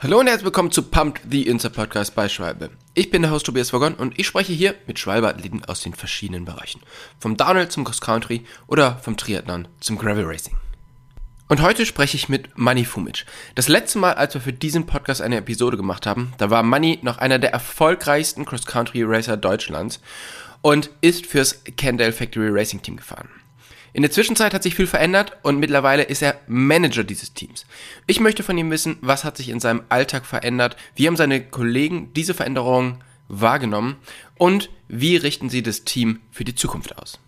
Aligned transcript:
Hallo 0.00 0.20
und 0.20 0.28
herzlich 0.28 0.44
willkommen 0.44 0.70
zu 0.70 0.84
Pumped, 0.84 1.22
the 1.28 1.48
Insta 1.48 1.70
Podcast 1.70 2.14
bei 2.14 2.28
Schwalbe. 2.28 2.70
Ich 2.94 3.10
bin 3.10 3.22
der 3.22 3.32
Host 3.32 3.46
Tobias 3.46 3.72
Vogon 3.72 3.94
und 3.94 4.16
ich 4.16 4.28
spreche 4.28 4.52
hier 4.52 4.76
mit 4.86 5.00
Schwalbe-Athleten 5.00 5.64
aus 5.64 5.80
den 5.80 5.92
verschiedenen 5.92 6.44
Bereichen. 6.44 6.80
Vom 7.18 7.36
Downhill 7.36 7.66
zum 7.66 7.82
Cross 7.82 8.00
Country 8.00 8.44
oder 8.68 8.98
vom 8.98 9.16
Triathlon 9.16 9.66
zum 9.80 9.98
Gravel 9.98 10.24
Racing. 10.24 10.56
Und 11.48 11.62
heute 11.62 11.84
spreche 11.84 12.16
ich 12.16 12.28
mit 12.28 12.56
Manny 12.56 12.84
Fumic. 12.84 13.26
Das 13.56 13.66
letzte 13.66 13.98
Mal, 13.98 14.12
als 14.12 14.34
wir 14.34 14.40
für 14.40 14.52
diesen 14.52 14.86
Podcast 14.86 15.20
eine 15.20 15.38
Episode 15.38 15.76
gemacht 15.76 16.06
haben, 16.06 16.32
da 16.38 16.48
war 16.48 16.62
Manny 16.62 17.00
noch 17.02 17.18
einer 17.18 17.40
der 17.40 17.52
erfolgreichsten 17.52 18.44
Cross 18.44 18.66
Country 18.66 19.02
Racer 19.02 19.36
Deutschlands 19.36 20.00
und 20.62 20.90
ist 21.00 21.26
fürs 21.26 21.64
Kendall 21.76 22.12
Factory 22.12 22.50
Racing 22.50 22.82
Team 22.82 22.98
gefahren. 22.98 23.28
In 23.98 24.02
der 24.02 24.12
Zwischenzeit 24.12 24.54
hat 24.54 24.62
sich 24.62 24.76
viel 24.76 24.86
verändert 24.86 25.36
und 25.42 25.58
mittlerweile 25.58 26.04
ist 26.04 26.22
er 26.22 26.38
Manager 26.46 27.02
dieses 27.02 27.34
Teams. 27.34 27.66
Ich 28.06 28.20
möchte 28.20 28.44
von 28.44 28.56
ihm 28.56 28.70
wissen, 28.70 28.96
was 29.00 29.24
hat 29.24 29.36
sich 29.36 29.48
in 29.48 29.58
seinem 29.58 29.82
Alltag 29.88 30.24
verändert, 30.24 30.76
wie 30.94 31.08
haben 31.08 31.16
seine 31.16 31.42
Kollegen 31.42 32.12
diese 32.14 32.32
Veränderungen 32.32 33.02
wahrgenommen 33.26 33.96
und 34.36 34.70
wie 34.86 35.16
richten 35.16 35.50
sie 35.50 35.64
das 35.64 35.82
Team 35.82 36.20
für 36.30 36.44
die 36.44 36.54
Zukunft 36.54 36.96
aus. 36.96 37.18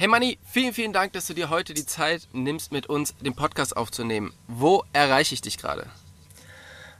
Hey 0.00 0.08
Manni, 0.08 0.38
vielen, 0.50 0.72
vielen 0.72 0.94
Dank, 0.94 1.12
dass 1.12 1.26
du 1.26 1.34
dir 1.34 1.50
heute 1.50 1.74
die 1.74 1.84
Zeit 1.84 2.26
nimmst, 2.32 2.72
mit 2.72 2.86
uns 2.86 3.14
den 3.16 3.36
Podcast 3.36 3.76
aufzunehmen. 3.76 4.32
Wo 4.48 4.82
erreiche 4.94 5.34
ich 5.34 5.42
dich 5.42 5.58
gerade? 5.58 5.84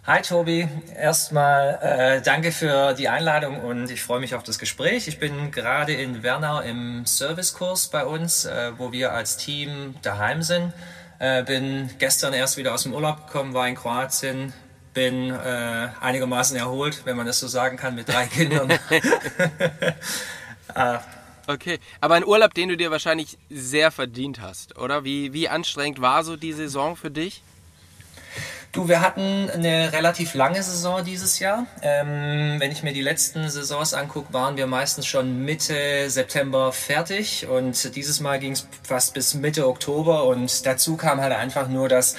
Hi 0.06 0.20
Tobi, 0.20 0.68
erstmal 0.94 1.78
äh, 1.80 2.20
danke 2.20 2.52
für 2.52 2.92
die 2.92 3.08
Einladung 3.08 3.62
und 3.62 3.90
ich 3.90 4.02
freue 4.02 4.20
mich 4.20 4.34
auf 4.34 4.42
das 4.42 4.58
Gespräch. 4.58 5.08
Ich 5.08 5.18
bin 5.18 5.50
gerade 5.50 5.94
in 5.94 6.22
Wernau 6.22 6.60
im 6.60 7.06
Servicekurs 7.06 7.88
bei 7.88 8.04
uns, 8.04 8.44
äh, 8.44 8.72
wo 8.76 8.92
wir 8.92 9.14
als 9.14 9.38
Team 9.38 9.94
daheim 10.02 10.42
sind. 10.42 10.74
Äh, 11.20 11.42
bin 11.44 11.88
gestern 11.98 12.34
erst 12.34 12.58
wieder 12.58 12.74
aus 12.74 12.82
dem 12.82 12.92
Urlaub 12.92 13.28
gekommen, 13.28 13.54
war 13.54 13.66
in 13.66 13.76
Kroatien, 13.76 14.52
bin 14.92 15.30
äh, 15.30 15.88
einigermaßen 16.02 16.54
erholt, 16.54 17.00
wenn 17.06 17.16
man 17.16 17.24
das 17.24 17.40
so 17.40 17.48
sagen 17.48 17.78
kann, 17.78 17.94
mit 17.94 18.10
drei 18.10 18.26
Kindern. 18.26 18.68
äh, 20.74 20.98
Okay, 21.46 21.78
aber 22.00 22.14
ein 22.14 22.24
Urlaub, 22.24 22.54
den 22.54 22.68
du 22.68 22.76
dir 22.76 22.90
wahrscheinlich 22.90 23.38
sehr 23.48 23.90
verdient 23.90 24.40
hast, 24.40 24.78
oder? 24.78 25.04
Wie, 25.04 25.32
wie 25.32 25.48
anstrengend 25.48 26.00
war 26.00 26.22
so 26.24 26.36
die 26.36 26.52
Saison 26.52 26.96
für 26.96 27.10
dich? 27.10 27.42
Du, 28.72 28.88
wir 28.88 29.00
hatten 29.00 29.50
eine 29.50 29.92
relativ 29.92 30.34
lange 30.34 30.62
Saison 30.62 31.04
dieses 31.04 31.40
Jahr. 31.40 31.66
Ähm, 31.82 32.60
wenn 32.60 32.70
ich 32.70 32.84
mir 32.84 32.92
die 32.92 33.02
letzten 33.02 33.50
Saisons 33.50 33.94
angucke, 33.94 34.32
waren 34.32 34.56
wir 34.56 34.68
meistens 34.68 35.06
schon 35.06 35.44
Mitte 35.44 36.08
September 36.08 36.70
fertig 36.72 37.48
und 37.48 37.96
dieses 37.96 38.20
Mal 38.20 38.38
ging 38.38 38.52
es 38.52 38.68
fast 38.84 39.12
bis 39.12 39.34
Mitte 39.34 39.66
Oktober 39.66 40.22
und 40.22 40.66
dazu 40.66 40.96
kam 40.96 41.20
halt 41.20 41.32
einfach 41.32 41.66
nur, 41.66 41.88
dass 41.88 42.14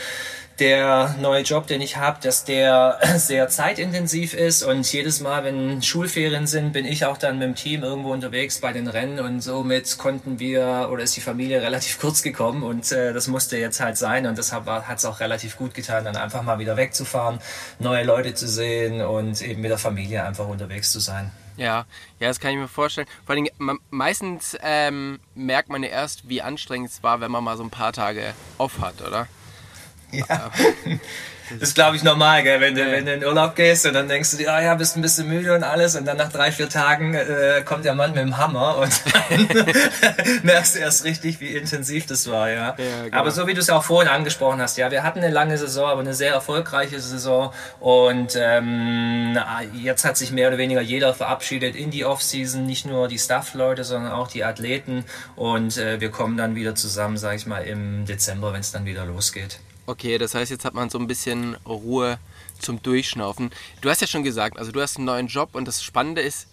der 0.61 1.15
neue 1.19 1.41
Job, 1.41 1.65
den 1.65 1.81
ich 1.81 1.97
habe, 1.97 2.19
dass 2.21 2.45
der 2.45 2.99
sehr 3.17 3.49
zeitintensiv 3.49 4.35
ist 4.35 4.61
und 4.61 4.89
jedes 4.93 5.19
Mal, 5.19 5.43
wenn 5.43 5.81
Schulferien 5.81 6.45
sind, 6.45 6.71
bin 6.71 6.85
ich 6.85 7.03
auch 7.03 7.17
dann 7.17 7.39
mit 7.39 7.47
dem 7.47 7.55
Team 7.55 7.83
irgendwo 7.83 8.13
unterwegs 8.13 8.59
bei 8.59 8.71
den 8.71 8.87
Rennen 8.87 9.19
und 9.19 9.41
somit 9.41 9.97
konnten 9.97 10.39
wir 10.39 10.89
oder 10.91 11.01
ist 11.01 11.17
die 11.17 11.21
Familie 11.21 11.61
relativ 11.63 11.99
kurz 11.99 12.21
gekommen 12.21 12.61
und 12.61 12.91
äh, 12.91 13.11
das 13.11 13.27
musste 13.27 13.57
jetzt 13.57 13.79
halt 13.79 13.97
sein 13.97 14.27
und 14.27 14.37
deshalb 14.37 14.67
hat 14.67 14.99
es 14.99 15.05
auch 15.05 15.19
relativ 15.19 15.57
gut 15.57 15.73
getan, 15.73 16.05
dann 16.05 16.15
einfach 16.15 16.43
mal 16.43 16.59
wieder 16.59 16.77
wegzufahren, 16.77 17.39
neue 17.79 18.03
Leute 18.03 18.35
zu 18.35 18.47
sehen 18.47 19.01
und 19.01 19.41
eben 19.41 19.61
mit 19.61 19.71
der 19.71 19.79
Familie 19.79 20.23
einfach 20.23 20.47
unterwegs 20.47 20.91
zu 20.91 20.99
sein. 20.99 21.31
Ja, 21.57 21.85
ja, 22.19 22.27
das 22.27 22.39
kann 22.39 22.51
ich 22.51 22.57
mir 22.57 22.67
vorstellen. 22.67 23.07
Vor 23.25 23.35
allem, 23.35 23.79
meistens 23.89 24.55
ähm, 24.61 25.19
merkt 25.33 25.69
man 25.69 25.81
ja 25.81 25.89
erst, 25.89 26.29
wie 26.29 26.43
anstrengend 26.43 26.91
es 26.91 27.01
war, 27.01 27.19
wenn 27.19 27.31
man 27.31 27.43
mal 27.43 27.57
so 27.57 27.63
ein 27.63 27.71
paar 27.71 27.93
Tage 27.93 28.33
off 28.59 28.79
hat, 28.79 29.01
oder? 29.01 29.27
Ja. 30.11 30.51
Das 31.59 31.69
ist, 31.69 31.75
glaube 31.75 31.95
ich, 31.95 32.03
normal, 32.03 32.43
gell? 32.43 32.61
Wenn, 32.61 32.75
du, 32.75 32.91
wenn 32.91 33.05
du 33.05 33.13
in 33.13 33.25
Urlaub 33.25 33.55
gehst 33.55 33.85
und 33.85 33.93
dann 33.93 34.07
denkst 34.07 34.31
du 34.31 34.37
dir, 34.37 34.53
ah 34.53 34.61
ja, 34.61 34.75
bist 34.75 34.95
ein 34.95 35.01
bisschen 35.01 35.27
müde 35.27 35.53
und 35.53 35.63
alles 35.63 35.95
und 35.95 36.05
dann 36.05 36.17
nach 36.17 36.31
drei, 36.31 36.51
vier 36.51 36.69
Tagen 36.69 37.13
äh, 37.13 37.61
kommt 37.65 37.85
der 37.85 37.95
Mann 37.95 38.11
mit 38.11 38.21
dem 38.21 38.37
Hammer 38.37 38.77
und 38.77 38.91
dann 39.13 39.65
merkst 40.43 40.75
du 40.75 40.79
erst 40.79 41.03
richtig, 41.03 41.39
wie 41.39 41.55
intensiv 41.55 42.05
das 42.05 42.29
war, 42.29 42.49
ja. 42.49 42.55
ja 42.55 42.75
genau. 43.03 43.17
Aber 43.17 43.31
so 43.31 43.47
wie 43.47 43.53
du 43.53 43.59
es 43.59 43.69
auch 43.69 43.83
vorhin 43.83 44.11
angesprochen 44.11 44.61
hast, 44.61 44.77
ja, 44.77 44.91
wir 44.91 45.03
hatten 45.03 45.19
eine 45.19 45.29
lange 45.29 45.57
Saison, 45.57 45.89
aber 45.89 46.01
eine 46.01 46.13
sehr 46.13 46.33
erfolgreiche 46.33 46.99
Saison 46.99 47.53
und 47.79 48.37
ähm, 48.39 49.37
jetzt 49.73 50.05
hat 50.05 50.17
sich 50.17 50.31
mehr 50.31 50.47
oder 50.47 50.57
weniger 50.57 50.81
jeder 50.81 51.13
verabschiedet 51.13 51.75
in 51.75 51.91
die 51.91 52.05
Offseason, 52.05 52.65
nicht 52.65 52.85
nur 52.85 53.07
die 53.07 53.19
Staff-Leute, 53.19 53.83
sondern 53.83 54.11
auch 54.11 54.27
die 54.27 54.43
Athleten 54.43 55.05
und 55.35 55.77
äh, 55.77 55.99
wir 55.99 56.11
kommen 56.11 56.37
dann 56.37 56.55
wieder 56.55 56.75
zusammen, 56.75 57.17
sage 57.17 57.35
ich 57.35 57.45
mal, 57.45 57.63
im 57.63 58.05
Dezember, 58.05 58.53
wenn 58.53 58.61
es 58.61 58.71
dann 58.71 58.85
wieder 58.85 59.05
losgeht. 59.05 59.59
Okay, 59.91 60.17
das 60.17 60.33
heißt, 60.33 60.49
jetzt 60.49 60.63
hat 60.63 60.73
man 60.73 60.89
so 60.89 60.97
ein 60.97 61.05
bisschen 61.05 61.55
Ruhe 61.65 62.17
zum 62.59 62.81
Durchschnaufen. 62.81 63.51
Du 63.81 63.89
hast 63.89 63.99
ja 63.99 64.07
schon 64.07 64.23
gesagt, 64.23 64.57
also 64.57 64.71
du 64.71 64.79
hast 64.79 64.95
einen 64.95 65.05
neuen 65.05 65.27
Job 65.27 65.49
und 65.51 65.67
das 65.67 65.83
Spannende 65.83 66.21
ist, 66.21 66.47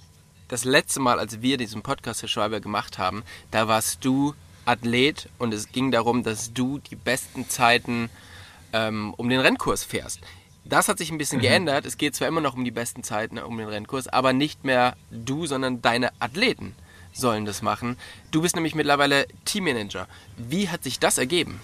das 0.48 0.64
letzte 0.64 0.98
Mal, 0.98 1.20
als 1.20 1.40
wir 1.40 1.56
diesen 1.56 1.82
Podcast 1.82 2.20
Herr 2.20 2.28
Schreiber 2.28 2.58
gemacht 2.58 2.98
haben, 2.98 3.22
da 3.52 3.68
warst 3.68 4.04
du 4.04 4.34
Athlet 4.64 5.28
und 5.38 5.54
es 5.54 5.70
ging 5.70 5.92
darum, 5.92 6.24
dass 6.24 6.52
du 6.52 6.80
die 6.80 6.96
besten 6.96 7.48
Zeiten 7.48 8.10
ähm, 8.72 9.14
um 9.16 9.28
den 9.28 9.38
Rennkurs 9.38 9.84
fährst. 9.84 10.18
Das 10.64 10.88
hat 10.88 10.98
sich 10.98 11.12
ein 11.12 11.18
bisschen 11.18 11.38
mhm. 11.38 11.42
geändert. 11.42 11.86
Es 11.86 11.96
geht 11.96 12.16
zwar 12.16 12.26
immer 12.26 12.40
noch 12.40 12.56
um 12.56 12.64
die 12.64 12.72
besten 12.72 13.04
Zeiten 13.04 13.38
um 13.38 13.56
den 13.56 13.68
Rennkurs, 13.68 14.08
aber 14.08 14.32
nicht 14.32 14.64
mehr 14.64 14.96
du, 15.12 15.46
sondern 15.46 15.80
deine 15.80 16.10
Athleten 16.18 16.74
sollen 17.12 17.44
das 17.44 17.62
machen. 17.62 17.98
Du 18.32 18.42
bist 18.42 18.56
nämlich 18.56 18.74
mittlerweile 18.74 19.28
Teammanager. 19.44 20.08
Wie 20.36 20.68
hat 20.68 20.82
sich 20.82 20.98
das 20.98 21.18
ergeben? 21.18 21.60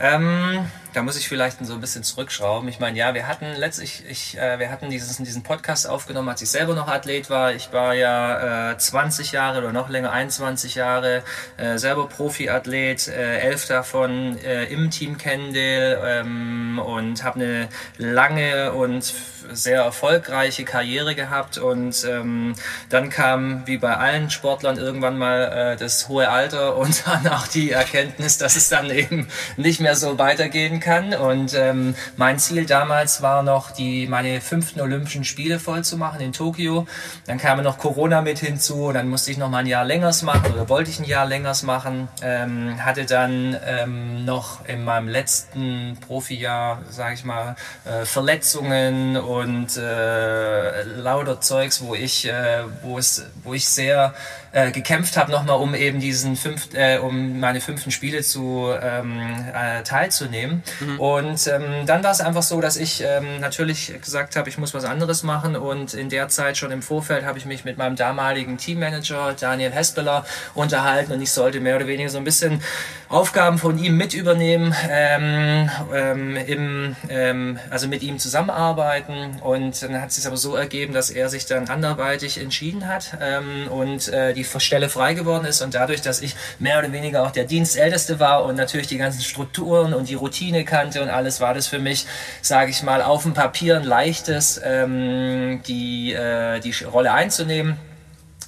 Ähm, 0.00 0.66
da 0.94 1.02
muss 1.02 1.16
ich 1.16 1.28
vielleicht 1.28 1.64
so 1.64 1.74
ein 1.74 1.80
bisschen 1.80 2.02
zurückschrauben. 2.02 2.68
Ich 2.68 2.78
meine, 2.78 2.96
ja, 2.96 3.14
wir 3.14 3.26
hatten 3.26 3.46
letztlich, 3.56 4.04
ich, 4.08 4.38
äh, 4.38 4.58
wir 4.58 4.70
hatten 4.70 4.90
dieses, 4.90 5.16
diesen 5.18 5.42
Podcast 5.42 5.88
aufgenommen, 5.88 6.28
als 6.28 6.40
ich 6.40 6.50
selber 6.50 6.74
noch 6.74 6.88
Athlet 6.88 7.30
war. 7.30 7.52
Ich 7.52 7.72
war 7.72 7.94
ja 7.94 8.72
äh, 8.72 8.78
20 8.78 9.32
Jahre 9.32 9.58
oder 9.58 9.72
noch 9.72 9.88
länger, 9.88 10.12
21 10.12 10.76
Jahre 10.76 11.22
äh, 11.56 11.78
selber 11.78 12.08
Profiathlet, 12.08 13.08
äh, 13.08 13.38
elf 13.38 13.66
davon 13.66 14.38
äh, 14.38 14.64
im 14.66 14.90
Team 14.90 15.18
Kendall 15.18 16.00
ähm, 16.04 16.78
und 16.78 17.24
habe 17.24 17.40
eine 17.40 17.68
lange 17.96 18.72
und 18.72 19.14
sehr 19.52 19.82
erfolgreiche 19.82 20.64
Karriere 20.64 21.14
gehabt. 21.14 21.58
Und 21.58 22.04
ähm, 22.08 22.54
dann 22.88 23.10
kam, 23.10 23.66
wie 23.66 23.78
bei 23.78 23.96
allen 23.96 24.30
Sportlern, 24.30 24.78
irgendwann 24.78 25.18
mal 25.18 25.74
äh, 25.74 25.76
das 25.76 26.08
hohe 26.08 26.28
Alter 26.28 26.76
und 26.78 27.06
dann 27.06 27.26
auch 27.28 27.46
die 27.46 27.70
Erkenntnis, 27.70 28.38
dass 28.38 28.56
es 28.56 28.68
dann 28.68 28.90
eben 28.90 29.28
nicht 29.56 29.80
mehr 29.80 29.96
so 29.96 30.18
weitergehen 30.18 30.80
kann. 30.80 31.14
Und 31.14 31.54
ähm, 31.54 31.94
mein 32.16 32.38
Ziel 32.38 32.66
damals 32.66 33.22
war 33.22 33.42
noch, 33.42 33.70
die 33.70 34.06
meine 34.06 34.40
fünften 34.40 34.80
Olympischen 34.80 35.24
Spiele 35.24 35.58
voll 35.58 35.84
zu 35.84 35.96
machen 35.96 36.20
in 36.20 36.32
Tokio. 36.32 36.86
Dann 37.26 37.38
kam 37.38 37.62
noch 37.62 37.78
Corona 37.78 38.20
mit 38.22 38.38
hinzu. 38.38 38.92
Dann 38.92 39.08
musste 39.08 39.30
ich 39.30 39.38
noch 39.38 39.50
mal 39.50 39.58
ein 39.58 39.66
Jahr 39.66 39.84
längers 39.84 40.22
machen 40.22 40.52
oder 40.52 40.68
wollte 40.68 40.90
ich 40.90 40.98
ein 40.98 41.04
Jahr 41.04 41.26
längers 41.26 41.62
machen. 41.62 42.08
Ähm, 42.22 42.84
hatte 42.84 43.04
dann 43.04 43.56
ähm, 43.66 44.24
noch 44.24 44.66
in 44.66 44.84
meinem 44.84 45.08
letzten 45.08 45.96
Profijahr, 46.06 46.82
sage 46.90 47.14
ich 47.14 47.24
mal, 47.24 47.56
äh, 47.84 48.04
Verletzungen 48.04 49.16
und 49.16 49.37
äh, 49.42 50.82
lauter 50.82 51.40
Zeugs, 51.40 51.80
wo 51.82 51.94
ich, 51.94 52.26
äh, 52.26 52.64
wo 52.82 52.98
es, 52.98 53.26
wo 53.44 53.54
ich 53.54 53.68
sehr 53.68 54.14
äh, 54.52 54.70
gekämpft 54.70 55.16
habe, 55.16 55.30
nochmal 55.30 55.58
um 55.58 55.74
eben 55.74 56.00
diesen 56.00 56.36
fünf, 56.36 56.74
äh, 56.74 56.98
um 56.98 57.38
meine 57.38 57.60
fünften 57.60 57.90
Spiele 57.90 58.22
zu 58.22 58.72
ähm, 58.80 59.20
äh, 59.54 59.82
teilzunehmen. 59.82 60.62
Mhm. 60.80 61.00
Und 61.00 61.46
ähm, 61.46 61.86
dann 61.86 62.02
war 62.02 62.12
es 62.12 62.20
einfach 62.20 62.42
so, 62.42 62.60
dass 62.60 62.76
ich 62.76 63.04
ähm, 63.04 63.40
natürlich 63.40 63.92
gesagt 64.00 64.36
habe, 64.36 64.48
ich 64.48 64.56
muss 64.56 64.72
was 64.72 64.84
anderes 64.84 65.22
machen 65.22 65.54
und 65.54 65.94
in 65.94 66.08
der 66.08 66.28
Zeit 66.28 66.56
schon 66.56 66.70
im 66.70 66.82
Vorfeld 66.82 67.24
habe 67.24 67.38
ich 67.38 67.44
mich 67.44 67.64
mit 67.64 67.76
meinem 67.76 67.96
damaligen 67.96 68.56
Teammanager 68.56 69.34
Daniel 69.38 69.70
Hespeler 69.70 70.24
unterhalten 70.54 71.12
und 71.12 71.20
ich 71.20 71.30
sollte 71.30 71.60
mehr 71.60 71.76
oder 71.76 71.86
weniger 71.86 72.08
so 72.08 72.18
ein 72.18 72.24
bisschen 72.24 72.62
Aufgaben 73.08 73.58
von 73.58 73.78
ihm 73.78 73.96
mit 73.96 74.14
übernehmen, 74.14 74.74
ähm, 74.90 75.70
ähm, 75.94 76.36
im, 76.36 76.96
ähm, 77.08 77.58
also 77.70 77.88
mit 77.88 78.02
ihm 78.02 78.18
zusammenarbeiten 78.18 79.27
und 79.42 79.82
dann 79.82 80.00
hat 80.00 80.10
es 80.10 80.16
sich 80.16 80.26
aber 80.26 80.36
so 80.36 80.54
ergeben, 80.56 80.92
dass 80.92 81.10
er 81.10 81.28
sich 81.28 81.46
dann 81.46 81.68
anderweitig 81.68 82.40
entschieden 82.40 82.86
hat 82.86 83.16
ähm, 83.20 83.68
und 83.70 84.08
äh, 84.08 84.34
die 84.34 84.44
Stelle 84.44 84.88
frei 84.88 85.14
geworden 85.14 85.44
ist 85.44 85.62
und 85.62 85.74
dadurch, 85.74 86.00
dass 86.00 86.20
ich 86.20 86.34
mehr 86.58 86.78
oder 86.78 86.92
weniger 86.92 87.24
auch 87.24 87.30
der 87.30 87.44
Dienstälteste 87.44 88.20
war 88.20 88.44
und 88.44 88.56
natürlich 88.56 88.86
die 88.86 88.98
ganzen 88.98 89.22
Strukturen 89.22 89.94
und 89.94 90.08
die 90.08 90.14
Routine 90.14 90.64
kannte 90.64 91.02
und 91.02 91.08
alles, 91.08 91.40
war 91.40 91.54
das 91.54 91.66
für 91.66 91.78
mich, 91.78 92.06
sage 92.42 92.70
ich 92.70 92.82
mal, 92.82 93.02
auf 93.02 93.22
dem 93.22 93.34
Papier 93.34 93.76
ein 93.76 93.84
leichtes, 93.84 94.60
ähm, 94.64 95.62
die, 95.66 96.12
äh, 96.12 96.60
die 96.60 96.72
Rolle 96.84 97.12
einzunehmen. 97.12 97.78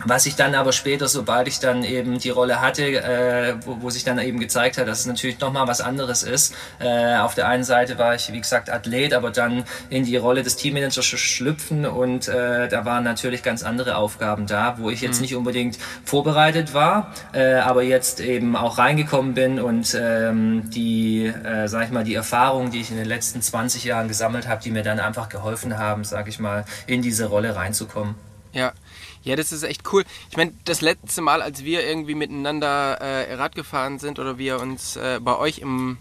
Was 0.05 0.27
ich 0.27 0.37
dann 0.37 0.55
aber 0.55 0.73
später, 0.73 1.09
sobald 1.09 1.49
ich 1.49 1.59
dann 1.59 1.85
eben 1.85 2.19
die 2.19 2.31
Rolle 2.31 2.61
hatte, 2.61 2.85
äh, 2.85 3.55
wo, 3.65 3.83
wo 3.83 3.91
sich 3.91 4.05
dann 4.05 4.19
eben 4.19 4.41
gezeigt 4.41 4.79
hat, 4.79 4.89
dass 4.89 5.01
es 5.01 5.07
natürlich 5.07 5.39
nochmal 5.41 5.67
was 5.67 5.81
anderes 5.81 6.23
ist. 6.23 6.55
Äh, 6.79 7.17
auf 7.17 7.35
der 7.35 7.49
einen 7.49 7.65
Seite 7.65 7.99
war 7.99 8.15
ich, 8.15 8.33
wie 8.33 8.41
gesagt, 8.41 8.71
Athlet, 8.71 9.15
aber 9.15 9.31
dann 9.31 9.65
in 9.91 10.05
die 10.05 10.17
Rolle 10.17 10.43
des 10.43 10.57
Teammanagers 10.57 11.05
schlüpfen 11.05 11.87
und 11.87 12.29
äh, 12.29 12.69
da 12.69 12.85
waren 12.85 13.05
natürlich 13.05 13.43
ganz 13.43 13.63
andere 13.63 13.97
Aufgaben 13.97 14.47
da, 14.47 14.77
wo 14.79 14.91
ich 14.91 15.01
jetzt 15.01 15.17
mhm. 15.17 15.23
nicht 15.23 15.37
unbedingt 15.37 15.79
vorbereitet 16.05 16.75
war, 16.75 17.15
äh, 17.33 17.55
aber 17.55 17.83
jetzt 17.83 18.21
eben 18.21 18.57
auch 18.57 18.79
reingekommen 18.79 19.35
bin 19.35 19.61
und 19.61 19.97
ähm, 19.99 20.71
die, 20.71 21.27
äh, 21.27 21.69
sag 21.69 21.85
ich 21.85 21.91
mal, 21.91 22.05
die 22.05 22.15
Erfahrungen, 22.15 22.71
die 22.71 22.81
ich 22.81 22.91
in 22.91 22.97
den 22.97 23.07
letzten 23.07 23.43
20 23.43 23.85
Jahren 23.85 24.09
gesammelt 24.09 24.49
habe, 24.49 24.63
die 24.63 24.71
mir 24.71 24.83
dann 24.83 25.01
einfach 25.01 25.29
geholfen 25.29 25.79
haben, 25.79 26.05
sag 26.05 26.29
ich 26.29 26.39
mal, 26.39 26.65
in 26.87 27.03
diese 27.03 27.27
Rolle 27.27 27.57
reinzukommen. 27.57 28.15
Ja, 28.53 28.73
ja, 29.23 29.37
das 29.37 29.53
ist 29.53 29.63
echt 29.63 29.83
cool. 29.93 30.05
Ich 30.31 30.37
meine, 30.37 30.53
das 30.65 30.81
letzte 30.81 31.21
Mal, 31.21 31.43
als 31.43 31.65
wir 31.65 31.87
irgendwie 31.87 32.15
miteinander 32.15 32.95
äh, 33.01 33.35
Rad 33.35 33.55
gefahren 33.55 33.99
sind 33.99 34.19
oder 34.19 34.39
wir 34.39 34.61
uns 34.61 34.97
äh, 34.97 35.21
bei 35.21 35.37
euch 35.37 35.59
im, 35.59 35.99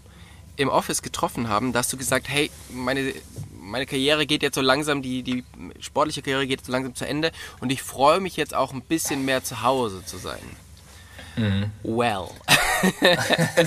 im 0.56 0.68
Office 0.68 1.02
getroffen 1.02 1.48
haben, 1.48 1.72
da 1.72 1.80
hast 1.80 1.92
du 1.92 1.98
gesagt, 1.98 2.28
hey, 2.28 2.50
meine, 2.70 3.12
meine 3.60 3.84
Karriere 3.84 4.26
geht 4.26 4.42
jetzt 4.42 4.54
so 4.54 4.62
langsam, 4.62 5.02
die, 5.02 5.22
die 5.22 5.44
sportliche 5.80 6.22
Karriere 6.22 6.46
geht 6.46 6.64
so 6.64 6.72
langsam 6.72 6.94
zu 6.94 7.06
Ende 7.06 7.30
und 7.60 7.70
ich 7.70 7.82
freue 7.82 8.20
mich 8.20 8.36
jetzt 8.36 8.54
auch 8.54 8.72
ein 8.72 8.80
bisschen 8.80 9.24
mehr 9.24 9.44
zu 9.44 9.62
Hause 9.62 10.02
zu 10.04 10.16
sein. 10.16 10.40
Mhm. 11.36 11.70
Well. 11.82 12.28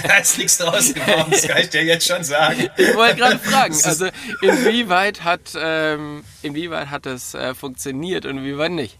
da 0.03 0.17
ist 0.17 0.39
nichts 0.39 0.57
draus 0.57 0.93
geworden, 0.93 1.29
das 1.29 1.47
kann 1.47 1.59
ich 1.59 1.69
dir 1.69 1.83
jetzt 1.83 2.07
schon 2.07 2.23
sagen. 2.23 2.69
Ich 2.77 2.95
wollte 2.95 3.17
gerade 3.17 3.39
fragen, 3.39 3.75
also 3.83 4.07
inwieweit 4.41 5.23
hat, 5.23 5.53
ähm, 5.55 6.23
inwieweit 6.41 6.89
hat 6.89 7.05
das 7.05 7.35
äh, 7.35 7.53
funktioniert 7.53 8.25
und 8.25 8.39
inwieweit 8.39 8.71
nicht? 8.71 8.97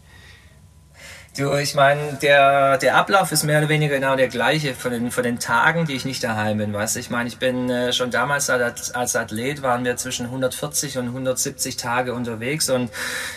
Du, 1.35 1.51
ich 1.55 1.73
meine, 1.73 2.19
der, 2.21 2.77
der 2.77 2.95
Ablauf 2.95 3.31
ist 3.31 3.43
mehr 3.43 3.57
oder 3.57 3.67
weniger 3.67 3.95
genau 3.95 4.15
der 4.15 4.27
gleiche 4.27 4.75
von 4.75 4.91
den, 4.91 5.09
von 5.09 5.23
den 5.23 5.39
Tagen, 5.39 5.87
die 5.87 5.95
ich 5.95 6.05
nicht 6.05 6.23
daheim 6.23 6.59
bin, 6.59 6.71
weißt? 6.73 6.95
Ich 6.97 7.09
meine, 7.09 7.27
ich 7.27 7.39
bin 7.39 7.71
äh, 7.71 7.91
schon 7.91 8.11
damals 8.11 8.51
als, 8.51 8.93
als 8.93 9.15
Athlet 9.15 9.63
waren 9.63 9.83
wir 9.83 9.97
zwischen 9.97 10.27
140 10.27 10.99
und 10.99 11.07
170 11.07 11.75
Tage 11.75 12.13
unterwegs 12.13 12.69
und 12.69 12.91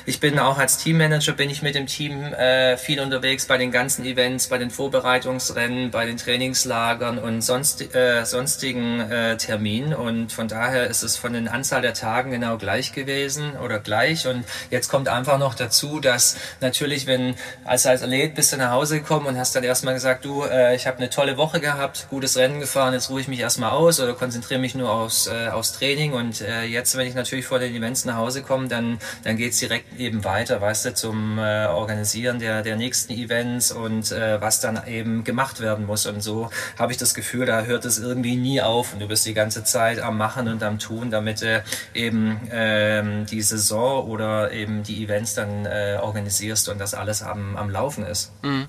ich 0.04 0.20
bin 0.20 0.38
auch 0.38 0.58
als 0.58 0.76
Teammanager 0.76 1.32
bin 1.32 1.48
ich 1.48 1.62
mit 1.62 1.74
dem 1.74 1.86
Team 1.86 2.22
äh, 2.34 2.76
viel 2.76 3.00
unterwegs 3.00 3.46
bei 3.46 3.56
den 3.56 3.72
ganzen 3.72 4.04
Events, 4.04 4.48
bei 4.48 4.58
den 4.58 4.70
Vorbereitungsrennen, 4.70 5.90
bei 5.90 6.04
den 6.04 6.18
Trainingslagern 6.18 7.16
und 7.16 7.40
sonst, 7.40 7.94
äh, 7.94 8.26
sonstigen 8.26 9.00
äh, 9.10 9.38
Terminen 9.38 9.94
und 9.94 10.32
von 10.32 10.48
daher 10.48 10.88
ist 10.88 11.02
es 11.02 11.16
von 11.16 11.32
den 11.32 11.48
Anzahl 11.48 11.80
der 11.80 11.94
Tagen 11.94 12.30
genau 12.30 12.58
gleich 12.58 12.92
gewesen 12.92 13.56
oder 13.56 13.78
gleich 13.78 14.26
und 14.26 14.44
jetzt 14.68 14.88
kommt 14.88 15.08
einfach 15.08 15.38
noch 15.38 15.54
dazu, 15.54 15.98
dass 15.98 16.36
natürlich, 16.60 17.06
wenn 17.06 17.36
als 17.64 17.85
als 17.86 18.02
Athlet 18.02 18.34
bist 18.34 18.52
du 18.52 18.56
nach 18.56 18.70
Hause 18.70 18.98
gekommen 18.98 19.26
und 19.26 19.38
hast 19.38 19.54
dann 19.54 19.64
erstmal 19.64 19.94
gesagt, 19.94 20.24
du, 20.24 20.42
äh, 20.42 20.74
ich 20.74 20.86
habe 20.86 20.98
eine 20.98 21.10
tolle 21.10 21.36
Woche 21.36 21.60
gehabt, 21.60 22.06
gutes 22.10 22.36
Rennen 22.36 22.60
gefahren, 22.60 22.94
jetzt 22.94 23.10
ruhe 23.10 23.20
ich 23.20 23.28
mich 23.28 23.40
erstmal 23.40 23.70
aus 23.70 24.00
oder 24.00 24.14
konzentriere 24.14 24.60
mich 24.60 24.74
nur 24.74 24.90
aufs, 24.90 25.26
äh, 25.26 25.48
aufs 25.48 25.72
Training 25.72 26.12
und 26.12 26.40
äh, 26.40 26.64
jetzt, 26.64 26.96
wenn 26.96 27.06
ich 27.06 27.14
natürlich 27.14 27.46
vor 27.46 27.58
den 27.58 27.74
Events 27.74 28.04
nach 28.04 28.16
Hause 28.16 28.42
komme, 28.42 28.68
dann, 28.68 28.98
dann 29.24 29.36
geht's 29.36 29.58
direkt 29.58 29.98
eben 29.98 30.24
weiter, 30.24 30.60
weißt 30.60 30.86
du, 30.86 30.94
zum 30.94 31.38
äh, 31.38 31.66
Organisieren 31.66 32.38
der, 32.38 32.62
der 32.62 32.76
nächsten 32.76 33.12
Events 33.12 33.72
und 33.72 34.12
äh, 34.12 34.40
was 34.40 34.60
dann 34.60 34.86
eben 34.86 35.24
gemacht 35.24 35.60
werden 35.60 35.86
muss. 35.86 36.06
Und 36.06 36.22
so 36.22 36.50
habe 36.78 36.92
ich 36.92 36.98
das 36.98 37.14
Gefühl, 37.14 37.46
da 37.46 37.64
hört 37.64 37.84
es 37.84 37.98
irgendwie 37.98 38.36
nie 38.36 38.60
auf 38.60 38.92
und 38.92 39.00
du 39.00 39.08
bist 39.08 39.26
die 39.26 39.34
ganze 39.34 39.64
Zeit 39.64 40.00
am 40.00 40.16
Machen 40.16 40.48
und 40.48 40.62
am 40.62 40.78
Tun, 40.78 41.10
damit 41.10 41.42
du 41.42 41.62
eben 41.94 42.40
ähm, 42.50 43.26
die 43.26 43.42
Saison 43.42 44.06
oder 44.08 44.52
eben 44.52 44.82
die 44.82 45.04
Events 45.04 45.34
dann 45.34 45.66
äh, 45.66 45.98
organisierst 46.00 46.68
und 46.68 46.78
das 46.78 46.94
alles 46.94 47.22
am, 47.22 47.56
am 47.56 47.70
Laufen 47.76 48.04
ist. 48.04 48.32
Mhm. 48.42 48.68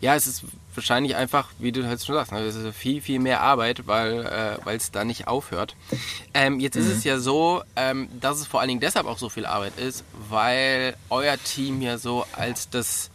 Ja, 0.00 0.14
es 0.14 0.26
ist 0.26 0.44
wahrscheinlich 0.74 1.16
einfach, 1.16 1.48
wie 1.58 1.72
du 1.72 1.86
halt 1.86 2.04
schon 2.04 2.14
sagst, 2.14 2.32
ne, 2.32 2.40
es 2.40 2.56
ist 2.56 2.76
viel, 2.76 3.00
viel 3.00 3.18
mehr 3.18 3.40
Arbeit, 3.40 3.86
weil 3.86 4.58
äh, 4.66 4.76
es 4.76 4.90
da 4.90 5.04
nicht 5.04 5.26
aufhört. 5.28 5.76
Ähm, 6.34 6.60
jetzt 6.60 6.76
mhm. 6.76 6.82
ist 6.82 6.88
es 6.88 7.04
ja 7.04 7.18
so, 7.18 7.62
ähm, 7.74 8.08
dass 8.20 8.38
es 8.38 8.46
vor 8.46 8.60
allen 8.60 8.68
Dingen 8.68 8.80
deshalb 8.80 9.06
auch 9.06 9.16
so 9.16 9.30
viel 9.30 9.46
Arbeit 9.46 9.78
ist, 9.78 10.04
weil 10.28 10.94
euer 11.08 11.38
Team 11.42 11.80
ja 11.80 11.96
so 11.96 12.26
als 12.32 12.68
das 12.68 13.10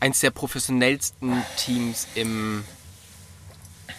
eins 0.00 0.20
der 0.20 0.30
professionellsten 0.30 1.42
Teams 1.56 2.06
im, 2.14 2.64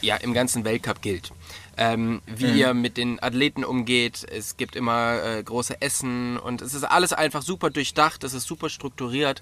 ja, 0.02 0.16
im 0.16 0.34
ganzen 0.34 0.64
Weltcup 0.64 1.02
gilt. 1.02 1.32
Ähm, 1.76 2.22
wie 2.26 2.48
mhm. 2.48 2.58
ihr 2.58 2.74
mit 2.74 2.98
den 2.98 3.22
Athleten 3.24 3.64
umgeht. 3.64 4.26
Es 4.30 4.58
gibt 4.58 4.76
immer 4.76 5.24
äh, 5.24 5.44
große 5.44 5.82
Essen 5.82 6.38
und 6.38 6.62
es 6.62 6.74
ist 6.74 6.84
alles 6.84 7.14
einfach 7.14 7.42
super 7.42 7.70
durchdacht, 7.70 8.24
es 8.24 8.34
ist 8.34 8.48
super 8.48 8.70
strukturiert. 8.70 9.42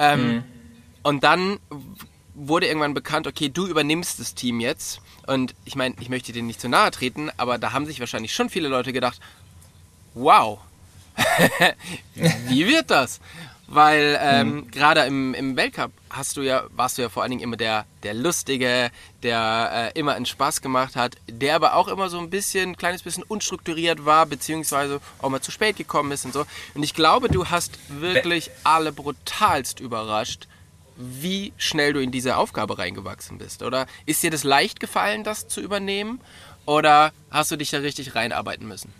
Ähm, 0.00 0.32
mhm. 0.32 0.44
Und 1.02 1.24
dann 1.24 1.60
wurde 2.34 2.66
irgendwann 2.66 2.94
bekannt, 2.94 3.26
okay, 3.26 3.48
du 3.50 3.66
übernimmst 3.66 4.18
das 4.18 4.34
Team 4.34 4.60
jetzt. 4.60 5.00
Und 5.26 5.54
ich 5.64 5.76
meine, 5.76 5.94
ich 6.00 6.08
möchte 6.08 6.32
dir 6.32 6.42
nicht 6.42 6.60
zu 6.60 6.68
nahe 6.68 6.90
treten, 6.90 7.30
aber 7.36 7.58
da 7.58 7.72
haben 7.72 7.86
sich 7.86 8.00
wahrscheinlich 8.00 8.34
schon 8.34 8.48
viele 8.48 8.68
Leute 8.68 8.92
gedacht, 8.92 9.20
wow, 10.14 10.58
wie 12.48 12.66
wird 12.66 12.90
das? 12.90 13.20
Weil 13.72 14.18
ähm, 14.20 14.48
mhm. 14.48 14.70
gerade 14.72 15.02
im, 15.02 15.32
im 15.32 15.56
Weltcup 15.56 15.92
hast 16.10 16.36
du 16.36 16.42
ja, 16.42 16.64
warst 16.72 16.98
du 16.98 17.02
ja 17.02 17.08
vor 17.08 17.22
allen 17.22 17.30
Dingen 17.30 17.42
immer 17.42 17.56
der, 17.56 17.86
der 18.02 18.14
Lustige, 18.14 18.90
der 19.22 19.92
äh, 19.94 19.98
immer 19.98 20.14
einen 20.14 20.26
Spaß 20.26 20.60
gemacht 20.60 20.96
hat, 20.96 21.14
der 21.28 21.54
aber 21.54 21.76
auch 21.76 21.86
immer 21.86 22.08
so 22.08 22.18
ein 22.18 22.30
bisschen, 22.30 22.70
ein 22.70 22.76
kleines 22.76 23.04
bisschen 23.04 23.22
unstrukturiert 23.22 24.04
war, 24.04 24.26
beziehungsweise 24.26 25.00
auch 25.22 25.28
mal 25.28 25.40
zu 25.40 25.52
spät 25.52 25.76
gekommen 25.76 26.10
ist 26.10 26.24
und 26.24 26.32
so. 26.32 26.46
Und 26.74 26.82
ich 26.82 26.94
glaube, 26.94 27.28
du 27.28 27.46
hast 27.46 27.78
wirklich 27.88 28.50
alle 28.64 28.90
brutalst 28.90 29.78
überrascht, 29.78 30.48
wie 30.96 31.52
schnell 31.56 31.92
du 31.92 32.00
in 32.00 32.10
diese 32.10 32.38
Aufgabe 32.38 32.76
reingewachsen 32.76 33.38
bist. 33.38 33.62
Oder 33.62 33.86
ist 34.04 34.20
dir 34.24 34.32
das 34.32 34.42
leicht 34.42 34.80
gefallen, 34.80 35.22
das 35.22 35.46
zu 35.46 35.60
übernehmen? 35.60 36.20
Oder 36.66 37.12
hast 37.30 37.52
du 37.52 37.56
dich 37.56 37.70
da 37.70 37.78
richtig 37.78 38.16
reinarbeiten 38.16 38.66
müssen? 38.66 38.92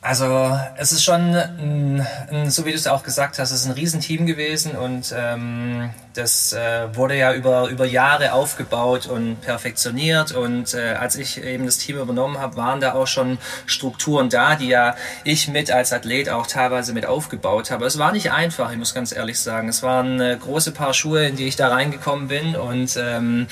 Also 0.00 0.56
es 0.76 0.92
ist 0.92 1.02
schon, 1.02 1.34
ein, 1.34 2.06
ein, 2.30 2.50
so 2.50 2.64
wie 2.64 2.70
du 2.70 2.76
es 2.76 2.86
auch 2.86 3.02
gesagt 3.02 3.40
hast, 3.40 3.50
es 3.50 3.62
ist 3.62 3.66
ein 3.66 3.72
Riesenteam 3.72 4.26
gewesen 4.26 4.76
und 4.76 5.12
ähm, 5.16 5.90
das 6.14 6.52
äh, 6.52 6.94
wurde 6.94 7.16
ja 7.16 7.34
über, 7.34 7.68
über 7.68 7.84
Jahre 7.84 8.32
aufgebaut 8.32 9.06
und 9.06 9.40
perfektioniert 9.40 10.30
und 10.30 10.72
äh, 10.72 10.94
als 10.94 11.16
ich 11.16 11.42
eben 11.42 11.66
das 11.66 11.78
Team 11.78 11.98
übernommen 11.98 12.38
habe, 12.38 12.56
waren 12.56 12.80
da 12.80 12.94
auch 12.94 13.08
schon 13.08 13.38
Strukturen 13.66 14.30
da, 14.30 14.54
die 14.54 14.68
ja 14.68 14.94
ich 15.24 15.48
mit 15.48 15.72
als 15.72 15.92
Athlet 15.92 16.28
auch 16.28 16.46
teilweise 16.46 16.92
mit 16.92 17.04
aufgebaut 17.04 17.72
habe. 17.72 17.84
Es 17.84 17.98
war 17.98 18.12
nicht 18.12 18.30
einfach, 18.30 18.70
ich 18.70 18.78
muss 18.78 18.94
ganz 18.94 19.10
ehrlich 19.10 19.40
sagen. 19.40 19.68
Es 19.68 19.82
waren 19.82 20.20
äh, 20.20 20.38
große 20.40 20.70
Paar 20.70 20.94
Schuhe, 20.94 21.26
in 21.26 21.34
die 21.34 21.48
ich 21.48 21.56
da 21.56 21.68
reingekommen 21.68 22.28
bin 22.28 22.54
und 22.54 22.96
ähm, 22.96 23.48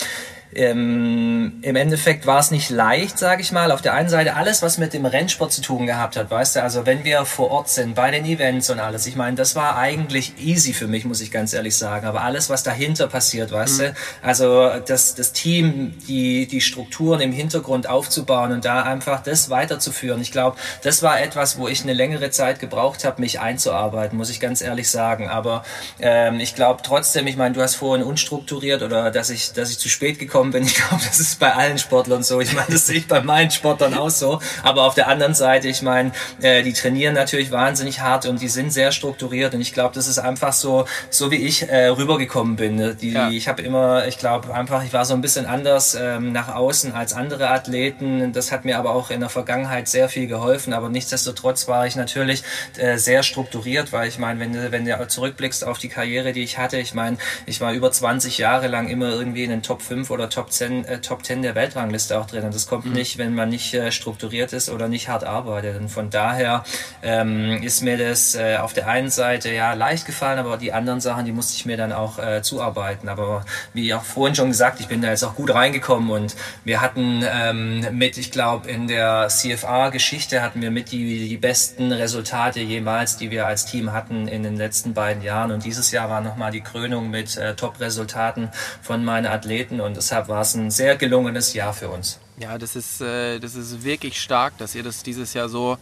ähm, 0.54 1.58
im 1.62 1.76
Endeffekt 1.76 2.26
war 2.26 2.38
es 2.38 2.50
nicht 2.50 2.70
leicht, 2.70 3.18
sage 3.18 3.42
ich 3.42 3.52
mal. 3.52 3.70
Auf 3.70 3.82
der 3.82 3.94
einen 3.94 4.08
Seite 4.08 4.36
alles, 4.36 4.62
was 4.62 4.78
mit 4.78 4.94
dem 4.94 5.04
Rennsport 5.04 5.52
zu 5.52 5.60
tun 5.60 5.86
gehabt 5.86 6.16
hat, 6.16 6.30
weißt 6.30 6.56
du, 6.56 6.62
also 6.62 6.86
wenn 6.86 7.04
wir 7.04 7.24
vor 7.24 7.50
Ort 7.50 7.68
sind, 7.68 7.94
bei 7.94 8.10
den 8.10 8.24
Events 8.24 8.70
und 8.70 8.78
alles, 8.78 9.06
ich 9.06 9.16
meine, 9.16 9.36
das 9.36 9.54
war 9.56 9.76
eigentlich 9.76 10.34
easy 10.38 10.72
für 10.72 10.86
mich, 10.86 11.04
muss 11.04 11.20
ich 11.20 11.30
ganz 11.30 11.52
ehrlich 11.52 11.76
sagen. 11.76 12.06
Aber 12.06 12.22
alles, 12.22 12.48
was 12.48 12.62
dahinter 12.62 13.06
passiert, 13.06 13.52
weißt 13.52 13.80
mhm. 13.80 13.84
du, 13.84 13.94
also 14.22 14.70
das, 14.86 15.14
das 15.14 15.32
Team, 15.32 15.94
die, 16.08 16.46
die 16.46 16.60
Strukturen 16.60 17.20
im 17.20 17.32
Hintergrund 17.32 17.88
aufzubauen 17.88 18.52
und 18.52 18.64
da 18.64 18.82
einfach 18.82 19.22
das 19.22 19.50
weiterzuführen, 19.50 20.22
ich 20.22 20.32
glaube, 20.32 20.56
das 20.82 21.02
war 21.02 21.20
etwas, 21.20 21.58
wo 21.58 21.68
ich 21.68 21.82
eine 21.82 21.92
längere 21.92 22.30
Zeit 22.30 22.60
gebraucht 22.60 23.04
habe, 23.04 23.20
mich 23.20 23.40
einzuarbeiten, 23.40 24.16
muss 24.16 24.30
ich 24.30 24.40
ganz 24.40 24.62
ehrlich 24.62 24.90
sagen. 24.90 25.28
Aber 25.28 25.64
ähm, 26.00 26.40
ich 26.40 26.54
glaube 26.54 26.82
trotzdem, 26.82 27.26
ich 27.26 27.36
meine, 27.36 27.54
du 27.54 27.60
hast 27.60 27.74
vorhin 27.74 28.04
unstrukturiert 28.04 28.82
oder 28.82 29.10
dass 29.10 29.30
ich, 29.30 29.52
dass 29.52 29.70
ich 29.70 29.78
zu 29.78 29.88
spät 29.88 30.18
gekommen 30.18 30.35
gekommen 30.36 30.50
bin. 30.52 30.64
Ich 30.64 30.74
glaube, 30.88 31.02
das 31.04 31.18
ist 31.18 31.38
bei 31.38 31.54
allen 31.54 31.78
Sportlern 31.78 32.22
so. 32.22 32.40
Ich 32.40 32.52
meine, 32.52 32.68
das 32.70 32.86
sehe 32.86 32.98
ich 32.98 33.08
bei 33.08 33.22
meinen 33.22 33.50
Sportlern 33.50 33.94
auch 33.94 34.10
so. 34.10 34.40
Aber 34.62 34.84
auf 34.84 34.94
der 34.94 35.08
anderen 35.08 35.34
Seite, 35.34 35.68
ich 35.68 35.82
meine, 35.82 36.12
äh, 36.42 36.62
die 36.62 36.72
trainieren 36.72 37.14
natürlich 37.14 37.50
wahnsinnig 37.50 38.00
hart 38.00 38.26
und 38.26 38.42
die 38.42 38.48
sind 38.48 38.70
sehr 38.70 38.92
strukturiert. 38.92 39.54
Und 39.54 39.60
ich 39.62 39.72
glaube, 39.72 39.94
das 39.94 40.06
ist 40.08 40.18
einfach 40.18 40.52
so, 40.52 40.86
so 41.10 41.30
wie 41.30 41.36
ich 41.36 41.68
äh, 41.68 41.86
rübergekommen 41.86 42.56
bin. 42.56 42.96
Die, 43.00 43.12
ja. 43.12 43.30
Ich 43.30 43.48
habe 43.48 43.62
immer, 43.62 44.06
ich 44.06 44.18
glaube 44.18 44.54
einfach, 44.54 44.84
ich 44.84 44.92
war 44.92 45.04
so 45.04 45.14
ein 45.14 45.22
bisschen 45.22 45.46
anders 45.46 45.96
ähm, 45.98 46.32
nach 46.32 46.54
außen 46.54 46.92
als 46.92 47.14
andere 47.14 47.48
Athleten. 47.48 48.32
Das 48.32 48.52
hat 48.52 48.64
mir 48.64 48.78
aber 48.78 48.94
auch 48.94 49.10
in 49.10 49.20
der 49.20 49.30
Vergangenheit 49.30 49.88
sehr 49.88 50.08
viel 50.08 50.26
geholfen. 50.26 50.74
Aber 50.74 50.90
nichtsdestotrotz 50.90 51.66
war 51.68 51.86
ich 51.86 51.96
natürlich 51.96 52.42
äh, 52.76 52.98
sehr 52.98 53.22
strukturiert, 53.22 53.92
weil 53.92 54.08
ich 54.08 54.18
meine, 54.18 54.40
wenn, 54.40 54.52
du, 54.52 54.72
wenn 54.72 54.84
du 54.84 55.08
zurückblickst 55.08 55.64
auf 55.64 55.78
die 55.78 55.88
Karriere, 55.88 56.32
die 56.32 56.42
ich 56.42 56.58
hatte, 56.58 56.78
ich 56.78 56.92
meine, 56.92 57.16
ich 57.46 57.60
war 57.60 57.72
über 57.72 57.90
20 57.90 58.38
Jahre 58.38 58.68
lang 58.68 58.88
immer 58.88 59.10
irgendwie 59.10 59.44
in 59.44 59.50
den 59.50 59.62
Top 59.62 59.80
5 59.80 60.10
oder 60.10 60.25
oder 60.26 60.30
Top 60.30 60.52
10, 60.52 60.84
äh, 60.84 61.00
Top 61.00 61.24
10 61.24 61.42
der 61.42 61.54
Weltrangliste 61.54 62.18
auch 62.18 62.26
drin. 62.26 62.44
Und 62.44 62.54
das 62.54 62.66
kommt 62.66 62.86
mhm. 62.86 62.92
nicht, 62.92 63.18
wenn 63.18 63.34
man 63.34 63.48
nicht 63.48 63.74
äh, 63.74 63.92
strukturiert 63.92 64.52
ist 64.52 64.68
oder 64.68 64.88
nicht 64.88 65.08
hart 65.08 65.24
arbeitet. 65.24 65.78
Und 65.80 65.88
von 65.88 66.10
daher 66.10 66.64
ähm, 67.02 67.62
ist 67.62 67.82
mir 67.82 67.96
das 67.96 68.34
äh, 68.34 68.56
auf 68.56 68.72
der 68.72 68.88
einen 68.88 69.10
Seite 69.10 69.52
ja 69.52 69.74
leicht 69.74 70.06
gefallen, 70.06 70.38
aber 70.38 70.56
die 70.56 70.72
anderen 70.72 71.00
Sachen, 71.00 71.24
die 71.24 71.32
musste 71.32 71.54
ich 71.54 71.66
mir 71.66 71.76
dann 71.76 71.92
auch 71.92 72.18
äh, 72.18 72.42
zuarbeiten. 72.42 73.08
Aber 73.08 73.44
wie 73.72 73.94
auch 73.94 74.02
vorhin 74.02 74.34
schon 74.34 74.48
gesagt, 74.48 74.80
ich 74.80 74.88
bin 74.88 75.00
da 75.00 75.10
jetzt 75.10 75.24
auch 75.24 75.34
gut 75.34 75.52
reingekommen 75.54 76.10
und 76.10 76.36
wir 76.64 76.80
hatten 76.80 77.24
ähm, 77.26 77.86
mit, 77.92 78.18
ich 78.18 78.30
glaube, 78.30 78.70
in 78.70 78.88
der 78.88 79.28
CFA-Geschichte 79.28 80.42
hatten 80.42 80.60
wir 80.60 80.70
mit 80.70 80.90
die, 80.90 81.28
die 81.28 81.36
besten 81.36 81.92
Resultate 81.92 82.60
jemals, 82.60 83.16
die 83.16 83.30
wir 83.30 83.46
als 83.46 83.66
Team 83.66 83.92
hatten 83.92 84.28
in 84.28 84.42
den 84.42 84.56
letzten 84.56 84.94
beiden 84.94 85.22
Jahren. 85.22 85.52
Und 85.52 85.64
dieses 85.64 85.90
Jahr 85.90 86.10
war 86.10 86.20
nochmal 86.20 86.50
die 86.50 86.60
Krönung 86.60 87.10
mit 87.10 87.36
äh, 87.36 87.54
Top-Resultaten 87.54 88.50
von 88.82 89.04
meinen 89.04 89.26
Athleten 89.26 89.80
und 89.80 89.96
deshalb 90.16 90.28
war 90.28 90.40
es 90.40 90.54
ein 90.54 90.70
sehr 90.70 90.96
gelungenes 90.96 91.52
Jahr 91.52 91.72
für 91.72 91.88
uns. 91.88 92.18
Ja, 92.38 92.58
das 92.58 92.76
ist, 92.76 93.00
äh, 93.00 93.38
das 93.38 93.54
ist 93.54 93.84
wirklich 93.84 94.20
stark, 94.20 94.56
dass 94.58 94.74
ihr 94.74 94.82
das 94.82 95.02
dieses 95.02 95.34
Jahr 95.34 95.48
so, 95.48 95.78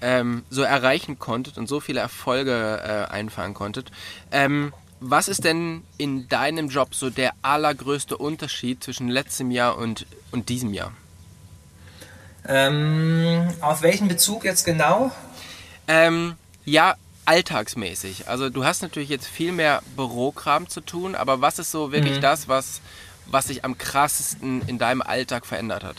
ähm, 0.00 0.44
so 0.50 0.62
erreichen 0.62 1.18
konntet 1.18 1.56
und 1.56 1.68
so 1.68 1.80
viele 1.80 2.00
Erfolge 2.00 2.80
äh, 2.82 3.10
einfahren 3.12 3.54
konntet. 3.54 3.90
Ähm, 4.30 4.72
was 5.00 5.28
ist 5.28 5.44
denn 5.44 5.82
in 5.98 6.28
deinem 6.28 6.68
Job 6.68 6.94
so 6.94 7.10
der 7.10 7.32
allergrößte 7.42 8.16
Unterschied 8.16 8.82
zwischen 8.84 9.08
letztem 9.08 9.50
Jahr 9.50 9.78
und, 9.78 10.06
und 10.30 10.48
diesem 10.48 10.72
Jahr? 10.74 10.92
Ähm, 12.46 13.48
auf 13.60 13.82
welchen 13.82 14.08
Bezug 14.08 14.44
jetzt 14.44 14.64
genau? 14.64 15.10
Ähm, 15.88 16.34
ja, 16.64 16.96
alltagsmäßig. 17.24 18.28
Also 18.28 18.50
du 18.50 18.64
hast 18.64 18.82
natürlich 18.82 19.08
jetzt 19.08 19.26
viel 19.26 19.52
mehr 19.52 19.82
Bürokram 19.96 20.68
zu 20.68 20.82
tun, 20.82 21.14
aber 21.14 21.40
was 21.40 21.58
ist 21.58 21.70
so 21.70 21.92
wirklich 21.92 22.16
mhm. 22.16 22.22
das, 22.22 22.48
was, 22.48 22.80
was 23.26 23.46
sich 23.46 23.64
am 23.64 23.78
krassesten 23.78 24.62
in 24.66 24.78
deinem 24.78 25.02
Alltag 25.02 25.46
verändert 25.46 25.84
hat? 25.84 25.96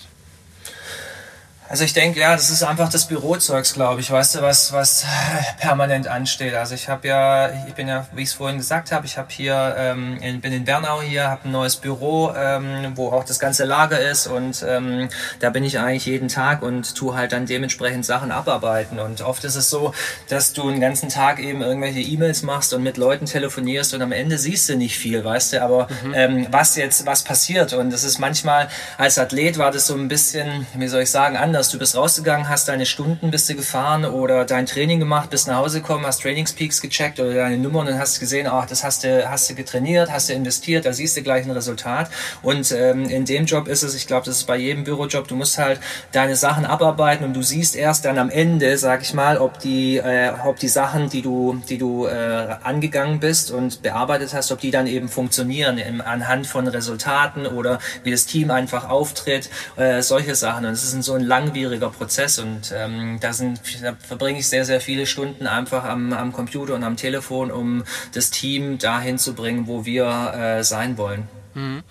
Also 1.68 1.84
ich 1.84 1.94
denke, 1.94 2.20
ja, 2.20 2.34
das 2.34 2.52
ist 2.52 2.62
einfach 2.62 2.90
das 2.90 3.08
Bürozeugs, 3.08 3.74
glaube 3.74 4.00
ich, 4.00 4.12
weißt 4.12 4.36
du, 4.36 4.42
was, 4.44 4.72
was 4.72 5.04
permanent 5.60 6.08
ansteht. 6.08 6.54
Also 6.54 6.76
ich 6.76 6.90
habe 6.90 7.08
ja, 7.08 7.50
ich 7.68 7.74
bin 7.74 7.88
ja, 7.88 8.06
wie 8.14 8.22
ich 8.22 8.30
es 8.30 8.34
vorhin 8.36 8.58
gesagt 8.58 8.92
habe, 8.92 9.08
ich 9.08 9.18
habe 9.18 9.30
hier, 9.32 9.76
ähm, 9.78 10.20
in, 10.22 10.42
bin 10.42 10.54
in 10.54 10.64
Bernau 10.64 11.02
hier, 11.02 11.28
habe 11.28 11.46
ein 11.46 11.52
neues 11.52 11.76
Büro, 11.78 12.32
ähm, 12.38 12.92
wo 12.96 13.10
auch 13.10 13.24
das 13.24 13.40
ganze 13.40 13.66
Lager 13.66 14.00
ist 14.00 14.28
und 14.28 14.64
ähm, 14.68 15.10
da 15.40 15.50
bin 15.50 15.64
ich 15.64 15.80
eigentlich 15.80 16.06
jeden 16.06 16.28
Tag 16.28 16.62
und 16.62 16.96
tue 16.96 17.16
halt 17.16 17.32
dann 17.32 17.48
dementsprechend 17.48 18.06
Sachen 18.06 18.32
abarbeiten. 18.32 19.00
Und 19.00 19.22
oft 19.22 19.44
ist 19.44 19.56
es 19.56 19.70
so, 19.70 19.92
dass 20.30 20.54
du 20.54 20.70
einen 20.70 20.80
ganzen 20.80 21.10
Tag 21.10 21.40
eben 21.40 21.64
irgendwelche 21.64 22.00
E-Mails 22.00 22.44
machst 22.44 22.76
und 22.76 22.84
mit 22.84 22.98
Leuten 22.98 23.26
telefonierst 23.26 23.96
und 23.96 24.04
am 24.04 24.12
Ende 24.12 24.38
siehst 24.38 24.70
du 24.70 24.78
nicht 24.78 25.00
viel, 25.00 25.24
weißt 25.24 25.54
du, 25.54 25.64
aber 25.64 25.88
mhm. 26.04 26.14
ähm, 26.14 26.48
was 26.52 26.76
jetzt, 26.76 27.08
was 27.08 27.24
passiert 27.24 27.74
und 27.74 27.90
das 27.90 28.04
ist 28.04 28.20
manchmal, 28.20 28.70
als 29.00 29.18
Athlet 29.18 29.58
war 29.58 29.72
das 29.72 29.88
so 29.88 29.96
ein 29.96 30.08
bisschen, 30.08 30.68
wie 30.76 30.88
soll 30.88 31.02
ich 31.02 31.12
sagen, 31.12 31.36
anders 31.36 31.55
anders. 31.56 31.70
Du 31.70 31.80
bist 31.80 31.96
rausgegangen, 31.96 32.50
hast 32.50 32.68
deine 32.68 32.86
Stunden, 32.86 33.32
bist 33.32 33.50
du 33.50 33.56
gefahren 33.56 34.04
oder 34.04 34.44
dein 34.44 34.66
Training 34.66 35.00
gemacht, 35.00 35.30
bist 35.30 35.48
nach 35.48 35.56
Hause 35.56 35.80
gekommen, 35.80 36.06
hast 36.06 36.22
Trainingspeaks 36.22 36.82
gecheckt 36.82 37.18
oder 37.18 37.34
deine 37.34 37.58
Nummern 37.58 37.88
und 37.88 37.98
hast 37.98 38.20
gesehen, 38.20 38.46
ach, 38.46 38.66
das 38.66 38.84
hast 38.84 39.06
du, 39.06 39.30
hast 39.30 39.50
du 39.50 39.56
getrainiert, 39.56 40.12
hast 40.12 40.28
du 40.28 40.34
investiert, 40.34 40.86
da 40.86 40.92
siehst 40.92 41.16
du 41.16 41.22
gleich 41.22 41.46
ein 41.46 41.52
Resultat. 41.52 42.10
Und 42.42 42.74
ähm, 42.74 43.06
in 43.06 43.24
dem 43.24 43.46
Job 43.46 43.70
ist 43.70 43.84
es, 43.84 43.96
ich 43.96 44.06
glaube, 44.06 44.26
das 44.26 44.36
ist 44.40 44.44
bei 44.44 44.58
jedem 44.58 44.84
Bürojob, 44.84 45.30
du 45.30 45.38
musst 45.38 45.58
halt 45.58 45.80
deine 46.12 46.36
Sachen 46.36 46.66
abarbeiten 46.66 47.24
und 47.24 47.34
du 47.34 47.42
siehst 47.42 47.78
erst 47.78 48.04
dann 48.04 48.18
am 48.18 48.30
Ende, 48.30 48.78
sag 48.78 49.02
ich 49.02 49.14
mal, 49.14 49.38
ob 49.38 49.60
die, 49.60 49.96
äh, 49.96 50.34
ob 50.44 50.60
die 50.60 50.68
Sachen, 50.68 51.10
die 51.10 51.22
du, 51.22 51.62
die 51.70 51.78
du 51.78 52.06
äh, 52.06 52.58
angegangen 52.64 53.22
bist 53.22 53.50
und 53.50 53.82
bearbeitet 53.82 54.34
hast, 54.34 54.52
ob 54.52 54.60
die 54.60 54.72
dann 54.72 54.88
eben 54.88 55.08
funktionieren 55.08 55.78
im, 55.78 56.02
anhand 56.02 56.48
von 56.48 56.68
Resultaten 56.68 57.48
oder 57.48 57.80
wie 58.04 58.12
das 58.12 58.26
Team 58.26 58.52
einfach 58.52 58.90
auftritt, 58.90 59.50
äh, 59.78 60.02
solche 60.02 60.36
Sachen. 60.36 60.66
Und 60.66 60.74
es 60.74 60.84
ist 60.84 61.06
so 61.06 61.14
ein 61.14 61.22
lang 61.22 61.45
langwieriger 61.46 61.90
Prozess 61.90 62.40
und 62.40 62.74
ähm, 62.76 63.20
da, 63.20 63.34
sind, 63.34 63.62
da 63.82 63.96
verbringe 63.96 64.40
ich 64.40 64.48
sehr, 64.48 64.66
sehr 64.66 64.82
viele 64.82 65.06
Stunden 65.06 65.48
einfach 65.48 65.84
am, 65.84 66.14
am 66.14 66.32
Computer 66.34 66.76
und 66.76 66.84
am 66.84 66.98
Telefon, 66.98 67.52
um 67.52 67.84
das 68.14 68.30
Team 68.32 68.78
dahin 68.78 69.18
zu 69.18 69.34
bringen, 69.34 69.68
wo 69.68 69.86
wir 69.86 70.06
äh, 70.34 70.64
sein 70.64 70.98
wollen. 70.98 71.28
Mhm. 71.54 71.84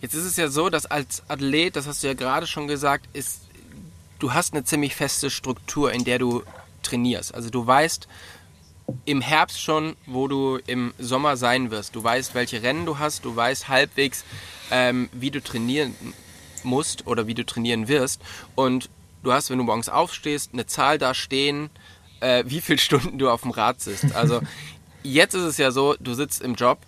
Jetzt 0.00 0.14
ist 0.14 0.24
es 0.24 0.36
ja 0.36 0.48
so, 0.48 0.70
dass 0.70 0.86
als 0.86 1.22
Athlet, 1.28 1.76
das 1.76 1.86
hast 1.86 2.02
du 2.02 2.06
ja 2.06 2.14
gerade 2.14 2.46
schon 2.46 2.66
gesagt, 2.66 3.06
ist, 3.12 3.42
du 4.18 4.32
hast 4.32 4.54
eine 4.54 4.64
ziemlich 4.64 4.96
feste 4.96 5.30
Struktur, 5.30 5.92
in 5.92 6.04
der 6.04 6.18
du 6.18 6.42
trainierst. 6.82 7.34
Also 7.34 7.50
du 7.50 7.66
weißt 7.66 8.08
im 9.04 9.20
Herbst 9.20 9.60
schon, 9.60 9.96
wo 10.06 10.26
du 10.26 10.58
im 10.66 10.94
Sommer 10.98 11.36
sein 11.36 11.70
wirst. 11.70 11.94
Du 11.94 12.02
weißt, 12.02 12.34
welche 12.34 12.62
Rennen 12.62 12.86
du 12.86 12.98
hast, 12.98 13.24
du 13.24 13.36
weißt 13.36 13.68
halbwegs, 13.68 14.24
ähm, 14.70 15.08
wie 15.12 15.30
du 15.30 15.42
trainieren 15.42 15.94
musst 16.62 17.06
oder 17.06 17.26
wie 17.26 17.34
du 17.34 17.44
trainieren 17.44 17.88
wirst. 17.88 18.20
Und 18.54 18.88
du 19.22 19.32
hast, 19.32 19.50
wenn 19.50 19.58
du 19.58 19.64
morgens 19.64 19.88
aufstehst, 19.88 20.50
eine 20.52 20.66
Zahl 20.66 20.98
da 20.98 21.14
stehen, 21.14 21.70
äh, 22.20 22.44
wie 22.46 22.60
viele 22.60 22.78
Stunden 22.80 23.18
du 23.18 23.30
auf 23.30 23.42
dem 23.42 23.50
Rad 23.50 23.80
sitzt. 23.80 24.14
Also 24.14 24.40
jetzt 25.02 25.34
ist 25.34 25.42
es 25.42 25.58
ja 25.58 25.70
so, 25.70 25.94
du 25.98 26.14
sitzt 26.14 26.42
im 26.42 26.54
Job 26.54 26.78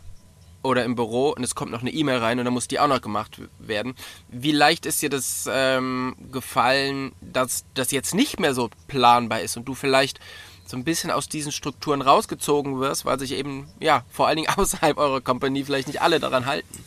oder 0.62 0.84
im 0.84 0.94
Büro 0.94 1.30
und 1.30 1.42
es 1.42 1.54
kommt 1.54 1.72
noch 1.72 1.80
eine 1.80 1.90
E-Mail 1.90 2.18
rein 2.18 2.38
und 2.38 2.44
dann 2.44 2.54
muss 2.54 2.68
die 2.68 2.78
auch 2.78 2.86
noch 2.86 3.00
gemacht 3.00 3.40
werden. 3.58 3.94
Wie 4.28 4.52
leicht 4.52 4.86
ist 4.86 5.02
dir 5.02 5.10
das 5.10 5.48
ähm, 5.50 6.14
gefallen, 6.30 7.12
dass 7.20 7.64
das 7.74 7.90
jetzt 7.90 8.14
nicht 8.14 8.38
mehr 8.38 8.54
so 8.54 8.70
planbar 8.86 9.40
ist 9.40 9.56
und 9.56 9.64
du 9.64 9.74
vielleicht 9.74 10.20
so 10.64 10.76
ein 10.76 10.84
bisschen 10.84 11.10
aus 11.10 11.28
diesen 11.28 11.52
Strukturen 11.52 12.00
rausgezogen 12.00 12.78
wirst, 12.80 13.04
weil 13.04 13.18
sich 13.18 13.32
eben, 13.32 13.68
ja, 13.80 14.04
vor 14.10 14.28
allen 14.28 14.36
Dingen 14.36 14.48
außerhalb 14.56 14.96
eurer 14.98 15.20
Kompanie 15.20 15.64
vielleicht 15.64 15.88
nicht 15.88 16.00
alle 16.00 16.20
daran 16.20 16.46
halten? 16.46 16.84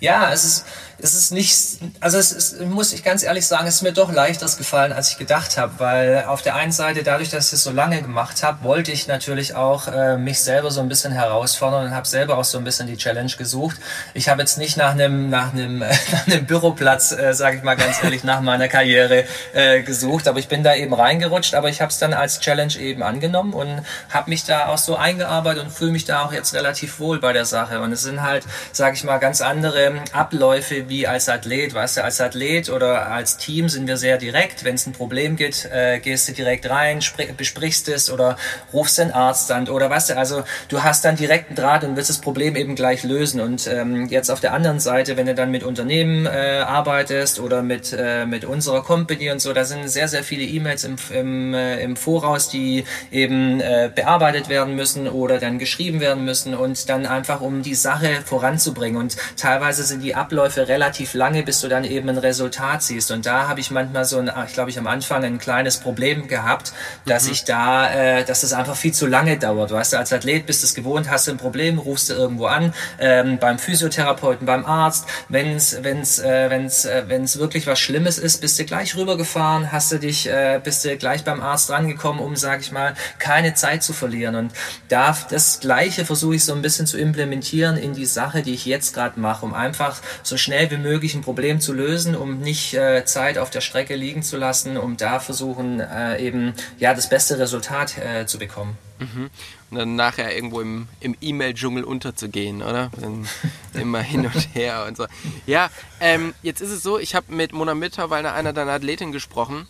Ja, 0.00 0.32
es 0.32 0.44
ist, 0.44 0.66
es 1.02 1.14
ist 1.14 1.32
nicht, 1.32 1.78
also 2.00 2.18
es 2.18 2.32
ist, 2.32 2.60
muss 2.60 2.92
ich 2.92 3.02
ganz 3.02 3.22
ehrlich 3.22 3.46
sagen, 3.46 3.66
es 3.66 3.76
ist 3.76 3.82
mir 3.82 3.92
doch 3.92 4.12
leichteres 4.12 4.56
gefallen, 4.56 4.92
als 4.92 5.10
ich 5.10 5.18
gedacht 5.18 5.56
habe, 5.56 5.72
weil 5.78 6.24
auf 6.26 6.42
der 6.42 6.54
einen 6.54 6.72
Seite, 6.72 7.02
dadurch, 7.02 7.30
dass 7.30 7.48
ich 7.48 7.54
es 7.54 7.64
so 7.64 7.70
lange 7.70 8.02
gemacht 8.02 8.42
habe, 8.42 8.64
wollte 8.64 8.92
ich 8.92 9.06
natürlich 9.06 9.54
auch 9.54 9.88
äh, 9.88 10.16
mich 10.18 10.40
selber 10.40 10.70
so 10.70 10.80
ein 10.80 10.88
bisschen 10.88 11.12
herausfordern 11.12 11.86
und 11.86 11.94
habe 11.94 12.06
selber 12.06 12.38
auch 12.38 12.44
so 12.44 12.58
ein 12.58 12.64
bisschen 12.64 12.86
die 12.86 12.96
Challenge 12.96 13.32
gesucht. 13.36 13.76
Ich 14.14 14.28
habe 14.28 14.42
jetzt 14.42 14.58
nicht 14.58 14.76
nach 14.76 14.92
einem 14.92 15.30
nach 15.30 15.52
einem 15.52 15.78
nach 16.12 16.26
einem 16.26 16.46
Büroplatz, 16.46 17.12
äh, 17.12 17.32
sage 17.34 17.56
ich 17.56 17.62
mal 17.62 17.76
ganz 17.76 18.02
ehrlich, 18.02 18.24
nach 18.24 18.40
meiner 18.40 18.68
Karriere 18.68 19.24
äh, 19.54 19.82
gesucht, 19.82 20.28
aber 20.28 20.38
ich 20.38 20.48
bin 20.48 20.62
da 20.62 20.74
eben 20.74 20.92
reingerutscht, 20.92 21.54
aber 21.54 21.68
ich 21.68 21.80
habe 21.80 21.90
es 21.90 21.98
dann 21.98 22.12
als 22.12 22.40
Challenge 22.40 22.76
eben 22.76 23.02
angenommen 23.02 23.54
und 23.54 23.82
habe 24.10 24.30
mich 24.30 24.44
da 24.44 24.66
auch 24.66 24.78
so 24.78 24.96
eingearbeitet 24.96 25.64
und 25.64 25.70
fühle 25.70 25.92
mich 25.92 26.04
da 26.04 26.24
auch 26.24 26.32
jetzt 26.32 26.54
relativ 26.54 27.00
wohl 27.00 27.20
bei 27.20 27.32
der 27.32 27.44
Sache 27.44 27.80
und 27.80 27.92
es 27.92 28.02
sind 28.02 28.22
halt, 28.22 28.44
sage 28.72 28.96
ich 28.96 29.04
mal, 29.04 29.18
ganz 29.18 29.40
andere 29.40 29.92
Abläufe 30.12 30.89
wie 30.90 31.06
als 31.06 31.28
Athlet. 31.28 31.72
Weißt 31.72 31.96
du, 31.96 32.04
als 32.04 32.20
Athlet 32.20 32.68
oder 32.68 33.10
als 33.10 33.38
Team 33.38 33.68
sind 33.70 33.86
wir 33.86 33.96
sehr 33.96 34.18
direkt. 34.18 34.64
Wenn 34.64 34.74
es 34.74 34.86
ein 34.86 34.92
Problem 34.92 35.36
gibt, 35.36 35.64
äh, 35.72 36.00
gehst 36.00 36.28
du 36.28 36.32
direkt 36.32 36.68
rein, 36.68 37.00
besprichst 37.36 37.88
es 37.88 38.10
oder 38.10 38.36
rufst 38.72 38.98
den 38.98 39.12
Arzt 39.12 39.50
an 39.52 39.68
oder 39.68 39.88
weißt 39.88 40.10
du, 40.10 40.18
also 40.18 40.42
du 40.68 40.82
hast 40.82 41.04
dann 41.04 41.16
direkten 41.16 41.54
Draht 41.54 41.84
und 41.84 41.96
willst 41.96 42.10
das 42.10 42.20
Problem 42.20 42.56
eben 42.56 42.74
gleich 42.74 43.04
lösen. 43.04 43.40
Und 43.40 43.66
ähm, 43.66 44.08
jetzt 44.08 44.30
auf 44.30 44.40
der 44.40 44.52
anderen 44.52 44.80
Seite, 44.80 45.16
wenn 45.16 45.26
du 45.26 45.34
dann 45.34 45.50
mit 45.50 45.62
Unternehmen 45.62 46.26
äh, 46.26 46.62
arbeitest 46.66 47.40
oder 47.40 47.62
mit, 47.62 47.94
äh, 47.96 48.26
mit 48.26 48.44
unserer 48.44 48.82
Company 48.82 49.30
und 49.30 49.40
so, 49.40 49.52
da 49.52 49.64
sind 49.64 49.88
sehr, 49.88 50.08
sehr 50.08 50.24
viele 50.24 50.44
E-Mails 50.44 50.84
im, 50.84 50.96
im, 51.14 51.54
äh, 51.54 51.82
im 51.82 51.96
Voraus, 51.96 52.48
die 52.48 52.84
eben 53.10 53.60
äh, 53.60 53.90
bearbeitet 53.94 54.48
werden 54.48 54.74
müssen 54.74 55.08
oder 55.08 55.38
dann 55.38 55.58
geschrieben 55.58 56.00
werden 56.00 56.24
müssen 56.24 56.54
und 56.54 56.88
dann 56.88 57.06
einfach 57.06 57.40
um 57.40 57.62
die 57.62 57.76
Sache 57.76 58.22
voranzubringen. 58.24 59.00
Und 59.00 59.16
teilweise 59.36 59.84
sind 59.84 60.02
die 60.02 60.16
Abläufe 60.16 60.66
relativ 60.66 60.79
relativ 60.80 61.12
lange, 61.12 61.42
bis 61.42 61.60
du 61.60 61.68
dann 61.68 61.84
eben 61.84 62.08
ein 62.08 62.16
Resultat 62.16 62.82
siehst. 62.82 63.10
Und 63.10 63.26
da 63.26 63.48
habe 63.48 63.60
ich 63.60 63.70
manchmal 63.70 64.06
so 64.06 64.18
ein, 64.18 64.30
ich 64.46 64.54
glaube 64.54 64.70
ich 64.70 64.78
am 64.78 64.86
Anfang 64.86 65.22
ein 65.24 65.38
kleines 65.38 65.76
Problem 65.76 66.26
gehabt, 66.26 66.72
dass 67.04 67.26
mhm. 67.26 67.32
ich 67.32 67.44
da, 67.44 67.92
äh, 67.92 68.24
dass 68.24 68.40
das 68.40 68.54
einfach 68.54 68.76
viel 68.76 68.92
zu 68.92 69.06
lange 69.06 69.38
dauert. 69.38 69.70
Weißt 69.70 69.92
du, 69.92 69.98
als 69.98 70.12
Athlet 70.12 70.46
bist 70.46 70.62
du 70.62 70.66
es 70.66 70.74
gewohnt, 70.74 71.10
hast 71.10 71.26
du 71.26 71.32
ein 71.32 71.36
Problem, 71.36 71.78
rufst 71.78 72.08
du 72.08 72.14
irgendwo 72.14 72.46
an, 72.46 72.72
ähm, 72.98 73.38
beim 73.38 73.58
Physiotherapeuten, 73.58 74.46
beim 74.46 74.64
Arzt. 74.64 75.06
Wenn 75.28 75.54
es 75.54 75.84
wenn's, 75.84 76.18
äh, 76.18 76.48
wenn's, 76.48 76.86
äh, 76.86 77.04
wenn's 77.08 77.38
wirklich 77.38 77.66
was 77.66 77.78
Schlimmes 77.78 78.16
ist, 78.16 78.40
bist 78.40 78.58
du 78.58 78.64
gleich 78.64 78.96
rübergefahren, 78.96 79.70
hast 79.70 79.92
du 79.92 79.98
dich, 79.98 80.28
äh, 80.28 80.60
bist 80.64 80.84
du 80.84 80.96
gleich 80.96 81.24
beim 81.24 81.42
Arzt 81.42 81.68
rangekommen, 81.70 82.22
um, 82.22 82.36
sag 82.36 82.60
ich 82.60 82.72
mal, 82.72 82.94
keine 83.18 83.52
Zeit 83.52 83.82
zu 83.82 83.92
verlieren. 83.92 84.34
Und 84.34 84.52
da 84.88 85.14
das 85.28 85.60
Gleiche 85.60 86.06
versuche 86.06 86.36
ich 86.36 86.44
so 86.44 86.54
ein 86.54 86.62
bisschen 86.62 86.86
zu 86.86 86.96
implementieren 86.96 87.76
in 87.76 87.92
die 87.92 88.06
Sache, 88.06 88.42
die 88.42 88.54
ich 88.54 88.64
jetzt 88.64 88.94
gerade 88.94 89.20
mache, 89.20 89.44
um 89.44 89.52
einfach 89.52 90.00
so 90.22 90.36
schnell 90.36 90.69
wie 90.70 90.76
möglich 90.76 91.14
ein 91.14 91.22
Problem 91.22 91.60
zu 91.60 91.72
lösen, 91.72 92.14
um 92.14 92.40
nicht 92.40 92.74
äh, 92.74 93.04
Zeit 93.04 93.38
auf 93.38 93.50
der 93.50 93.60
Strecke 93.60 93.94
liegen 93.94 94.22
zu 94.22 94.36
lassen, 94.36 94.76
um 94.76 94.96
da 94.96 95.20
versuchen, 95.20 95.80
äh, 95.80 96.18
eben 96.18 96.54
ja 96.78 96.94
das 96.94 97.08
beste 97.08 97.38
Resultat 97.38 97.96
äh, 97.98 98.26
zu 98.26 98.38
bekommen. 98.38 98.76
Mhm. 98.98 99.30
Und 99.70 99.78
dann 99.78 99.96
nachher 99.96 100.34
irgendwo 100.34 100.60
im, 100.60 100.88
im 101.00 101.16
E-Mail-Dschungel 101.20 101.84
unterzugehen, 101.84 102.62
oder? 102.62 102.90
Dann 103.00 103.26
immer 103.74 104.00
hin 104.00 104.26
und 104.26 104.54
her 104.54 104.84
und 104.86 104.96
so. 104.96 105.06
Ja, 105.46 105.70
ähm, 106.00 106.34
jetzt 106.42 106.60
ist 106.60 106.70
es 106.70 106.82
so, 106.82 106.98
ich 106.98 107.14
habe 107.14 107.32
mit 107.32 107.52
Mona 107.52 107.74
Mitterweiler, 107.74 108.34
einer 108.34 108.52
deiner 108.52 108.72
Athletinnen, 108.72 109.12
gesprochen. 109.12 109.66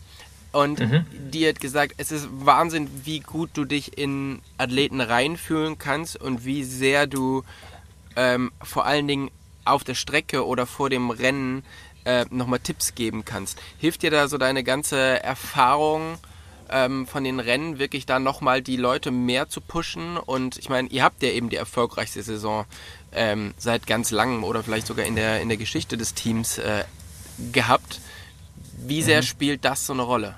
Und 0.52 0.80
mhm. 0.80 1.06
die 1.12 1.46
hat 1.46 1.60
gesagt, 1.60 1.94
es 1.98 2.10
ist 2.10 2.28
Wahnsinn, 2.32 2.88
wie 3.04 3.20
gut 3.20 3.50
du 3.54 3.64
dich 3.64 3.96
in 3.96 4.40
Athleten 4.58 5.00
reinfühlen 5.00 5.78
kannst 5.78 6.20
und 6.20 6.44
wie 6.44 6.64
sehr 6.64 7.06
du 7.06 7.44
ähm, 8.16 8.50
vor 8.62 8.84
allen 8.84 9.06
Dingen 9.06 9.30
auf 9.70 9.84
der 9.84 9.94
Strecke 9.94 10.46
oder 10.46 10.66
vor 10.66 10.90
dem 10.90 11.10
Rennen 11.10 11.64
äh, 12.04 12.24
nochmal 12.30 12.60
Tipps 12.60 12.94
geben 12.94 13.24
kannst. 13.24 13.60
Hilft 13.78 14.02
dir 14.02 14.10
da 14.10 14.28
so 14.28 14.38
deine 14.38 14.64
ganze 14.64 15.22
Erfahrung 15.22 16.18
ähm, 16.70 17.06
von 17.06 17.24
den 17.24 17.40
Rennen 17.40 17.78
wirklich 17.78 18.06
da 18.06 18.18
nochmal 18.18 18.62
die 18.62 18.76
Leute 18.76 19.10
mehr 19.10 19.48
zu 19.48 19.60
pushen? 19.60 20.16
Und 20.16 20.56
ich 20.56 20.68
meine, 20.68 20.88
ihr 20.88 21.02
habt 21.02 21.22
ja 21.22 21.30
eben 21.30 21.50
die 21.50 21.56
erfolgreichste 21.56 22.22
Saison 22.22 22.64
ähm, 23.12 23.54
seit 23.58 23.86
ganz 23.86 24.10
langem 24.10 24.44
oder 24.44 24.62
vielleicht 24.62 24.86
sogar 24.86 25.06
in 25.06 25.16
der, 25.16 25.40
in 25.40 25.48
der 25.48 25.58
Geschichte 25.58 25.96
des 25.96 26.14
Teams 26.14 26.58
äh, 26.58 26.84
gehabt. 27.52 28.00
Wie 28.78 29.02
sehr 29.02 29.18
mhm. 29.18 29.26
spielt 29.26 29.64
das 29.64 29.86
so 29.86 29.92
eine 29.92 30.02
Rolle? 30.02 30.36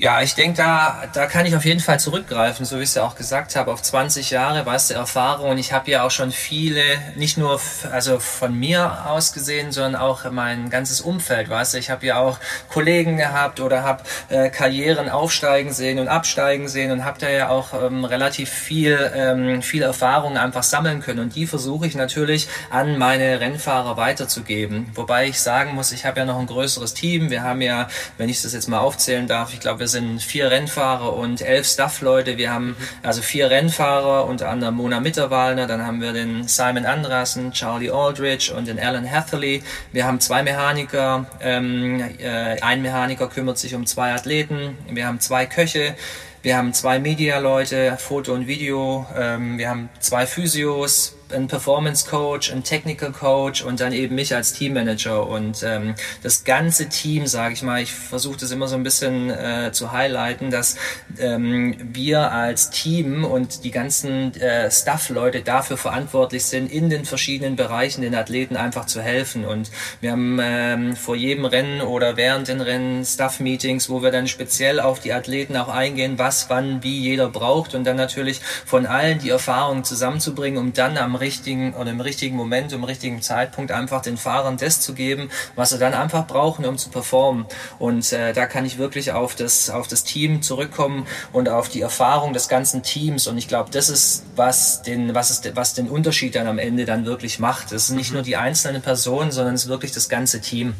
Ja, 0.00 0.22
ich 0.22 0.36
denke, 0.36 0.58
da, 0.58 1.08
da 1.12 1.26
kann 1.26 1.44
ich 1.44 1.56
auf 1.56 1.64
jeden 1.64 1.80
Fall 1.80 1.98
zurückgreifen, 1.98 2.64
so 2.64 2.78
wie 2.78 2.84
ich 2.84 2.90
es 2.90 2.94
ja 2.94 3.02
auch 3.02 3.16
gesagt 3.16 3.56
habe, 3.56 3.72
auf 3.72 3.82
20 3.82 4.30
Jahre, 4.30 4.64
weißt 4.64 4.90
du, 4.90 4.94
Erfahrung. 4.94 5.50
Und 5.50 5.58
ich 5.58 5.72
habe 5.72 5.90
ja 5.90 6.04
auch 6.04 6.12
schon 6.12 6.30
viele, 6.30 6.80
nicht 7.16 7.36
nur 7.36 7.60
also 7.90 8.20
von 8.20 8.56
mir 8.56 9.06
aus 9.06 9.32
gesehen, 9.32 9.72
sondern 9.72 10.00
auch 10.00 10.30
mein 10.30 10.70
ganzes 10.70 11.00
Umfeld, 11.00 11.48
weißt 11.50 11.74
du. 11.74 11.78
Ich 11.78 11.90
habe 11.90 12.06
ja 12.06 12.20
auch 12.20 12.38
Kollegen 12.68 13.16
gehabt 13.16 13.58
oder 13.58 13.82
habe 13.82 14.04
äh, 14.28 14.50
Karrieren 14.50 15.08
aufsteigen 15.08 15.72
sehen 15.72 15.98
und 15.98 16.06
absteigen 16.06 16.68
sehen 16.68 16.92
und 16.92 17.04
habe 17.04 17.18
da 17.18 17.28
ja 17.28 17.48
auch 17.48 17.74
ähm, 17.74 18.04
relativ 18.04 18.50
viel, 18.50 19.10
ähm, 19.16 19.62
viel 19.62 19.82
Erfahrung 19.82 20.36
einfach 20.36 20.62
sammeln 20.62 21.00
können. 21.00 21.18
Und 21.18 21.34
die 21.34 21.48
versuche 21.48 21.88
ich 21.88 21.96
natürlich 21.96 22.46
an 22.70 22.98
meine 22.98 23.40
Rennfahrer 23.40 23.96
weiterzugeben. 23.96 24.92
Wobei 24.94 25.26
ich 25.26 25.40
sagen 25.40 25.74
muss, 25.74 25.90
ich 25.90 26.06
habe 26.06 26.20
ja 26.20 26.24
noch 26.24 26.38
ein 26.38 26.46
größeres 26.46 26.94
Team. 26.94 27.30
Wir 27.30 27.42
haben 27.42 27.62
ja, 27.62 27.88
wenn 28.16 28.28
ich 28.28 28.40
das 28.42 28.52
jetzt 28.52 28.68
mal 28.68 28.78
aufzählen 28.78 29.26
darf, 29.26 29.52
ich 29.52 29.58
glaube, 29.58 29.80
wir 29.80 29.87
sind 29.88 30.22
vier 30.22 30.50
Rennfahrer 30.50 31.14
und 31.14 31.40
elf 31.40 31.66
Staffleute. 31.66 32.38
Wir 32.38 32.52
haben 32.52 32.76
also 33.02 33.22
vier 33.22 33.50
Rennfahrer, 33.50 34.26
unter 34.26 34.48
anderem 34.48 34.76
Mona 34.76 35.00
Mitterwalner, 35.00 35.66
dann 35.66 35.86
haben 35.86 36.00
wir 36.00 36.12
den 36.12 36.46
Simon 36.46 36.86
Andrassen, 36.86 37.52
Charlie 37.52 37.90
Aldridge 37.90 38.54
und 38.54 38.68
den 38.68 38.78
Alan 38.78 39.10
Hatherley. 39.10 39.62
Wir 39.92 40.06
haben 40.06 40.20
zwei 40.20 40.42
Mechaniker, 40.42 41.26
ähm, 41.40 42.00
äh, 42.18 42.60
ein 42.60 42.82
Mechaniker 42.82 43.28
kümmert 43.28 43.58
sich 43.58 43.74
um 43.74 43.86
zwei 43.86 44.12
Athleten, 44.12 44.78
wir 44.88 45.06
haben 45.06 45.20
zwei 45.20 45.46
Köche, 45.46 45.96
wir 46.42 46.56
haben 46.56 46.72
zwei 46.72 46.98
Media-Leute, 47.00 47.96
Foto 47.98 48.32
und 48.32 48.46
Video, 48.46 49.06
ähm, 49.16 49.58
wir 49.58 49.68
haben 49.68 49.88
zwei 49.98 50.26
Physios, 50.26 51.17
ein 51.32 51.48
Performance 51.48 52.08
Coach, 52.08 52.52
ein 52.52 52.64
Technical 52.64 53.12
Coach 53.12 53.62
und 53.62 53.80
dann 53.80 53.92
eben 53.92 54.14
mich 54.14 54.34
als 54.34 54.52
Teammanager. 54.52 55.26
Und 55.26 55.62
ähm, 55.62 55.94
das 56.22 56.44
ganze 56.44 56.88
Team, 56.88 57.26
sage 57.26 57.54
ich 57.54 57.62
mal, 57.62 57.82
ich 57.82 57.92
versuche 57.92 58.38
das 58.38 58.50
immer 58.50 58.68
so 58.68 58.76
ein 58.76 58.82
bisschen 58.82 59.30
äh, 59.30 59.70
zu 59.72 59.92
highlighten, 59.92 60.50
dass 60.50 60.76
ähm, 61.18 61.76
wir 61.92 62.32
als 62.32 62.70
Team 62.70 63.24
und 63.24 63.64
die 63.64 63.70
ganzen 63.70 64.34
äh, 64.40 64.70
Staff-Leute 64.70 65.42
dafür 65.42 65.76
verantwortlich 65.76 66.44
sind, 66.44 66.70
in 66.72 66.90
den 66.90 67.04
verschiedenen 67.04 67.56
Bereichen 67.56 68.02
den 68.02 68.14
Athleten 68.14 68.56
einfach 68.56 68.86
zu 68.86 69.02
helfen. 69.02 69.44
Und 69.44 69.70
wir 70.00 70.12
haben 70.12 70.38
ähm, 70.40 70.96
vor 70.96 71.16
jedem 71.16 71.44
Rennen 71.44 71.80
oder 71.80 72.16
während 72.16 72.48
den 72.48 72.60
Rennen 72.60 73.04
Staff-Meetings, 73.04 73.88
wo 73.88 74.02
wir 74.02 74.10
dann 74.10 74.28
speziell 74.28 74.80
auf 74.80 75.00
die 75.00 75.12
Athleten 75.12 75.56
auch 75.56 75.68
eingehen, 75.68 76.18
was, 76.18 76.48
wann, 76.48 76.82
wie 76.82 76.98
jeder 76.98 77.28
braucht. 77.28 77.74
Und 77.74 77.84
dann 77.84 77.96
natürlich 77.96 78.40
von 78.64 78.86
allen 78.86 79.18
die 79.18 79.30
Erfahrungen 79.30 79.84
zusammenzubringen, 79.84 80.58
um 80.58 80.72
dann 80.72 80.96
am 80.96 81.17
richtigen 81.20 81.74
oder 81.74 81.90
im 81.90 82.00
richtigen 82.00 82.36
Moment, 82.36 82.72
im 82.72 82.84
richtigen 82.84 83.22
Zeitpunkt 83.22 83.72
einfach 83.72 84.02
den 84.02 84.16
Fahrern 84.16 84.56
das 84.56 84.80
zu 84.80 84.94
geben, 84.94 85.30
was 85.54 85.70
sie 85.70 85.78
dann 85.78 85.94
einfach 85.94 86.26
brauchen, 86.26 86.64
um 86.64 86.78
zu 86.78 86.90
performen. 86.90 87.46
Und 87.78 88.12
äh, 88.12 88.32
da 88.32 88.46
kann 88.46 88.64
ich 88.64 88.78
wirklich 88.78 89.12
auf 89.12 89.34
das, 89.34 89.70
auf 89.70 89.88
das 89.88 90.04
Team 90.04 90.42
zurückkommen 90.42 91.06
und 91.32 91.48
auf 91.48 91.68
die 91.68 91.80
Erfahrung 91.80 92.32
des 92.32 92.48
ganzen 92.48 92.82
Teams. 92.82 93.26
Und 93.26 93.38
ich 93.38 93.48
glaube, 93.48 93.70
das 93.70 93.88
ist, 93.88 94.24
was 94.36 94.82
den, 94.82 95.14
was 95.14 95.30
ist, 95.30 95.56
was 95.56 95.74
den 95.74 95.88
Unterschied 95.88 96.34
dann 96.34 96.46
am 96.46 96.58
Ende 96.58 96.84
dann 96.84 97.04
wirklich 97.04 97.38
macht. 97.38 97.72
Es 97.72 97.84
ist 97.84 97.90
nicht 97.90 98.10
mhm. 98.10 98.14
nur 98.14 98.22
die 98.22 98.36
einzelne 98.36 98.80
Person, 98.80 99.30
sondern 99.30 99.54
es 99.54 99.64
ist 99.64 99.70
wirklich 99.70 99.92
das 99.92 100.08
ganze 100.08 100.40
Team. 100.40 100.74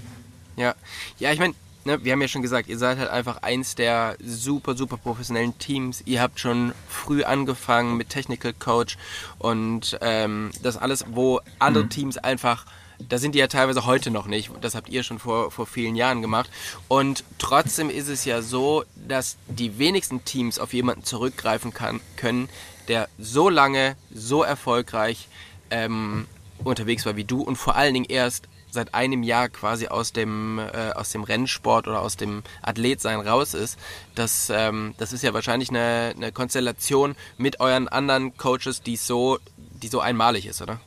Ja, 0.57 0.75
ja, 1.19 1.33
ich 1.33 1.39
meine, 1.39 1.55
ne, 1.89 2.05
wir 2.05 2.13
haben 2.13 2.23
ja 2.23 2.29
schon 2.29 2.43
gesagt, 2.43 2.69
ihr 2.69 2.79
seid 2.79 2.99
halt 2.99 3.11
einfach 3.11 3.43
eins 3.43 3.75
der 3.75 4.17
super, 4.25 4.77
super 4.77 4.97
professionellen 4.97 5.59
Teams. 5.59 6.03
Ihr 6.05 6.23
habt 6.23 6.39
schon 6.39 6.73
früh 6.89 7.25
angefangen 7.25 7.97
mit 7.97 8.11
Technical 8.11 8.53
Coach 8.53 8.97
und 9.39 9.99
ähm, 10.01 10.51
das 10.63 10.77
alles, 10.77 11.05
wo 11.09 11.41
andere 11.59 11.85
mhm. 11.85 11.91
Teams 11.91 12.19
einfach 12.19 12.67
da 13.09 13.19
sind 13.19 13.37
die 13.37 13.39
ja 13.39 13.47
teilweise 13.47 13.87
heute 13.87 14.11
noch 14.11 14.27
nicht. 14.27 14.51
Das 14.61 14.75
habt 14.75 14.89
ihr 14.89 15.05
schon 15.05 15.21
vor, 15.21 15.53
vor 15.53 15.67
vielen 15.67 15.95
Jahren 15.95 16.21
gemacht. 16.21 16.51
Und 16.89 17.23
trotzdem 17.39 17.91
ist 17.91 18.09
es 18.09 18.25
ja 18.25 18.43
so, 18.43 18.83
dass 18.97 19.37
die 19.47 19.79
wenigsten 19.79 20.25
Teams 20.25 20.59
auf 20.59 20.73
jemanden 20.73 21.05
zurückgreifen 21.05 21.73
kann, 21.73 22.01
können, 22.17 22.49
der 22.89 23.09
so 23.17 23.49
lange, 23.49 23.95
so 24.13 24.43
erfolgreich 24.43 25.29
ähm, 25.71 26.27
unterwegs 26.65 27.07
war 27.07 27.15
wie 27.15 27.23
du 27.23 27.41
und 27.41 27.55
vor 27.55 27.77
allen 27.77 27.95
Dingen 27.95 28.07
erst 28.09 28.49
seit 28.71 28.95
einem 28.95 29.23
Jahr 29.23 29.49
quasi 29.49 29.89
aus 29.89 30.13
dem, 30.13 30.59
äh, 30.59 30.91
aus 30.93 31.11
dem 31.11 31.23
Rennsport 31.23 31.89
oder 31.89 32.01
aus 32.01 32.17
dem 32.17 32.43
Athletsein 32.63 33.21
raus 33.21 33.55
ist, 33.55 33.79
das, 34.15 34.51
ähm, 34.51 34.95
das 34.99 35.13
ist 35.13 35.23
ja 35.23 35.35
wahrscheinlich 35.35 35.71
eine, 35.71 36.15
eine 36.17 36.33
Konstellation 36.33 37.17
mit 37.37 37.61
euren 37.61 37.89
anderen 37.89 38.37
Coaches, 38.37 38.83
die 38.83 38.97
so, 38.97 39.39
die 39.57 39.89
so 39.89 40.01
einmalig 40.01 40.47
ist, 40.47 40.63
oder? 40.63 40.81